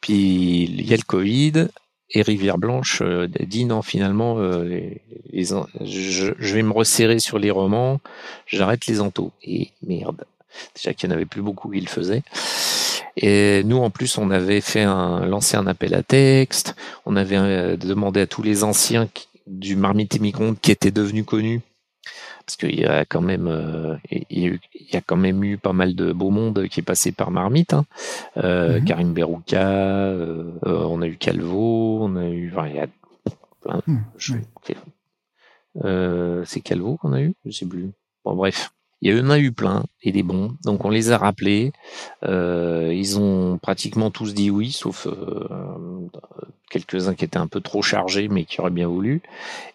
Puis 0.00 0.64
il 0.64 0.86
y 0.88 0.94
a 0.94 0.96
le 0.96 1.02
Covid. 1.02 1.68
Et 2.10 2.22
Rivière 2.22 2.58
Blanche 2.58 3.02
euh, 3.02 3.26
dit 3.26 3.64
non 3.64 3.82
finalement 3.82 4.36
euh, 4.38 4.90
je, 5.32 6.52
vais 6.54 6.62
me 6.62 6.72
resserrer 6.72 7.18
sur 7.18 7.38
les 7.38 7.50
romans, 7.50 8.00
j'arrête 8.46 8.86
les 8.86 9.00
entos. 9.00 9.32
Et 9.42 9.70
merde, 9.82 10.24
déjà 10.74 10.94
qu'il 10.94 11.08
n'y 11.08 11.14
en 11.14 11.16
avait 11.16 11.26
plus 11.26 11.42
beaucoup 11.42 11.70
qui 11.70 11.80
le 11.80 11.88
faisaient. 11.88 12.22
Et 13.16 13.62
nous 13.64 13.78
en 13.78 13.90
plus 13.90 14.18
on 14.18 14.30
avait 14.30 14.60
fait 14.60 14.82
un 14.82 15.26
lancé 15.26 15.56
un 15.56 15.66
appel 15.66 15.94
à 15.94 16.02
texte, 16.02 16.76
on 17.06 17.16
avait 17.16 17.36
euh, 17.36 17.76
demandé 17.76 18.20
à 18.20 18.26
tous 18.26 18.42
les 18.42 18.62
anciens 18.62 19.08
du 19.46 19.74
Marmite 19.76 20.16
et 20.16 20.32
qui 20.60 20.70
étaient 20.70 20.90
devenus 20.90 21.24
connus 21.24 21.60
parce 22.46 22.56
qu'il 22.56 22.78
y 22.78 22.84
a 22.86 23.04
quand 23.04 23.20
même 23.20 23.48
euh, 23.48 23.96
il 24.30 24.58
y 24.92 24.96
a 24.96 25.00
quand 25.00 25.16
même 25.16 25.42
eu 25.42 25.58
pas 25.58 25.72
mal 25.72 25.94
de 25.96 26.12
beau 26.12 26.30
monde 26.30 26.68
qui 26.68 26.80
est 26.80 26.82
passé 26.84 27.10
par 27.12 27.30
Marmite 27.32 27.74
hein. 27.74 27.84
Euh, 28.36 28.78
Mhm. 28.78 28.84
Karim 28.84 29.12
Berouka 29.12 29.66
euh, 29.68 30.52
on 30.64 31.02
a 31.02 31.06
eu 31.08 31.16
Calvo 31.16 31.98
on 32.02 32.14
a 32.16 32.28
eu 32.28 32.52
enfin, 32.54 32.68
il 32.68 32.76
y 32.76 32.78
a 32.78 32.86
plein 33.62 33.82
oui. 33.88 34.36
euh, 35.84 36.42
c'est 36.46 36.60
Calvo 36.60 36.96
qu'on 36.96 37.12
a 37.12 37.20
eu? 37.20 37.34
Je 37.44 37.50
sais 37.50 37.66
plus. 37.66 37.90
Bon 38.24 38.34
bref. 38.34 38.70
Il 39.02 39.14
y 39.14 39.20
en 39.20 39.28
a 39.28 39.38
eu 39.38 39.52
plein 39.52 39.84
et 40.02 40.10
des 40.10 40.22
bons. 40.22 40.56
Donc 40.64 40.84
on 40.86 40.88
les 40.88 41.10
a 41.10 41.18
rappelés. 41.18 41.72
Ils 42.22 43.18
ont 43.18 43.58
pratiquement 43.58 44.10
tous 44.10 44.32
dit 44.34 44.50
oui 44.50 44.72
sauf 44.72 45.06
quelques-uns 46.70 47.14
qui 47.14 47.24
étaient 47.24 47.36
un 47.36 47.46
peu 47.46 47.60
trop 47.60 47.82
chargés 47.82 48.28
mais 48.28 48.44
qui 48.44 48.60
auraient 48.60 48.70
bien 48.70 48.88
voulu. 48.88 49.20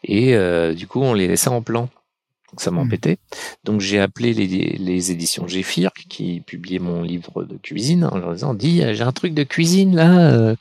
Et 0.04 0.36
du 0.76 0.88
coup 0.88 1.02
on 1.02 1.14
les 1.14 1.28
laissait 1.28 1.50
en 1.50 1.62
plan 1.62 1.88
donc 2.52 2.62
ça 2.62 2.72
m'embêtait. 2.72 3.18
Donc 3.64 3.82
j'ai 3.82 4.00
appelé 4.00 4.34
les, 4.34 4.48
les 4.48 5.12
éditions 5.12 5.48
Géphir 5.48 5.92
qui 5.94 6.42
publiaient 6.42 6.80
mon 6.80 7.02
livre 7.02 7.44
de 7.44 7.58
cuisine 7.58 8.06
en 8.06 8.18
leur 8.18 8.34
disant 8.34 8.54
dis 8.54 8.82
j'ai 8.94 9.04
un 9.04 9.12
truc 9.12 9.34
de 9.34 9.44
cuisine 9.44 9.96
là, 9.96 10.32
euh, 10.32 10.56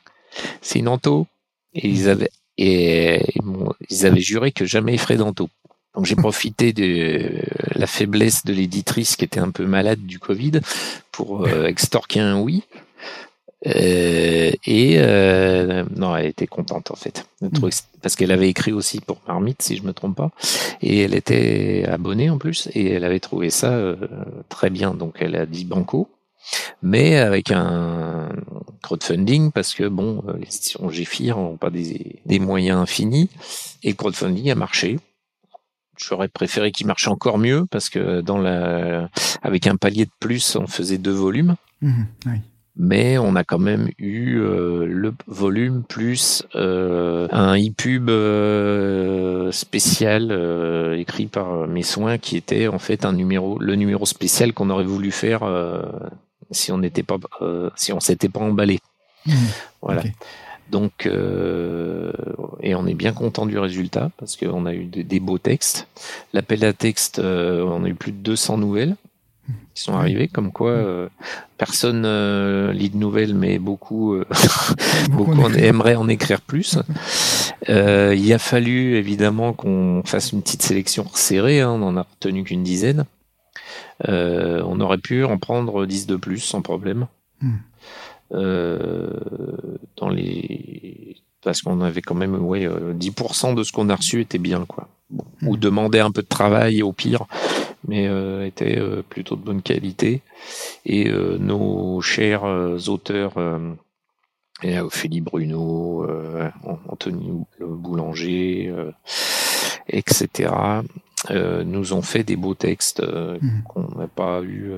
c'est 0.61 0.79
une 0.79 0.87
ento. 0.87 1.27
Et 1.73 1.87
ils 1.87 2.09
avaient 2.09 2.31
et 2.57 3.21
ils, 3.89 4.05
avaient 4.05 4.21
juré 4.21 4.51
que 4.51 4.65
jamais 4.65 4.93
ils 4.93 4.99
feraient 4.99 5.17
d'ento. 5.17 5.49
Donc 5.95 6.05
j'ai 6.05 6.15
profité 6.15 6.73
de 6.73 7.41
la 7.75 7.87
faiblesse 7.87 8.45
de 8.45 8.53
l'éditrice 8.53 9.15
qui 9.15 9.25
était 9.25 9.39
un 9.39 9.51
peu 9.51 9.65
malade 9.65 9.99
du 10.05 10.19
Covid 10.19 10.61
pour 11.11 11.45
euh, 11.45 11.65
extorquer 11.65 12.19
un 12.19 12.39
oui. 12.39 12.63
Euh, 13.67 14.51
et 14.65 14.95
euh, 14.97 15.85
non, 15.95 16.15
elle 16.15 16.27
était 16.27 16.47
contente 16.47 16.89
en 16.89 16.95
fait, 16.95 17.25
truc, 17.53 17.73
parce 18.01 18.15
qu'elle 18.15 18.31
avait 18.31 18.49
écrit 18.49 18.71
aussi 18.71 18.99
pour 18.99 19.21
Marmite, 19.27 19.61
si 19.61 19.77
je 19.77 19.83
me 19.83 19.93
trompe 19.93 20.15
pas, 20.17 20.31
et 20.81 21.01
elle 21.01 21.13
était 21.13 21.85
abonnée 21.87 22.29
en 22.29 22.39
plus, 22.39 22.69
et 22.73 22.91
elle 22.91 23.03
avait 23.03 23.19
trouvé 23.19 23.49
ça 23.51 23.71
euh, 23.71 23.95
très 24.49 24.69
bien. 24.71 24.93
Donc 24.95 25.17
elle 25.19 25.35
a 25.35 25.45
dit 25.45 25.65
banco, 25.65 26.09
mais 26.81 27.17
avec 27.17 27.51
un 27.51 28.29
crowdfunding 28.81 29.51
parce 29.51 29.75
que 29.75 29.87
bon, 29.87 30.23
euh, 30.27 30.33
les 30.37 30.55
éditions 30.55 30.89
Géphir 30.89 31.37
n'ont 31.37 31.57
pas 31.57 31.69
des, 31.69 32.19
des 32.25 32.39
moyens 32.39 32.79
infinis, 32.79 33.29
et 33.83 33.89
le 33.89 33.95
crowdfunding 33.95 34.49
a 34.49 34.55
marché. 34.55 34.99
J'aurais 35.97 36.29
préféré 36.29 36.71
qu'il 36.71 36.87
marche 36.87 37.07
encore 37.07 37.37
mieux 37.37 37.67
parce 37.69 37.89
que 37.89 38.21
dans 38.21 38.39
la, 38.39 39.07
avec 39.43 39.67
un 39.67 39.75
palier 39.75 40.05
de 40.05 40.11
plus, 40.19 40.55
on 40.55 40.65
faisait 40.65 40.97
deux 40.97 41.11
volumes 41.13 41.55
Mhm, 41.81 42.05
oui. 42.27 42.33
Mais 42.77 43.17
on 43.17 43.35
a 43.35 43.43
quand 43.43 43.59
même 43.59 43.89
eu 43.97 44.39
euh, 44.39 44.85
le 44.85 45.13
volume 45.27 45.83
plus 45.83 46.43
euh, 46.55 47.27
un 47.31 47.57
e-pub 47.57 48.09
euh, 48.09 49.51
spécial 49.51 50.29
euh, 50.31 50.97
écrit 50.97 51.27
par 51.27 51.67
mes 51.67 51.83
soins 51.83 52.17
qui 52.17 52.37
était 52.37 52.67
en 52.67 52.79
fait 52.79 53.05
un 53.05 53.13
numéro 53.13 53.59
le 53.59 53.75
numéro 53.75 54.05
spécial 54.05 54.53
qu'on 54.53 54.69
aurait 54.69 54.85
voulu 54.85 55.11
faire 55.11 55.43
euh, 55.43 55.81
si 56.51 56.71
on 56.71 56.77
n'était 56.77 57.03
pas 57.03 57.17
euh, 57.41 57.69
si 57.75 57.91
on 57.93 57.99
s'était 57.99 58.29
pas 58.29 58.39
emballé. 58.39 58.79
Mhm, 59.25 59.35
voilà. 59.81 60.03
Donc 60.69 61.05
euh, 61.05 62.13
et 62.61 62.75
on 62.75 62.87
est 62.87 62.93
bien 62.93 63.11
content 63.11 63.45
du 63.45 63.59
résultat 63.59 64.09
parce 64.17 64.37
qu'on 64.37 64.65
a 64.65 64.73
eu 64.73 64.85
des, 64.85 65.03
des 65.03 65.19
beaux 65.19 65.37
textes. 65.37 65.87
L'appel 66.31 66.63
à 66.63 66.71
texte 66.71 67.19
euh, 67.19 67.63
on 67.63 67.83
a 67.83 67.89
eu 67.89 67.95
plus 67.95 68.13
de 68.13 68.17
200 68.17 68.57
nouvelles 68.57 68.95
qui 69.73 69.83
sont 69.83 69.93
arrivés, 69.93 70.27
comme 70.27 70.51
quoi 70.51 70.71
euh, 70.71 71.09
personne 71.57 72.05
euh, 72.05 72.73
lit 72.73 72.89
de 72.89 72.97
nouvelles, 72.97 73.35
mais 73.35 73.59
beaucoup, 73.59 74.15
euh, 74.15 74.25
beaucoup, 75.11 75.35
beaucoup 75.35 75.53
aimeraient 75.53 75.95
en 75.95 76.07
écrire 76.07 76.41
plus. 76.41 76.77
Euh, 77.69 78.15
il 78.17 78.33
a 78.33 78.39
fallu 78.39 78.95
évidemment 78.95 79.53
qu'on 79.53 80.01
fasse 80.03 80.31
une 80.31 80.41
petite 80.41 80.63
sélection 80.63 81.05
serrée, 81.13 81.61
hein, 81.61 81.69
on 81.69 81.83
en 81.83 81.95
a 81.95 82.01
retenu 82.01 82.43
qu'une 82.43 82.63
dizaine. 82.63 83.05
on 84.07 84.79
aurait 84.79 84.97
pu 84.97 85.23
en 85.23 85.37
prendre 85.37 85.85
10 85.85 86.07
de 86.07 86.15
plus 86.15 86.39
sans 86.39 86.63
problème. 86.63 87.05
Hmm. 87.39 87.57
dans 88.31 90.09
les 90.09 91.17
parce 91.43 91.61
qu'on 91.61 91.81
avait 91.81 92.01
quand 92.01 92.15
même 92.15 92.35
ouais 92.35 92.67
10% 92.67 93.55
de 93.55 93.63
ce 93.63 93.71
qu'on 93.71 93.89
a 93.89 93.95
reçu 93.95 94.21
était 94.21 94.37
bien 94.37 94.65
quoi. 94.65 94.87
Bon, 95.09 95.25
ou 95.41 95.55
hmm. 95.55 95.59
demander 95.59 95.99
un 95.99 96.11
peu 96.11 96.21
de 96.21 96.27
travail 96.27 96.83
au 96.83 96.93
pire 96.93 97.25
mais 97.87 98.07
euh, 98.07 98.45
était 98.45 98.77
euh, 98.77 99.03
plutôt 99.07 99.35
de 99.35 99.41
bonne 99.43 99.61
qualité. 99.61 100.21
Et 100.85 101.09
euh, 101.09 101.37
nos 101.37 102.01
chers 102.01 102.43
auteurs, 102.89 103.33
et 104.63 104.79
Ophélie 104.79 105.21
Bruno, 105.21 106.07
Anthony 106.87 107.31
Boulanger, 107.59 108.73
etc., 109.87 110.53
nous 111.29 111.93
ont 111.93 112.01
fait 112.01 112.23
des 112.23 112.35
beaux 112.35 112.55
textes 112.55 113.01
mmh. 113.01 113.63
qu'on 113.67 113.97
n'a 113.97 114.07
pas 114.07 114.41
eu 114.41 114.71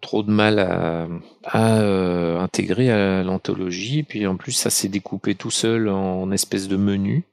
trop 0.00 0.22
de 0.22 0.30
mal 0.30 0.58
à, 0.58 1.06
à 1.44 2.42
intégrer 2.42 2.90
à 2.90 3.22
l'anthologie. 3.22 4.02
Puis 4.02 4.26
en 4.26 4.36
plus, 4.36 4.52
ça 4.52 4.70
s'est 4.70 4.88
découpé 4.88 5.34
tout 5.34 5.50
seul 5.50 5.88
en 5.88 6.30
espèce 6.30 6.68
de 6.68 6.76
menu. 6.76 7.24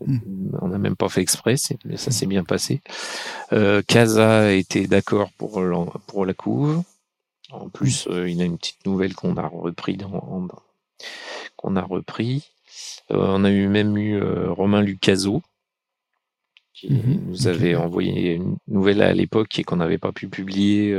Hmm. 0.00 0.18
On 0.60 0.68
n'a 0.68 0.78
même 0.78 0.96
pas 0.96 1.08
fait 1.08 1.20
exprès, 1.20 1.56
mais 1.84 1.98
ça 1.98 2.10
s'est 2.10 2.26
bien 2.26 2.44
passé. 2.44 2.80
Euh, 3.52 3.82
Casa 3.86 4.52
était 4.52 4.86
d'accord 4.86 5.30
pour, 5.36 5.62
pour 6.06 6.24
la 6.24 6.34
couve. 6.34 6.82
En 7.50 7.68
plus, 7.68 8.08
euh, 8.08 8.28
il 8.28 8.40
a 8.40 8.44
une 8.46 8.56
petite 8.56 8.86
nouvelle 8.86 9.14
qu'on 9.14 9.36
a 9.36 9.46
repris 9.46 9.98
dans, 9.98 10.48
qu'on 11.56 11.76
a 11.76 11.82
repris. 11.82 12.50
Euh, 13.10 13.16
on 13.18 13.44
a 13.44 13.50
eu 13.50 13.68
même 13.68 13.96
eu 13.98 14.16
euh, 14.16 14.50
Romain 14.50 14.80
Lucaso 14.80 15.42
qui 16.88 16.92
mhm. 16.92 17.20
nous 17.28 17.48
avait 17.48 17.74
envoyé 17.74 18.34
une 18.34 18.56
nouvelle 18.68 19.02
à 19.02 19.12
l'époque 19.12 19.58
et 19.58 19.64
qu'on 19.64 19.76
n'avait 19.76 19.98
pas 19.98 20.12
pu 20.12 20.28
publier. 20.28 20.96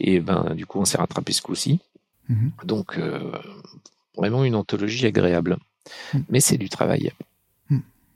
et 0.00 0.20
ben, 0.20 0.54
du 0.54 0.66
coup, 0.66 0.80
on 0.80 0.84
s'est 0.84 0.98
rattrapé 0.98 1.32
ce 1.32 1.42
coup-ci. 1.42 1.80
Mhm. 2.28 2.52
Donc, 2.64 2.98
vraiment 4.16 4.44
une 4.44 4.54
anthologie 4.54 5.06
agréable. 5.06 5.56
Hmm. 6.14 6.20
Mais 6.30 6.40
c'est 6.40 6.56
du 6.56 6.68
travail 6.68 7.12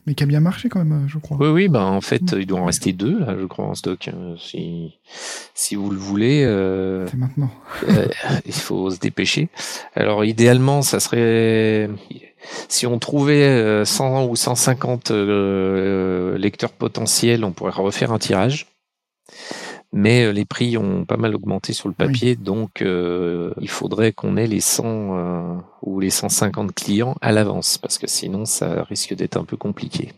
mais 0.08 0.14
qui 0.14 0.22
a 0.22 0.26
bien 0.26 0.40
marché 0.40 0.70
quand 0.70 0.82
même, 0.82 1.06
je 1.06 1.18
crois. 1.18 1.36
Oui, 1.38 1.48
oui, 1.48 1.68
bah 1.68 1.84
en 1.84 2.00
fait, 2.00 2.34
il 2.34 2.46
doit 2.46 2.60
en 2.60 2.64
rester 2.64 2.94
deux, 2.94 3.18
là, 3.18 3.36
je 3.38 3.44
crois, 3.44 3.66
en 3.66 3.74
stock. 3.74 4.08
Euh, 4.08 4.36
si, 4.38 4.94
si 5.52 5.74
vous 5.74 5.90
le 5.90 5.98
voulez. 5.98 6.44
Euh, 6.46 7.06
C'est 7.08 7.18
maintenant. 7.18 7.50
euh, 7.90 8.08
il 8.46 8.54
faut 8.54 8.88
se 8.88 8.98
dépêcher. 8.98 9.50
Alors, 9.94 10.24
idéalement, 10.24 10.80
ça 10.80 10.98
serait. 10.98 11.90
Si 12.68 12.86
on 12.86 12.98
trouvait 12.98 13.84
100 13.84 14.22
euh, 14.22 14.26
ou 14.26 14.36
150 14.36 15.10
euh, 15.10 16.38
lecteurs 16.38 16.72
potentiels, 16.72 17.44
on 17.44 17.52
pourrait 17.52 17.72
refaire 17.72 18.12
un 18.12 18.18
tirage 18.18 18.66
mais 19.92 20.32
les 20.32 20.44
prix 20.44 20.76
ont 20.76 21.04
pas 21.04 21.16
mal 21.16 21.34
augmenté 21.34 21.72
sur 21.72 21.88
le 21.88 21.94
papier, 21.94 22.36
donc 22.36 22.82
euh, 22.82 23.52
il 23.60 23.70
faudrait 23.70 24.12
qu'on 24.12 24.36
ait 24.36 24.46
les 24.46 24.60
100 24.60 24.84
euh, 24.86 25.54
ou 25.82 26.00
les 26.00 26.10
150 26.10 26.74
clients 26.74 27.16
à 27.20 27.32
l'avance, 27.32 27.78
parce 27.78 27.98
que 27.98 28.06
sinon 28.06 28.44
ça 28.44 28.84
risque 28.84 29.14
d'être 29.14 29.36
un 29.36 29.44
peu 29.44 29.56
compliqué. 29.56 30.12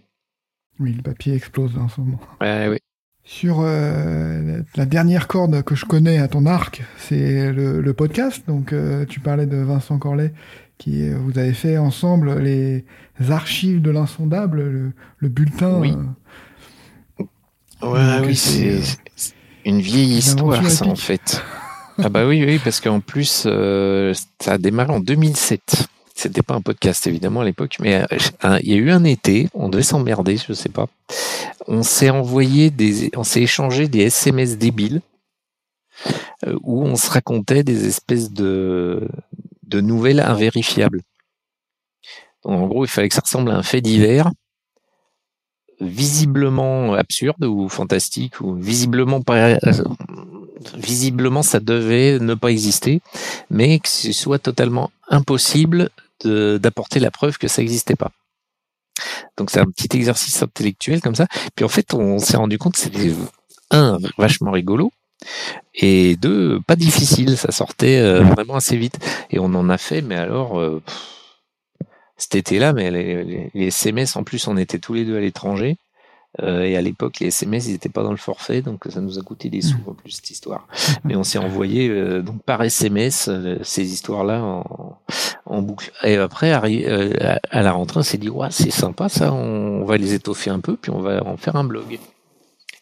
Oui, 0.81 0.93
le 0.93 1.03
papier 1.03 1.35
explose 1.35 1.77
en 1.79 1.89
ce 1.89 2.01
moment. 2.01 2.21
Oui. 2.41 2.79
Sur 3.23 3.61
euh, 3.61 4.63
la 4.75 4.87
dernière 4.87 5.29
corde 5.29 5.63
que 5.63 5.77
je 5.77 5.85
connais 5.85 6.19
à 6.19 6.27
ton 6.27 6.47
arc, 6.47 6.83
c'est 6.97 7.53
le, 7.53 7.93
podcast. 7.93 8.43
Donc 8.49 8.75
tu 9.09 9.21
parlais 9.21 9.47
de 9.47 9.59
Vincent 9.59 9.99
Corlet, 9.99 10.33
qui 10.81 11.11
vous 11.11 11.39
avez 11.39 11.53
fait 11.53 11.77
ensemble 11.77 12.41
les 12.41 12.85
archives 13.29 13.83
de 13.83 13.91
l'insondable, 13.91 14.93
le, 15.19 15.29
bulletin. 15.29 15.79
Oui. 15.79 15.95
Ouais, 17.83 18.21
oui, 18.25 18.35
c'est 18.35 18.81
une 19.65 19.81
vieille 19.81 20.17
histoire, 20.17 20.69
ça, 20.71 20.87
en 20.87 20.97
fait. 20.97 21.43
ah 22.03 22.09
bah 22.09 22.27
oui, 22.27 22.43
oui, 22.45 22.59
parce 22.65 22.81
qu'en 22.81 23.01
plus, 23.01 23.45
euh, 23.47 24.15
ça 24.41 24.55
a 24.55 24.59
démarré 24.59 24.93
en 24.93 25.01
2007. 25.01 25.87
C'était 26.15 26.43
pas 26.43 26.55
un 26.55 26.63
podcast, 26.63 27.07
évidemment, 27.07 27.43
à 27.43 27.45
l'époque, 27.45 27.77
mais 27.81 28.03
euh, 28.13 28.59
il 28.63 28.71
y 28.71 28.75
a 28.75 28.77
eu 28.77 28.91
un 28.91 29.05
été, 29.05 29.49
on 29.55 29.69
devait 29.69 29.83
s'emmerder, 29.83 30.39
je 30.39 30.55
sais 30.55 30.69
pas. 30.71 30.87
On 31.67 31.83
s'est 31.83 32.11
envoyé 32.11 32.71
des, 32.71 33.11
on 33.17 33.25
s'est 33.25 33.43
échangé 33.43 33.87
des 33.87 34.01
SMS 34.01 34.57
débiles, 34.57 35.03
euh, 36.47 36.57
où 36.63 36.85
on 36.85 36.97
se 36.97 37.11
racontait 37.11 37.65
des 37.65 37.87
espèces 37.87 38.31
de, 38.33 39.09
de 39.71 39.81
nouvelles 39.81 40.21
invérifiables. 40.21 41.03
En 42.45 42.67
gros, 42.67 42.85
il 42.85 42.89
fallait 42.89 43.09
que 43.09 43.15
ça 43.15 43.23
ressemble 43.23 43.51
à 43.51 43.57
un 43.57 43.63
fait 43.63 43.81
divers, 43.81 44.31
visiblement 45.81 46.95
absurde 46.95 47.45
ou 47.45 47.69
fantastique 47.69 48.41
ou 48.41 48.55
visiblement 48.55 49.23
pas 49.23 49.57
visiblement 50.77 51.43
ça 51.43 51.59
devait 51.59 52.19
ne 52.19 52.35
pas 52.35 52.51
exister 52.51 53.01
mais 53.49 53.79
que 53.79 53.89
ce 53.89 54.13
soit 54.13 54.39
totalement 54.39 54.91
impossible 55.09 55.89
d'apporter 56.23 57.01
la 57.01 57.11
preuve 57.11 57.39
que 57.39 57.49
ça 57.49 57.63
n'existait 57.63 57.97
pas 57.97 58.13
donc 59.39 59.51
c'est 59.51 59.61
un 59.61 59.65
petit 59.65 59.97
exercice 59.97 60.43
intellectuel 60.43 61.01
comme 61.01 61.15
ça 61.15 61.27
puis 61.55 61.65
en 61.65 61.69
fait 61.69 61.95
on 61.95 62.19
s'est 62.19 62.37
rendu 62.37 62.59
compte 62.59 62.75
que 62.75 62.81
c'était 62.81 63.15
un 63.71 63.97
vachement 64.19 64.51
rigolo 64.51 64.93
et 65.75 66.17
deux 66.17 66.61
pas 66.67 66.77
difficile 66.77 67.37
ça 67.37 67.53
sortait 67.53 67.99
euh, 67.99 68.23
vraiment 68.23 68.55
assez 68.57 68.77
vite 68.77 68.99
et 69.31 69.39
on 69.39 69.47
en 69.47 69.69
a 69.69 69.79
fait 69.79 70.03
mais 70.03 70.17
alors 70.17 70.59
euh, 70.59 70.83
cet 72.21 72.35
été-là, 72.35 72.73
mais 72.73 72.91
les, 72.91 73.67
SMS, 73.67 74.15
en 74.17 74.25
plus, 74.25 74.47
on 74.47 74.57
était 74.57 74.79
tous 74.79 74.95
les 74.95 75.05
deux 75.05 75.17
à 75.17 75.21
l'étranger. 75.21 75.79
Euh, 76.41 76.63
et 76.63 76.77
à 76.77 76.83
l'époque, 76.83 77.19
les 77.19 77.29
SMS, 77.29 77.67
ils 77.67 77.73
n'étaient 77.73 77.89
pas 77.89 78.05
dans 78.05 78.13
le 78.13 78.17
forfait, 78.17 78.63
donc 78.63 78.85
ça 78.89 79.01
nous 79.01 79.19
a 79.19 79.23
coûté 79.23 79.49
des 79.49 79.63
sous 79.63 79.79
en 79.87 79.95
plus 79.95 80.13
cette 80.13 80.31
histoire. 80.31 80.69
Mais 81.03 81.17
on 81.17 81.25
s'est 81.25 81.39
envoyé 81.39 81.89
euh, 81.89 82.23
donc 82.23 82.43
par 82.45 82.63
SMS 82.63 83.29
euh, 83.29 83.59
ces 83.63 83.93
histoires-là 83.93 84.63
en, 85.47 85.63
boucle. 85.63 85.91
Et 86.05 86.17
après, 86.17 86.53
à, 86.53 86.63
à 87.51 87.63
la 87.63 87.73
rentrée, 87.73 88.01
on 88.01 88.05
s'est 88.05 88.19
dit 88.19 88.29
ouais, 88.29 88.49
c'est 88.51 88.71
sympa 88.71 89.09
ça, 89.09 89.33
on 89.33 89.85
va 89.85 89.97
les 89.97 90.15
étoffer 90.15 90.51
un 90.51 90.61
peu, 90.61 90.77
puis 90.77 90.93
on 90.93 91.01
va 91.01 91.25
en 91.25 91.37
faire 91.37 91.57
un 91.57 91.65
blog. 91.65 91.99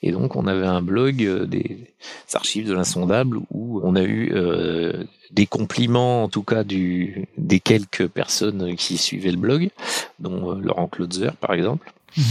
Et 0.02 0.12
donc, 0.12 0.36
on 0.36 0.46
avait 0.46 0.66
un 0.66 0.80
blog 0.80 1.22
euh, 1.24 1.46
des 1.46 1.92
archives 2.32 2.68
de 2.68 2.74
l'insondable 2.74 3.40
où 3.50 3.80
on 3.82 3.96
a 3.96 4.02
eu 4.02 4.30
euh, 4.32 5.04
des 5.32 5.46
compliments, 5.46 6.24
en 6.24 6.28
tout 6.28 6.44
cas, 6.44 6.62
du, 6.62 7.26
des 7.36 7.58
quelques 7.58 8.06
personnes 8.06 8.76
qui 8.76 8.96
suivaient 8.96 9.32
le 9.32 9.38
blog, 9.38 9.70
dont 10.20 10.52
euh, 10.52 10.60
Laurent 10.60 10.86
Klotzer, 10.86 11.30
par 11.40 11.52
exemple. 11.52 11.92
Mhm. 12.16 12.24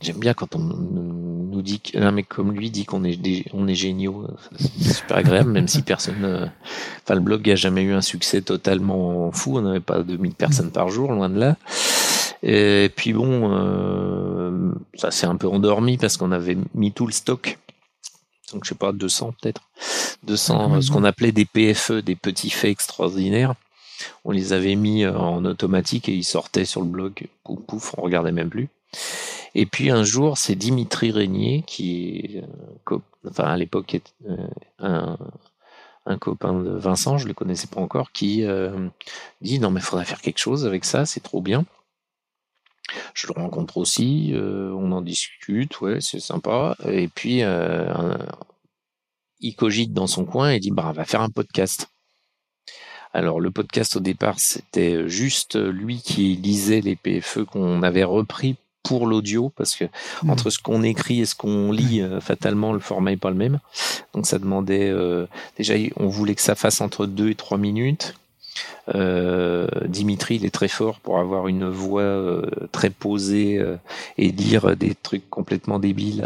J'aime 0.00 0.18
bien 0.18 0.34
quand 0.34 0.56
on 0.56 0.58
nous 0.58 1.62
dit 1.62 1.78
qu'un 1.78 2.10
mec 2.10 2.28
comme 2.28 2.50
lui 2.52 2.70
dit 2.70 2.84
qu'on 2.84 3.04
est 3.04 3.44
on 3.52 3.68
est 3.68 3.76
géniaux, 3.76 4.26
c'est 4.58 4.94
super 4.94 5.18
agréable, 5.18 5.52
même 5.52 5.68
si 5.68 5.82
personne, 5.82 6.50
enfin 7.04 7.14
le 7.14 7.20
blog 7.20 7.48
a 7.48 7.54
jamais 7.54 7.82
eu 7.82 7.92
un 7.92 8.00
succès 8.00 8.42
totalement 8.42 9.30
fou, 9.30 9.58
on 9.58 9.60
n'avait 9.60 9.78
pas 9.78 10.02
2000 10.02 10.34
personnes 10.34 10.72
par 10.72 10.88
jour, 10.88 11.12
loin 11.12 11.28
de 11.28 11.38
là. 11.38 11.56
Et 12.42 12.90
puis 12.94 13.12
bon, 13.12 13.50
euh, 13.52 14.72
ça 14.94 15.10
s'est 15.10 15.26
un 15.26 15.36
peu 15.36 15.46
endormi 15.46 15.96
parce 15.96 16.16
qu'on 16.16 16.32
avait 16.32 16.56
mis 16.74 16.92
tout 16.92 17.06
le 17.06 17.12
stock. 17.12 17.58
Donc 18.52 18.64
je 18.64 18.70
sais 18.70 18.74
pas, 18.74 18.92
200 18.92 19.34
peut-être. 19.40 19.62
200, 20.24 20.82
ce 20.82 20.90
qu'on 20.90 21.04
appelait 21.04 21.32
des 21.32 21.44
PFE, 21.44 22.02
des 22.02 22.16
petits 22.16 22.50
faits 22.50 22.70
extraordinaires. 22.70 23.54
On 24.24 24.32
les 24.32 24.52
avait 24.52 24.74
mis 24.74 25.04
euh, 25.04 25.16
en 25.16 25.44
automatique 25.44 26.08
et 26.08 26.14
ils 26.14 26.24
sortaient 26.24 26.64
sur 26.64 26.80
le 26.80 26.88
blog. 26.88 27.28
Pouf, 27.44 27.60
pouf, 27.66 27.94
on 27.98 28.02
regardait 28.02 28.32
même 28.32 28.50
plus. 28.50 28.68
Et 29.54 29.66
puis 29.66 29.90
un 29.90 30.02
jour, 30.02 30.38
c'est 30.38 30.54
Dimitri 30.54 31.10
Régnier 31.10 31.62
qui, 31.66 32.40
euh, 32.90 32.98
enfin 33.28 33.44
à 33.44 33.56
l'époque, 33.56 34.00
euh, 34.28 34.36
un, 34.78 35.18
un 36.06 36.18
copain 36.18 36.54
de 36.54 36.70
Vincent, 36.70 37.18
je 37.18 37.28
le 37.28 37.34
connaissais 37.34 37.68
pas 37.68 37.80
encore, 37.80 38.12
qui 38.12 38.44
dit 39.40 39.60
non 39.60 39.70
mais 39.70 39.80
il 39.80 39.84
faudrait 39.84 40.04
faire 40.04 40.20
quelque 40.20 40.38
chose 40.38 40.66
avec 40.66 40.84
ça, 40.84 41.06
c'est 41.06 41.20
trop 41.20 41.40
bien. 41.40 41.64
Je 43.14 43.26
le 43.26 43.40
rencontre 43.40 43.76
aussi, 43.76 44.32
euh, 44.34 44.72
on 44.76 44.92
en 44.92 45.00
discute, 45.00 45.80
ouais, 45.80 45.98
c'est 46.00 46.20
sympa. 46.20 46.76
Et 46.86 47.08
puis, 47.08 47.42
euh, 47.42 48.14
il 49.40 49.54
cogite 49.54 49.92
dans 49.92 50.06
son 50.06 50.24
coin 50.24 50.50
et 50.50 50.60
dit, 50.60 50.70
bah, 50.70 50.86
on 50.88 50.92
va 50.92 51.04
faire 51.04 51.22
un 51.22 51.30
podcast. 51.30 51.88
Alors, 53.14 53.40
le 53.40 53.50
podcast 53.50 53.96
au 53.96 54.00
départ, 54.00 54.38
c'était 54.38 55.08
juste 55.08 55.56
lui 55.56 56.00
qui 56.00 56.34
lisait 56.36 56.80
les 56.80 56.96
PFE 56.96 57.44
qu'on 57.44 57.82
avait 57.82 58.04
repris 58.04 58.56
pour 58.82 59.06
l'audio 59.06 59.50
parce 59.50 59.76
que 59.76 59.84
mmh. 59.84 60.30
entre 60.30 60.50
ce 60.50 60.58
qu'on 60.58 60.82
écrit 60.82 61.20
et 61.20 61.26
ce 61.26 61.36
qu'on 61.36 61.70
lit 61.70 62.00
euh, 62.00 62.20
fatalement 62.20 62.72
le 62.72 62.80
format 62.80 63.12
est 63.12 63.16
pas 63.16 63.30
le 63.30 63.36
même 63.36 63.60
donc 64.12 64.26
ça 64.26 64.40
demandait 64.40 64.92
déjà 65.56 65.74
on 65.94 66.08
voulait 66.08 66.34
que 66.34 66.40
ça 66.40 66.56
fasse 66.56 66.80
entre 66.80 67.06
deux 67.06 67.30
et 67.30 67.36
trois 67.36 67.58
minutes 67.58 68.16
Euh, 68.94 69.66
Dimitri, 69.86 70.36
il 70.36 70.44
est 70.44 70.50
très 70.50 70.68
fort 70.68 71.00
pour 71.00 71.18
avoir 71.18 71.48
une 71.48 71.68
voix 71.68 72.02
euh, 72.02 72.42
très 72.72 72.90
posée 72.90 73.58
euh, 73.58 73.76
et 74.18 74.32
dire 74.32 74.76
des 74.76 74.94
trucs 74.94 75.28
complètement 75.30 75.78
débiles 75.78 76.22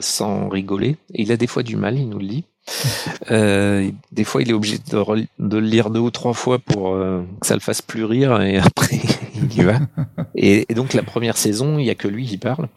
sans 0.00 0.48
rigoler. 0.48 0.96
il 1.14 1.32
a 1.32 1.36
des 1.36 1.46
fois 1.46 1.62
du 1.62 1.76
mal, 1.76 1.98
il 1.98 2.08
nous 2.08 2.18
le 2.18 2.26
dit. 2.26 2.44
des 4.12 4.24
fois, 4.24 4.42
il 4.42 4.50
est 4.50 4.54
obligé 4.54 4.78
de, 4.78 5.26
de, 5.38 5.58
le 5.58 5.66
lire 5.66 5.90
deux 5.90 6.00
ou 6.00 6.10
trois 6.10 6.34
fois 6.34 6.58
pour 6.58 6.92
que 6.92 7.46
ça 7.46 7.54
le 7.54 7.60
fasse 7.60 7.82
plus 7.82 8.04
rire 8.04 8.40
et 8.40 8.58
après 8.58 9.00
il 9.34 9.54
y 9.54 9.64
va. 9.64 9.78
Et, 10.36 10.64
et, 10.70 10.74
donc 10.74 10.94
la 10.94 11.02
première 11.02 11.36
saison, 11.36 11.78
il 11.78 11.84
y 11.84 11.90
a 11.90 11.94
que 11.94 12.08
lui 12.08 12.24
qui 12.24 12.38
parle. 12.38 12.68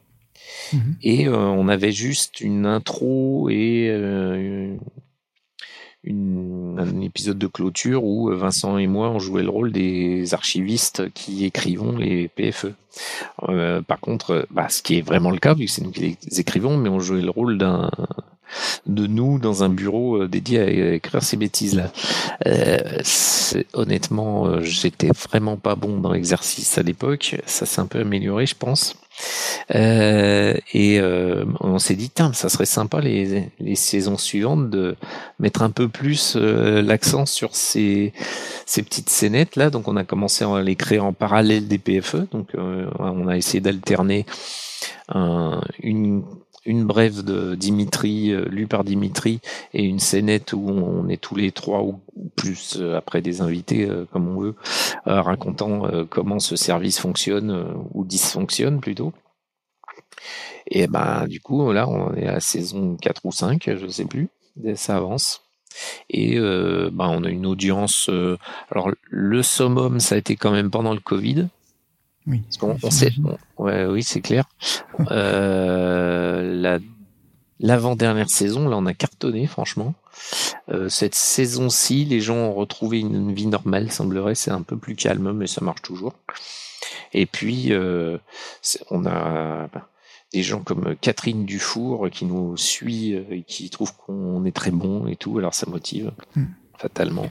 Mhm. 0.73 0.95
Et 1.03 1.29
on 1.29 1.67
avait 1.69 1.91
juste 1.91 2.41
une 2.41 2.65
intro 2.65 3.47
et 3.49 4.75
une, 6.03 6.77
un 6.79 7.01
épisode 7.01 7.37
de 7.37 7.47
clôture 7.47 8.03
où 8.03 8.29
euh, 8.29 8.35
Vincent 8.35 8.77
et 8.77 8.87
moi 8.87 9.09
on 9.09 9.19
jouait 9.19 9.43
le 9.43 9.49
rôle 9.49 9.71
des 9.71 10.33
archivistes 10.33 11.11
qui 11.13 11.45
écrivons 11.45 11.97
les 11.97 12.27
PFE. 12.27 12.73
Euh, 13.49 13.81
par 13.81 13.99
contre, 13.99 14.47
bah, 14.51 14.69
ce 14.69 14.81
qui 14.81 14.97
est 14.97 15.01
vraiment 15.01 15.31
le 15.31 15.39
cas 15.39 15.53
vu 15.53 15.65
que 15.65 15.71
c'est 15.71 15.83
nous 15.83 15.91
qui 15.91 16.17
les 16.29 16.39
écrivons, 16.39 16.77
mais 16.77 16.89
on 16.89 16.99
jouait 16.99 17.21
le 17.21 17.31
rôle 17.31 17.57
d'un 17.57 17.89
de 18.85 19.07
nous 19.07 19.39
dans 19.39 19.63
un 19.63 19.69
bureau 19.69 20.21
euh, 20.21 20.27
dédié 20.27 20.59
à 20.59 20.93
écrire 20.93 21.23
ces 21.23 21.37
bêtises 21.37 21.75
là. 21.75 21.91
Euh, 22.45 22.77
honnêtement, 23.73 24.61
j'étais 24.61 25.09
vraiment 25.09 25.57
pas 25.57 25.75
bon 25.75 25.99
dans 25.99 26.11
l'exercice 26.11 26.77
à 26.77 26.83
l'époque. 26.83 27.35
Ça 27.45 27.65
s'est 27.65 27.81
un 27.81 27.87
peu 27.87 28.01
amélioré, 28.01 28.45
je 28.45 28.55
pense. 28.55 28.95
Euh, 29.75 30.55
et 30.73 30.99
euh, 30.99 31.45
on 31.59 31.79
s'est 31.79 31.95
dit, 31.95 32.11
ça 32.33 32.49
serait 32.49 32.65
sympa 32.65 32.99
les, 32.99 33.49
les 33.59 33.75
saisons 33.75 34.17
suivantes 34.17 34.69
de 34.69 34.95
mettre 35.39 35.61
un 35.61 35.69
peu 35.69 35.87
plus 35.87 36.35
euh, 36.35 36.81
l'accent 36.81 37.25
sur 37.25 37.55
ces, 37.55 38.13
ces 38.65 38.83
petites 38.83 39.09
scénettes 39.09 39.55
là. 39.55 39.69
Donc 39.69 39.87
on 39.87 39.95
a 39.95 40.03
commencé 40.03 40.43
à 40.43 40.61
les 40.61 40.75
créer 40.75 40.99
en 40.99 41.13
parallèle 41.13 41.67
des 41.67 41.77
PFE. 41.77 42.27
Donc 42.31 42.49
on 42.55 43.27
a 43.27 43.37
essayé 43.37 43.61
d'alterner 43.61 44.25
une 45.81 46.23
une 46.65 46.85
brève 46.85 47.23
de 47.23 47.55
Dimitri, 47.55 48.33
lue 48.49 48.67
par 48.67 48.83
Dimitri, 48.83 49.39
et 49.73 49.83
une 49.83 49.99
scénette 49.99 50.53
où 50.53 50.69
on 50.69 51.07
est 51.09 51.21
tous 51.21 51.35
les 51.35 51.51
trois 51.51 51.81
ou 51.81 51.99
plus 52.35 52.81
après 52.95 53.21
des 53.21 53.41
invités 53.41 53.87
comme 54.11 54.27
on 54.29 54.39
veut, 54.39 54.55
racontant 55.05 55.89
comment 56.09 56.39
ce 56.39 56.55
service 56.55 56.99
fonctionne 56.99 57.75
ou 57.93 58.05
dysfonctionne 58.05 58.79
plutôt. 58.79 59.13
Et 60.67 60.87
ben 60.87 61.27
du 61.27 61.41
coup 61.41 61.71
là 61.71 61.87
on 61.87 62.13
est 62.15 62.27
à 62.27 62.39
saison 62.39 62.95
4 62.95 63.21
ou 63.25 63.31
5, 63.31 63.69
je 63.75 63.87
sais 63.87 64.05
plus, 64.05 64.29
ça 64.75 64.95
avance. 64.95 65.43
Et 66.09 66.37
euh, 66.37 66.89
ben, 66.91 67.07
on 67.09 67.23
a 67.23 67.29
une 67.29 67.45
audience. 67.45 68.07
Euh, 68.09 68.37
alors 68.71 68.91
le 69.09 69.43
summum 69.43 69.99
ça 69.99 70.15
a 70.15 70.17
été 70.17 70.35
quand 70.35 70.51
même 70.51 70.71
pendant 70.71 70.93
le 70.93 70.99
Covid. 70.99 71.47
Oui. 72.25 72.41
on 72.61 72.91
sait, 72.91 73.11
ouais, 73.57 73.85
oui 73.85 74.03
c'est 74.03 74.21
clair. 74.21 74.45
euh, 75.11 76.55
la 76.55 76.79
l'avant-dernière 77.63 78.29
saison, 78.29 78.67
là, 78.67 78.77
on 78.77 78.85
a 78.85 78.93
cartonné, 78.93 79.47
franchement. 79.47 79.95
Euh, 80.69 80.89
cette 80.89 81.15
saison-ci, 81.15 82.03
les 82.03 82.19
gens 82.19 82.35
ont 82.35 82.53
retrouvé 82.53 82.99
une, 82.99 83.33
vie 83.33 83.47
normale, 83.47 83.89
semblerait. 83.89 84.35
C'est 84.35 84.51
un 84.51 84.61
peu 84.61 84.77
plus 84.77 84.95
calme, 84.95 85.31
mais 85.31 85.47
ça 85.47 85.63
marche 85.63 85.81
toujours. 85.81 86.13
Et 87.13 87.25
puis, 87.25 87.71
euh, 87.71 88.17
on 88.91 89.05
a 89.05 89.69
des 90.33 90.43
gens 90.43 90.59
comme 90.59 90.95
Catherine 90.99 91.45
Dufour 91.45 92.09
qui 92.09 92.25
nous 92.25 92.57
suit 92.57 93.13
et 93.13 93.43
qui 93.43 93.69
trouve 93.69 93.95
qu'on 93.95 94.43
est 94.45 94.55
très 94.55 94.71
bon 94.71 95.07
et 95.07 95.15
tout, 95.15 95.37
alors 95.37 95.53
ça 95.53 95.69
motive 95.69 96.11
hmm. 96.35 96.45
fatalement. 96.77 97.29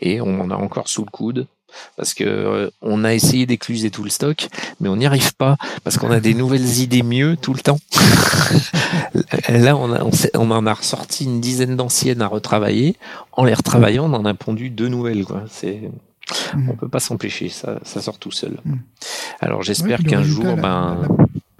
Et 0.00 0.20
on 0.20 0.40
en 0.40 0.50
a 0.50 0.56
encore 0.56 0.88
sous 0.88 1.04
le 1.04 1.10
coude 1.10 1.48
parce 1.96 2.14
que 2.14 2.24
euh, 2.24 2.70
on 2.80 3.04
a 3.04 3.14
essayé 3.14 3.46
d'écluser 3.46 3.90
tout 3.90 4.04
le 4.04 4.10
stock, 4.10 4.48
mais 4.80 4.88
on 4.88 4.96
n'y 4.96 5.06
arrive 5.06 5.34
pas 5.34 5.56
parce 5.84 5.98
qu'on 5.98 6.10
a 6.10 6.20
des 6.20 6.34
nouvelles 6.34 6.78
idées 6.78 7.02
mieux 7.02 7.36
tout 7.36 7.54
le 7.54 7.60
temps. 7.60 7.78
Là, 9.48 9.76
on, 9.76 9.92
a, 9.92 10.04
on, 10.34 10.50
en 10.50 10.66
a 10.66 10.74
ressorti 10.74 11.24
une 11.24 11.40
dizaine 11.40 11.76
d'anciennes 11.76 12.22
à 12.22 12.26
retravailler. 12.26 12.96
En 13.32 13.44
les 13.44 13.54
retravaillant, 13.54 14.10
on 14.10 14.14
en 14.14 14.24
a 14.24 14.34
pondu 14.34 14.70
deux 14.70 14.88
nouvelles. 14.88 15.24
Quoi. 15.24 15.44
C'est 15.50 15.90
hmm. 16.54 16.70
on 16.70 16.76
peut 16.76 16.88
pas 16.88 17.00
s'empêcher, 17.00 17.48
ça, 17.48 17.78
ça 17.82 18.00
sort 18.00 18.18
tout 18.18 18.32
seul. 18.32 18.58
Hmm. 18.64 18.76
Alors 19.40 19.62
j'espère 19.62 20.02
qu'un 20.02 20.22
jour, 20.22 20.56
ben 20.56 21.06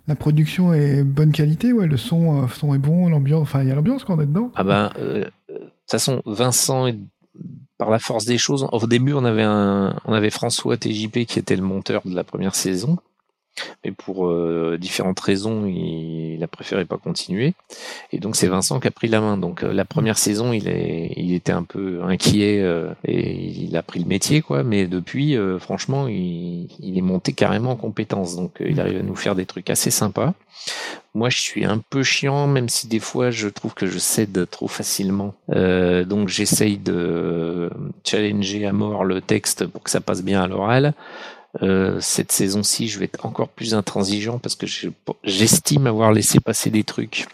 la 0.09 0.17
production 0.17 0.75
est 0.75 1.05
bonne 1.05 1.33
qualité, 1.33 1.73
ouais, 1.73 1.87
le 1.87 1.97
son, 1.97 2.43
euh, 2.43 2.47
son 2.49 2.75
est 2.75 2.79
bon, 2.79 3.09
l'ambiance, 3.09 3.43
enfin 3.43 3.63
il 3.63 3.69
y 3.69 3.71
a 3.71 3.75
l'ambiance 3.75 4.05
quand 4.05 4.17
on 4.17 4.21
est 4.21 4.27
dedans. 4.27 4.51
Ah 4.57 4.65
ben, 4.65 4.91
euh, 4.99 5.25
de 5.49 5.55
toute 5.55 5.91
façon, 5.91 6.23
Vincent, 6.27 6.89
par 7.83 7.91
la 7.91 7.99
force 7.99 8.27
des 8.27 8.39
choses, 8.39 8.69
au 8.71 8.87
début 8.87 9.13
on 9.13 9.25
avait 9.25 9.43
un, 9.43 9.97
on 10.05 10.13
avait 10.13 10.31
François 10.31 10.77
TJP 10.77 11.27
qui 11.27 11.41
était 11.41 11.57
le 11.57 11.63
monteur 11.63 12.03
de 12.05 12.15
la 12.15 12.23
première 12.23 12.55
saison, 12.55 12.97
mais 13.85 13.93
pour 13.93 14.29
euh, 14.29 14.79
différentes 14.81 15.21
raisons, 15.21 15.67
il, 15.67 16.43
a 16.43 16.47
préféré 16.47 16.85
pas 16.85 16.97
continuer. 16.97 17.55
Et 18.13 18.19
donc 18.19 18.37
c'est 18.37 18.49
Vincent 18.49 18.81
qui 18.81 18.89
a 18.89 18.91
pris 18.91 19.09
la 19.09 19.21
main. 19.21 19.37
Donc 19.37 19.63
euh, 19.63 19.73
la 19.73 19.85
première 19.85 20.19
saison, 20.19 20.53
il 20.53 20.69
est, 20.69 21.13
il 21.17 21.35
était 21.35 21.53
un 21.53 21.63
peu 21.63 22.03
inquiet 22.03 22.61
euh, 22.61 22.93
et 23.05 23.33
il 23.33 23.77
a 23.77 23.83
pris 23.83 24.01
le 24.01 24.07
métier, 24.07 24.43
quoi. 24.43 24.63
Mais 24.63 24.87
depuis, 24.87 25.37
franchement, 25.59 26.09
il, 26.09 26.69
il, 26.81 26.99
est 26.99 27.03
monté 27.03 27.33
carrément 27.33 27.73
en 27.73 27.77
compétence. 27.77 28.37
Donc 28.37 28.57
il 28.61 28.81
arrive 28.81 28.99
à 28.99 29.03
nous 29.03 29.17
faire 29.17 29.35
des 29.35 29.47
trucs 29.47 29.71
assez 29.71 29.91
sympas. 29.91 30.35
Moi, 31.15 31.29
je 31.29 31.41
suis 31.41 31.65
un 31.65 31.79
peu 31.79 32.03
chiant, 32.03 32.47
même 32.47 32.69
si 32.69 32.87
des 32.87 33.01
fois 33.01 33.31
je 33.31 33.49
trouve 33.49 33.75
que 33.75 33.87
je 33.87 33.99
cède 33.99 34.49
trop 34.51 34.69
facilement. 34.69 35.35
donc 35.49 36.29
j'essaye 36.29 36.79
de 36.79 37.71
challenger 38.05 38.67
à 38.67 38.73
mort 38.73 39.05
le 39.05 39.21
texte 39.21 39.67
pour 39.67 39.83
que 39.83 39.91
ça 39.91 40.01
passe 40.01 40.23
bien 40.23 40.43
à 40.43 40.47
l'oral. 40.47 40.95
Euh, 41.61 42.01
cette 42.01 42.33
saison-ci, 42.33 42.89
je 42.89 42.99
vais 42.99 43.05
être 43.05 43.27
encore 43.27 43.49
plus 43.49 43.75
intransigeant 43.75 44.39
parce 44.39 44.55
que 44.55 44.67
j'estime 45.25 45.87
avoir 45.87 46.13
laissé 46.13 46.41
passer 46.41 46.71
des 46.71 46.85
trucs 46.85 47.27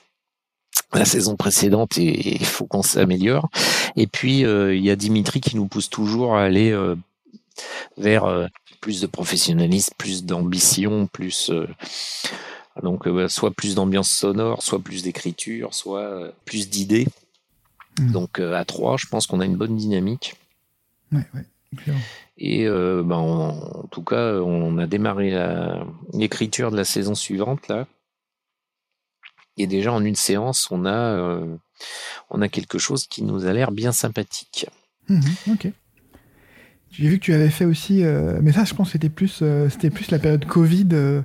la 0.93 1.05
saison 1.05 1.37
précédente 1.37 1.99
et 1.99 2.37
il 2.37 2.47
faut 2.47 2.67
qu'on 2.67 2.83
s'améliore. 2.83 3.49
Et 3.97 4.07
puis 4.07 4.45
euh, 4.45 4.75
il 4.75 4.83
y 4.83 4.91
a 4.91 4.97
Dimitri 4.97 5.41
qui 5.41 5.55
nous 5.55 5.67
pousse 5.67 5.91
toujours 5.91 6.37
à 6.37 6.43
aller 6.43 6.71
euh, 6.71 6.97
vers 7.97 8.49
plus 8.81 9.01
de 9.01 9.07
professionnalisme, 9.07 9.93
plus 9.99 10.25
d'ambition, 10.25 11.07
plus 11.07 11.51
donc 12.83 13.09
soit 13.29 13.51
plus 13.51 13.75
d'ambiance 13.75 14.09
sonore, 14.09 14.63
soit 14.63 14.79
plus 14.79 15.03
d'écriture, 15.03 15.75
soit 15.75 16.33
plus 16.45 16.71
d'idées. 16.71 17.09
Mmh. 17.99 18.13
Donc 18.13 18.39
à 18.41 18.65
trois, 18.65 18.97
je 18.97 19.07
pense 19.07 19.27
qu'on 19.27 19.41
a 19.41 19.45
une 19.45 19.57
bonne 19.57 19.77
dynamique. 19.77 20.37
Ouais, 21.13 21.27
ouais. 21.35 21.45
Et 22.39 22.67
euh, 22.67 23.03
ben, 23.05 23.17
en 23.17 23.87
tout 23.91 24.03
cas, 24.03 24.35
on 24.35 24.79
a 24.79 24.87
démarré 24.87 25.35
l'écriture 26.13 26.71
de 26.71 26.77
la 26.77 26.85
saison 26.85 27.15
suivante 27.15 27.69
là. 27.69 27.87
Et 29.61 29.67
déjà 29.67 29.93
en 29.93 30.05
une 30.05 30.15
séance, 30.15 30.69
on 30.71 30.85
a, 30.85 30.95
euh, 30.95 31.57
on 32.31 32.41
a 32.43 32.49
quelque 32.49 32.79
chose 32.79 33.09
qui 33.09 33.25
nous 33.25 33.45
a 33.45 33.53
l'air 33.53 33.73
bien 33.73 33.91
sympathique. 33.91 34.67
Mhm, 35.09 35.23
ok. 35.53 35.69
J'ai 36.93 37.09
vu 37.09 37.19
que 37.19 37.25
tu 37.25 37.35
avais 37.35 37.51
fait 37.51 37.65
aussi, 37.65 38.05
euh, 38.05 38.39
mais 38.41 38.53
ça, 38.53 38.65
je 38.65 38.75
pense, 38.75 38.93
c'était 38.93 39.09
plus, 39.09 39.43
c'était 39.69 39.91
plus 39.91 40.11
la 40.13 40.21
période 40.21 40.45
Covid. 40.45 41.23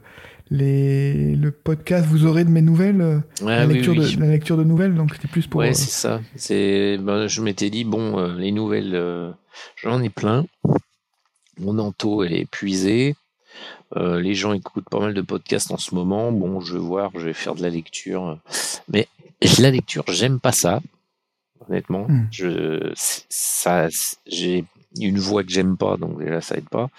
Les, 0.49 1.35
le 1.35 1.51
podcast 1.51 2.05
vous 2.05 2.25
aurez 2.25 2.43
de 2.43 2.49
mes 2.49 2.61
nouvelles 2.61 3.23
la, 3.41 3.65
lecture 3.65 3.95
De, 3.95 4.19
la 4.19 4.27
lecture 4.27 4.57
de 4.57 4.65
nouvelles 4.65 4.93
donc 4.93 5.13
c'était 5.15 5.29
plus 5.29 5.47
pour 5.47 5.61
ouais 5.61 5.73
c'est 5.73 5.89
ça 5.89 6.21
c'est 6.35 6.97
ben, 6.97 7.27
je 7.27 7.41
m'étais 7.41 7.69
dit 7.69 7.85
bon 7.85 8.35
les 8.35 8.51
nouvelles 8.51 9.33
j'en 9.75 10.01
ai 10.01 10.09
plein 10.09 10.45
mon 11.59 11.79
ento 11.79 12.23
est 12.23 12.39
épuisé. 12.39 13.15
Euh, 13.95 14.19
les 14.19 14.33
gens 14.33 14.53
écoutent 14.53 14.89
pas 14.89 14.99
mal 14.99 15.13
de 15.13 15.21
podcasts 15.21 15.71
en 15.71 15.77
ce 15.77 15.93
moment. 15.93 16.31
Bon, 16.31 16.61
je 16.61 16.73
vais 16.73 16.79
voir, 16.79 17.11
je 17.13 17.19
vais 17.19 17.33
faire 17.33 17.55
de 17.55 17.61
la 17.61 17.69
lecture. 17.69 18.39
Mais 18.89 19.07
la 19.59 19.71
lecture, 19.71 20.03
j'aime 20.07 20.39
pas 20.39 20.51
ça. 20.51 20.81
Honnêtement, 21.67 22.07
hmm. 22.09 22.27
je, 22.31 22.91
ça, 22.95 23.87
j'ai 24.25 24.65
une 24.99 25.19
voix 25.19 25.43
que 25.43 25.51
j'aime 25.51 25.77
pas, 25.77 25.97
donc 25.97 26.19
déjà 26.19 26.41
ça 26.41 26.55
aide 26.55 26.69
pas. 26.69 26.89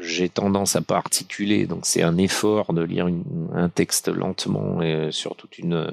J'ai 0.00 0.28
tendance 0.28 0.76
à 0.76 0.80
pas 0.80 0.96
articuler, 0.96 1.66
donc 1.66 1.80
c'est 1.84 2.02
un 2.02 2.16
effort 2.18 2.72
de 2.72 2.82
lire 2.82 3.08
un 3.54 3.68
texte 3.68 4.08
lentement 4.08 4.82
et 4.82 5.10
sur 5.12 5.36
toute 5.36 5.58
une 5.58 5.90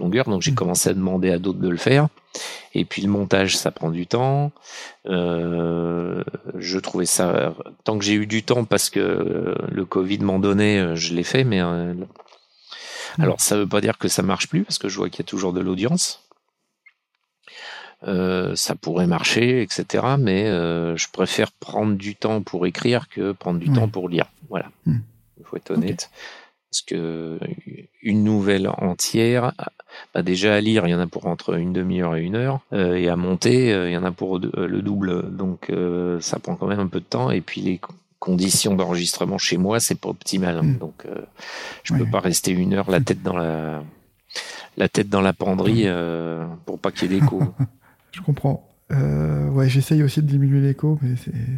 longueur. 0.00 0.24
Donc 0.26 0.42
j'ai 0.42 0.52
hmm. 0.52 0.56
commencé 0.56 0.88
à 0.88 0.94
demander 0.94 1.30
à 1.30 1.38
d'autres 1.38 1.58
de 1.58 1.68
le 1.68 1.76
faire. 1.76 2.08
Et 2.74 2.84
puis 2.84 3.02
le 3.02 3.08
montage, 3.08 3.56
ça 3.56 3.70
prend 3.70 3.90
du 3.90 4.06
temps. 4.06 4.52
Euh, 5.06 6.22
je 6.56 6.78
trouvais 6.78 7.06
ça 7.06 7.54
tant 7.84 7.98
que 7.98 8.04
j'ai 8.04 8.14
eu 8.14 8.26
du 8.26 8.42
temps 8.42 8.64
parce 8.64 8.90
que 8.90 9.54
le 9.70 9.84
Covid 9.84 10.18
m'en 10.18 10.38
donnait, 10.38 10.96
je 10.96 11.14
l'ai 11.14 11.24
fait. 11.24 11.44
Mais 11.44 11.60
euh, 11.60 11.94
hmm. 11.94 13.22
alors 13.22 13.40
ça 13.40 13.56
veut 13.56 13.68
pas 13.68 13.80
dire 13.80 13.98
que 13.98 14.08
ça 14.08 14.22
marche 14.22 14.48
plus 14.48 14.64
parce 14.64 14.78
que 14.78 14.88
je 14.88 14.96
vois 14.96 15.10
qu'il 15.10 15.20
y 15.20 15.26
a 15.26 15.30
toujours 15.30 15.52
de 15.52 15.60
l'audience. 15.60 16.27
Euh, 18.06 18.54
ça 18.54 18.76
pourrait 18.76 19.08
marcher, 19.08 19.62
etc. 19.62 20.04
Mais 20.18 20.46
euh, 20.46 20.96
je 20.96 21.08
préfère 21.10 21.50
prendre 21.50 21.96
du 21.96 22.14
temps 22.14 22.42
pour 22.42 22.66
écrire 22.66 23.08
que 23.08 23.32
prendre 23.32 23.58
du 23.58 23.72
temps 23.72 23.88
pour 23.88 24.08
lire. 24.08 24.26
Voilà. 24.48 24.66
Hmm. 24.86 24.98
Il 25.38 25.44
faut 25.44 25.56
être 25.56 25.72
honnête. 25.72 26.10
Parce 26.70 26.82
que 26.82 27.38
une 28.02 28.22
nouvelle 28.22 28.68
entière, 28.68 29.52
bah 30.14 30.22
déjà 30.22 30.54
à 30.54 30.60
lire, 30.60 30.86
il 30.86 30.90
y 30.90 30.94
en 30.94 31.00
a 31.00 31.06
pour 31.06 31.26
entre 31.26 31.58
une 31.58 31.72
demi-heure 31.72 32.14
et 32.14 32.22
une 32.22 32.36
heure, 32.36 32.60
euh, 32.74 32.94
et 32.94 33.08
à 33.08 33.16
monter, 33.16 33.70
il 33.70 33.90
y 33.90 33.96
en 33.96 34.04
a 34.04 34.12
pour 34.12 34.38
le 34.38 34.82
double. 34.82 35.34
Donc 35.34 35.72
ça 36.20 36.38
prend 36.38 36.54
quand 36.54 36.66
même 36.66 36.80
un 36.80 36.86
peu 36.86 37.00
de 37.00 37.04
temps. 37.04 37.30
Et 37.30 37.40
puis 37.40 37.62
les 37.62 37.80
conditions 38.20 38.74
d'enregistrement 38.74 39.38
chez 39.38 39.56
moi, 39.56 39.80
c'est 39.80 39.98
pas 39.98 40.10
optimal. 40.10 40.58
Hein. 40.58 40.62
Mm. 40.62 40.78
Donc 40.78 41.04
je 41.82 41.94
peux 41.94 42.06
pas 42.06 42.20
rester 42.20 42.52
une 42.52 42.74
heure 42.74 42.90
la 42.90 43.00
tête 43.00 43.22
dans 43.22 43.36
la 43.36 43.82
la 44.76 44.88
tête 44.88 45.08
dans 45.08 45.22
la 45.22 45.32
penderie 45.32 45.86
pour 46.66 46.78
pas 46.78 46.92
qu'il 46.92 47.10
y 47.10 47.16
ait 47.16 47.20
d'écho. 47.20 47.42
je 48.18 48.22
comprends. 48.22 48.68
ouais, 48.90 49.68
j'essaye 49.68 50.02
aussi 50.02 50.22
de 50.22 50.26
diminuer 50.26 50.60
l'écho, 50.60 50.98
mais 51.02 51.14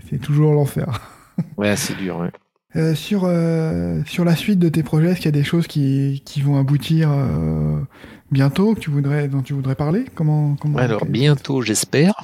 c'est 0.08 0.18
toujours 0.18 0.54
l'enfer. 0.54 1.00
ouais, 1.56 1.76
c'est 1.76 1.96
dur. 1.96 2.18
Ouais. 2.18 2.30
Euh, 2.76 2.94
sur, 2.94 3.24
euh, 3.24 4.00
sur 4.06 4.24
la 4.24 4.36
suite 4.36 4.60
de 4.60 4.68
tes 4.68 4.84
projets, 4.84 5.10
est-ce 5.10 5.16
qu'il 5.16 5.26
y 5.26 5.28
a 5.28 5.32
des 5.32 5.44
choses 5.44 5.66
qui, 5.66 6.22
qui 6.24 6.40
vont 6.40 6.56
aboutir 6.56 7.10
euh, 7.10 7.80
bientôt 8.30 8.74
que 8.74 8.80
tu 8.80 8.90
voudrais, 8.90 9.26
dont 9.26 9.42
tu 9.42 9.54
voudrais 9.54 9.74
parler? 9.74 10.04
Comment, 10.14 10.54
comment 10.54 10.78
Alors, 10.78 11.04
bientôt, 11.04 11.62
j'espère. 11.62 12.14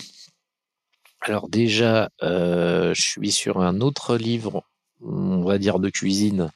Alors, 1.23 1.49
déjà, 1.49 2.11
je 2.23 2.95
suis 2.95 3.33
sur 3.33 3.61
un 3.61 3.81
autre 3.81 4.17
livre, 4.17 4.63
on 5.01 5.43
va 5.43 5.59
dire 5.59 5.81
de 5.81 5.91
cuisine, 5.91 6.53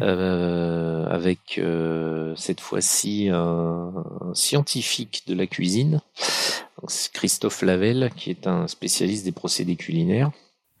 avec 0.00 1.60
cette 2.36 2.60
fois-ci 2.60 3.28
un, 3.32 3.92
scientifique 4.34 5.24
de 5.26 5.34
la 5.34 5.46
cuisine, 5.46 6.00
Christophe 7.12 7.62
Lavelle, 7.62 8.10
qui 8.16 8.30
est 8.30 8.46
un 8.46 8.66
spécialiste 8.68 9.24
des 9.24 9.32
procédés 9.32 9.76
culinaires. 9.76 10.30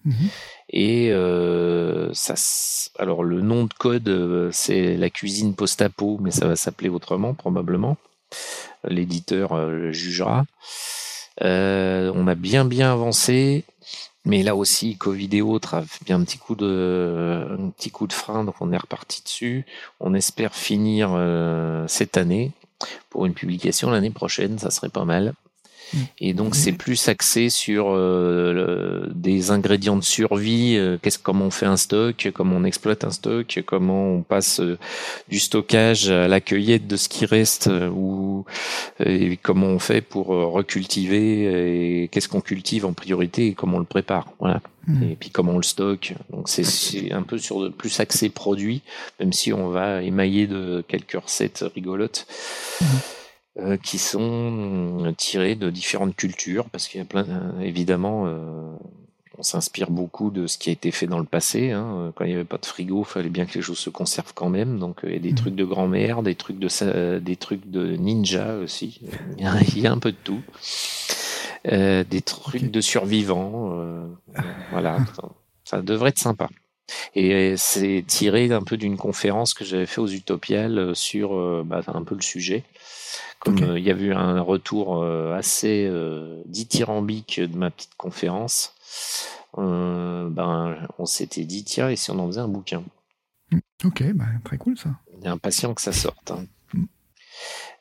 Mhm. 0.04 0.28
Et 0.70 1.10
euh, 1.12 2.10
ça, 2.12 2.34
alors 2.98 3.22
le 3.22 3.40
nom 3.40 3.64
de 3.64 3.74
code, 3.74 4.08
euh, 4.08 4.48
c'est 4.52 4.96
la 4.96 5.10
cuisine 5.10 5.54
post-apo, 5.54 6.18
mais 6.20 6.30
ça 6.30 6.48
va 6.48 6.56
s'appeler 6.56 6.88
autrement 6.88 7.34
probablement. 7.34 7.96
L'éditeur 8.84 9.52
euh, 9.52 9.92
jugera. 9.92 10.44
on 11.40 12.26
a 12.26 12.34
bien 12.34 12.64
bien 12.64 12.90
avancé, 12.90 13.64
mais 14.24 14.42
là 14.42 14.54
aussi 14.56 14.96
Covid 14.96 15.28
et 15.32 15.42
autres 15.42 15.74
a 15.74 15.84
bien 16.04 16.20
un 16.20 16.24
petit 16.24 16.38
coup 16.38 16.54
de 16.54 17.46
un 17.58 17.70
petit 17.70 17.90
coup 17.90 18.06
de 18.06 18.12
frein, 18.12 18.44
donc 18.44 18.56
on 18.60 18.72
est 18.72 18.76
reparti 18.76 19.22
dessus. 19.22 19.64
On 20.00 20.14
espère 20.14 20.54
finir 20.54 21.10
cette 21.88 22.16
année 22.16 22.52
pour 23.10 23.26
une 23.26 23.34
publication 23.34 23.90
l'année 23.90 24.10
prochaine, 24.10 24.58
ça 24.58 24.70
serait 24.70 24.88
pas 24.88 25.04
mal. 25.04 25.34
Et 26.20 26.32
donc 26.32 26.54
c'est 26.54 26.72
plus 26.72 27.08
axé 27.08 27.50
sur 27.50 27.90
euh, 27.90 29.06
des 29.14 29.50
ingrédients 29.50 29.96
de 29.96 30.02
survie, 30.02 30.76
euh, 30.76 30.98
qu'est-ce 31.00 31.18
comment 31.18 31.46
on 31.46 31.50
fait 31.50 31.66
un 31.66 31.76
stock, 31.76 32.30
comment 32.34 32.56
on 32.56 32.64
exploite 32.64 33.04
un 33.04 33.10
stock, 33.10 33.62
comment 33.66 34.14
on 34.14 34.22
passe 34.22 34.60
euh, 34.60 34.78
du 35.28 35.38
stockage 35.38 36.10
à 36.10 36.28
la 36.28 36.40
cueillette 36.40 36.86
de 36.86 36.96
ce 36.96 37.08
qui 37.08 37.26
reste 37.26 37.70
ou 37.94 38.44
et 39.04 39.36
comment 39.36 39.68
on 39.68 39.78
fait 39.78 40.00
pour 40.00 40.28
recultiver 40.28 42.02
et 42.04 42.08
qu'est-ce 42.08 42.28
qu'on 42.28 42.40
cultive 42.40 42.86
en 42.86 42.92
priorité 42.92 43.48
et 43.48 43.52
comment 43.54 43.76
on 43.76 43.80
le 43.80 43.84
prépare. 43.84 44.28
Voilà. 44.38 44.60
Hmm. 44.86 45.02
Et 45.04 45.16
puis 45.16 45.30
comment 45.30 45.52
on 45.52 45.58
le 45.58 45.62
stocke. 45.62 46.14
Donc 46.30 46.48
c'est 46.48 47.12
un 47.12 47.22
peu 47.22 47.38
sur 47.38 47.72
plus 47.72 48.00
axé 48.00 48.30
produit, 48.30 48.82
même 49.20 49.32
si 49.32 49.52
on 49.52 49.68
va 49.68 50.02
émailler 50.02 50.46
de 50.46 50.84
quelques 50.88 51.22
recettes 51.22 51.64
rigolotes. 51.74 52.26
Euh, 53.58 53.76
qui 53.76 53.98
sont 53.98 55.04
euh, 55.04 55.12
tirés 55.12 55.56
de 55.56 55.68
différentes 55.68 56.16
cultures, 56.16 56.70
parce 56.70 56.88
qu'il 56.88 56.98
y 56.98 57.02
a 57.02 57.04
plein, 57.04 57.28
euh, 57.28 57.60
évidemment, 57.60 58.24
on 59.36 59.42
s'inspire 59.42 59.90
beaucoup 59.90 60.30
de 60.30 60.46
ce 60.46 60.56
qui 60.56 60.70
a 60.70 60.72
été 60.72 60.90
fait 60.90 61.06
dans 61.06 61.18
le 61.18 61.26
passé. 61.26 61.70
Hein. 61.70 62.12
Quand 62.14 62.24
il 62.24 62.28
n'y 62.28 62.34
avait 62.34 62.44
pas 62.44 62.56
de 62.56 62.64
frigo, 62.64 63.04
il 63.06 63.10
fallait 63.10 63.28
bien 63.28 63.44
que 63.44 63.52
les 63.52 63.60
choses 63.60 63.78
se 63.78 63.90
conservent 63.90 64.32
quand 64.34 64.48
même. 64.48 64.78
Donc 64.78 65.00
il 65.02 65.12
y 65.12 65.16
a 65.16 65.18
des 65.18 65.32
mmh. 65.32 65.34
trucs 65.34 65.54
de 65.54 65.64
grand-mère, 65.66 66.22
des 66.22 66.34
trucs 66.34 66.58
de 66.58 67.18
des 67.18 67.36
trucs 67.36 67.70
de 67.70 67.94
ninja 67.96 68.56
aussi. 68.56 69.02
Il 69.38 69.44
y 69.82 69.86
a, 69.86 69.92
un 69.92 69.98
peu 69.98 70.12
de 70.12 70.16
tout. 70.24 70.40
des 71.66 72.22
trucs 72.24 72.70
de 72.70 72.80
survivants. 72.80 74.08
voilà, 74.70 74.96
ça, 75.64 75.82
devrait 75.82 76.08
être 76.08 76.18
sympa. 76.18 76.48
Et 77.14 77.56
c'est 77.56 78.04
tiré 78.06 78.52
un 78.52 78.62
peu 78.62 78.76
d'une 78.76 78.96
conférence 78.96 79.54
que 79.54 79.64
j'avais 79.64 79.86
fait 79.86 80.00
aux 80.00 80.08
Utopiales 80.08 80.94
sur 80.94 81.64
bah, 81.64 81.82
un 81.86 82.04
peu 82.04 82.14
le 82.14 82.22
sujet. 82.22 82.64
Comme 83.42 83.58
euh, 83.64 83.78
il 83.78 83.84
y 83.84 83.90
a 83.90 83.96
eu 83.96 84.12
un 84.12 84.40
retour 84.40 85.02
euh, 85.02 85.34
assez 85.34 85.84
euh, 85.90 86.40
dithyrambique 86.46 87.40
de 87.40 87.56
ma 87.56 87.70
petite 87.70 87.96
conférence, 87.96 88.72
ben, 89.56 90.76
on 90.98 91.06
s'était 91.06 91.44
dit, 91.44 91.64
tiens, 91.64 91.90
et 91.90 91.96
si 91.96 92.10
on 92.12 92.18
en 92.20 92.28
faisait 92.28 92.40
un 92.40 92.48
bouquin? 92.48 92.84
Mm. 93.50 93.58
Ok, 93.84 94.12
bah, 94.14 94.26
très 94.44 94.58
cool 94.58 94.78
ça. 94.78 94.90
On 95.12 95.22
est 95.22 95.28
impatient 95.28 95.74
que 95.74 95.82
ça 95.82 95.92
sorte. 95.92 96.30
Hein. 96.30 96.46
Mm. 96.72 96.84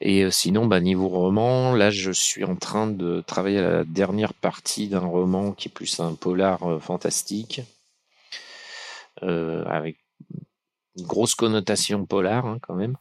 Et 0.01 0.31
sinon, 0.31 0.65
bah, 0.65 0.79
niveau 0.79 1.09
roman, 1.09 1.75
là, 1.75 1.91
je 1.91 2.11
suis 2.11 2.43
en 2.43 2.55
train 2.55 2.87
de 2.87 3.21
travailler 3.21 3.59
à 3.59 3.71
la 3.71 3.83
dernière 3.83 4.33
partie 4.33 4.87
d'un 4.87 4.99
roman 4.99 5.51
qui 5.51 5.67
est 5.67 5.71
plus 5.71 5.99
un 5.99 6.15
polar 6.15 6.81
fantastique, 6.81 7.61
avec 9.21 9.97
une 10.97 11.05
grosse 11.05 11.35
connotation 11.35 12.05
polar 12.05 12.45
hein, 12.45 12.59
quand 12.61 12.75
même. 12.75 12.97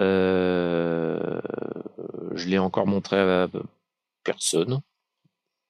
Euh, 0.00 1.40
je 2.34 2.48
l'ai 2.48 2.58
encore 2.58 2.86
montré 2.86 3.18
à 3.18 3.48
personne. 4.24 4.80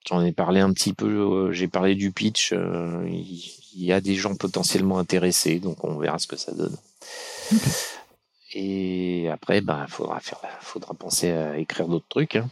J'en 0.07 0.21
ai 0.21 0.33
parlé 0.33 0.59
un 0.59 0.73
petit 0.73 0.93
peu, 0.93 1.07
euh, 1.07 1.51
j'ai 1.53 1.67
parlé 1.67 1.95
du 1.95 2.11
pitch. 2.11 2.51
Euh, 2.53 3.07
il 3.09 3.83
y 3.83 3.93
a 3.93 4.01
des 4.01 4.15
gens 4.15 4.35
potentiellement 4.35 4.99
intéressés, 4.99 5.59
donc 5.59 5.83
on 5.83 5.97
verra 5.97 6.19
ce 6.19 6.27
que 6.27 6.35
ça 6.35 6.53
donne. 6.53 6.75
Et 8.53 9.29
après, 9.29 9.61
ben, 9.61 9.87
faudra 9.87 10.19
faire, 10.19 10.39
faudra 10.59 10.93
penser 10.93 11.31
à 11.31 11.57
écrire 11.57 11.87
d'autres 11.87 12.07
trucs. 12.09 12.35
Hein. 12.35 12.49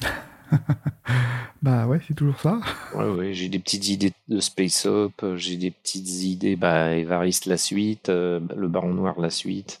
bah 1.62 1.86
ouais, 1.86 2.00
c'est 2.06 2.14
toujours 2.14 2.40
ça. 2.40 2.60
Ouais, 2.94 3.08
ouais, 3.08 3.34
j'ai 3.34 3.48
des 3.48 3.58
petites 3.58 3.88
idées 3.88 4.12
de 4.28 4.40
Space 4.40 4.86
Up, 4.86 5.12
j'ai 5.36 5.56
des 5.56 5.70
petites 5.70 6.22
idées, 6.22 6.56
bah, 6.56 6.94
Evariste 6.94 7.46
la 7.46 7.56
suite, 7.56 8.08
euh, 8.08 8.40
le 8.56 8.68
Baron 8.68 8.94
Noir 8.94 9.20
la 9.20 9.30
suite. 9.30 9.80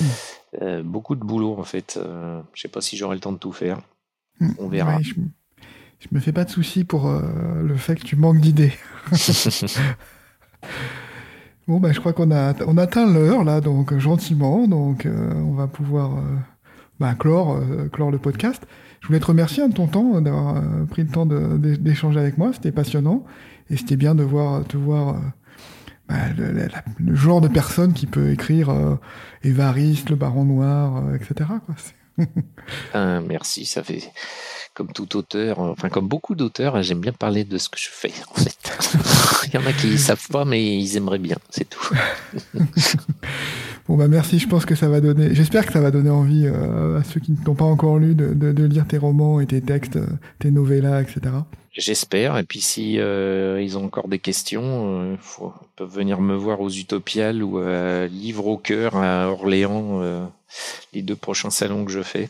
Hmm. 0.00 0.04
Euh, 0.60 0.82
beaucoup 0.82 1.14
de 1.14 1.24
boulot 1.24 1.56
en 1.58 1.64
fait. 1.64 1.98
Euh, 2.02 2.40
je 2.54 2.62
sais 2.62 2.68
pas 2.68 2.80
si 2.80 2.96
j'aurai 2.96 3.16
le 3.16 3.20
temps 3.20 3.32
de 3.32 3.38
tout 3.38 3.52
faire. 3.52 3.80
Hmm. 4.40 4.52
On 4.58 4.68
verra. 4.68 5.00
je, 5.00 5.14
me 6.10 6.20
fais 6.20 6.32
pas 6.32 6.44
de 6.44 6.50
soucis 6.50 6.84
pour 6.84 7.10
le 7.10 7.76
fait 7.76 7.94
que 7.96 8.04
tu 8.04 8.16
manques 8.16 8.40
d'idées. 8.40 8.72
bon, 11.68 11.78
bah, 11.80 11.92
je 11.92 12.00
crois 12.00 12.12
qu'on 12.12 12.30
a, 12.30 12.54
on 12.66 12.76
atteint 12.76 13.10
l'heure 13.10 13.44
là, 13.44 13.60
donc 13.60 13.96
gentiment, 13.98 14.66
donc 14.66 15.06
on 15.06 15.54
va 15.54 15.68
pouvoir 15.68 16.20
bah, 17.00 17.14
clore, 17.14 17.60
clore 17.92 18.10
le 18.10 18.18
podcast. 18.18 18.66
Je 19.02 19.08
voulais 19.08 19.20
te 19.20 19.26
remercier 19.26 19.66
de 19.66 19.74
ton 19.74 19.88
temps, 19.88 20.20
d'avoir 20.20 20.56
euh, 20.56 20.84
pris 20.88 21.02
le 21.02 21.08
temps 21.08 21.26
d'échanger 21.26 22.20
avec 22.20 22.38
moi. 22.38 22.52
C'était 22.52 22.70
passionnant. 22.70 23.24
Et 23.68 23.76
c'était 23.76 23.96
bien 23.96 24.14
de 24.14 24.22
voir, 24.22 24.64
te 24.64 24.76
voir 24.76 25.16
euh, 25.16 25.18
bah, 26.08 26.28
le, 26.36 27.14
genre 27.14 27.40
de 27.40 27.48
personne 27.48 27.94
qui 27.94 28.06
peut 28.06 28.30
écrire 28.30 28.70
euh, 28.70 28.94
Évariste, 29.42 30.08
le 30.10 30.16
Baron 30.16 30.44
Noir, 30.44 31.02
etc. 31.14 31.50
Ah, 32.92 33.20
merci, 33.26 33.64
ça 33.64 33.82
fait 33.82 34.12
comme 34.74 34.92
tout 34.92 35.16
auteur, 35.16 35.58
enfin 35.60 35.88
comme 35.88 36.06
beaucoup 36.06 36.34
d'auteurs, 36.34 36.82
j'aime 36.82 37.00
bien 37.00 37.12
parler 37.12 37.42
de 37.42 37.56
ce 37.56 37.70
que 37.70 37.78
je 37.78 37.88
fais 37.90 38.12
en 38.30 38.34
fait. 38.34 39.41
Il 39.52 39.60
y 39.60 39.62
en 39.62 39.66
a 39.66 39.72
qui 39.72 39.98
savent 39.98 40.28
pas, 40.28 40.44
mais 40.44 40.76
ils 40.76 40.96
aimeraient 40.96 41.18
bien, 41.18 41.36
c'est 41.50 41.68
tout. 41.68 41.94
Bon 43.88 43.96
bah 43.96 44.06
merci, 44.06 44.38
je 44.38 44.46
pense 44.46 44.64
que 44.64 44.76
ça 44.76 44.88
va 44.88 45.00
donner, 45.00 45.34
j'espère 45.34 45.66
que 45.66 45.72
ça 45.72 45.80
va 45.80 45.90
donner 45.90 46.08
envie 46.08 46.46
euh, 46.46 47.00
à 47.00 47.04
ceux 47.04 47.18
qui 47.18 47.32
ne 47.32 47.36
t'ont 47.36 47.56
pas 47.56 47.64
encore 47.64 47.98
lu 47.98 48.14
de, 48.14 48.32
de, 48.32 48.64
lire 48.64 48.86
tes 48.86 48.96
romans 48.96 49.40
et 49.40 49.46
tes 49.46 49.60
textes, 49.60 49.96
euh, 49.96 50.06
tes 50.38 50.52
novellas, 50.52 51.02
etc. 51.02 51.20
J'espère. 51.72 52.38
Et 52.38 52.44
puis 52.44 52.60
si 52.60 53.00
euh, 53.00 53.60
ils 53.60 53.76
ont 53.76 53.84
encore 53.84 54.06
des 54.06 54.20
questions, 54.20 55.14
ils 55.14 55.18
peuvent 55.74 55.92
venir 55.92 56.20
me 56.20 56.36
voir 56.36 56.60
aux 56.60 56.70
Utopiales 56.70 57.42
ou 57.42 57.58
à 57.58 58.06
Livre 58.06 58.46
au 58.46 58.56
cœur 58.56 58.94
à 58.96 59.28
Orléans, 59.28 60.00
les 60.92 61.02
deux 61.02 61.16
prochains 61.16 61.50
salons 61.50 61.84
que 61.84 61.90
je 61.90 62.02
fais, 62.02 62.28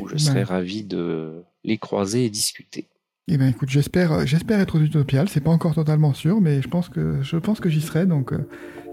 où 0.00 0.06
je 0.06 0.18
serai 0.18 0.42
ravi 0.42 0.82
de 0.82 1.42
les 1.64 1.78
croiser 1.78 2.26
et 2.26 2.30
discuter. 2.30 2.89
Eh 3.32 3.36
ben 3.38 3.48
écoute, 3.48 3.68
j'espère, 3.70 4.26
j'espère 4.26 4.58
être 4.58 4.76
aux 4.76 4.82
Utopiales. 4.82 5.28
C'est 5.28 5.40
pas 5.40 5.52
encore 5.52 5.74
totalement 5.74 6.12
sûr, 6.12 6.40
mais 6.40 6.60
je 6.60 6.68
pense 6.68 6.88
que 6.88 7.22
je 7.22 7.36
pense 7.36 7.60
que 7.60 7.68
j'y 7.68 7.80
serai, 7.80 8.04
donc 8.04 8.32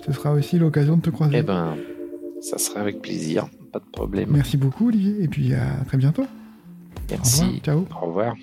ce 0.05 0.11
sera 0.11 0.31
aussi 0.31 0.59
l'occasion 0.59 0.97
de 0.97 1.01
te 1.01 1.09
croiser. 1.09 1.37
Eh 1.39 1.41
ben, 1.41 1.75
ça 2.41 2.59
serait 2.59 2.79
avec 2.79 3.01
plaisir, 3.01 3.47
pas 3.73 3.79
de 3.79 3.85
problème. 3.91 4.29
Merci 4.31 4.55
beaucoup 4.57 4.89
Olivier, 4.89 5.23
et 5.23 5.27
puis 5.27 5.55
à 5.55 5.83
très 5.87 5.97
bientôt. 5.97 6.25
Merci. 7.09 7.41
Au 7.41 7.45
revoir. 7.45 7.61
Ciao. 7.63 7.85
Au 7.99 8.05
revoir. 8.05 8.35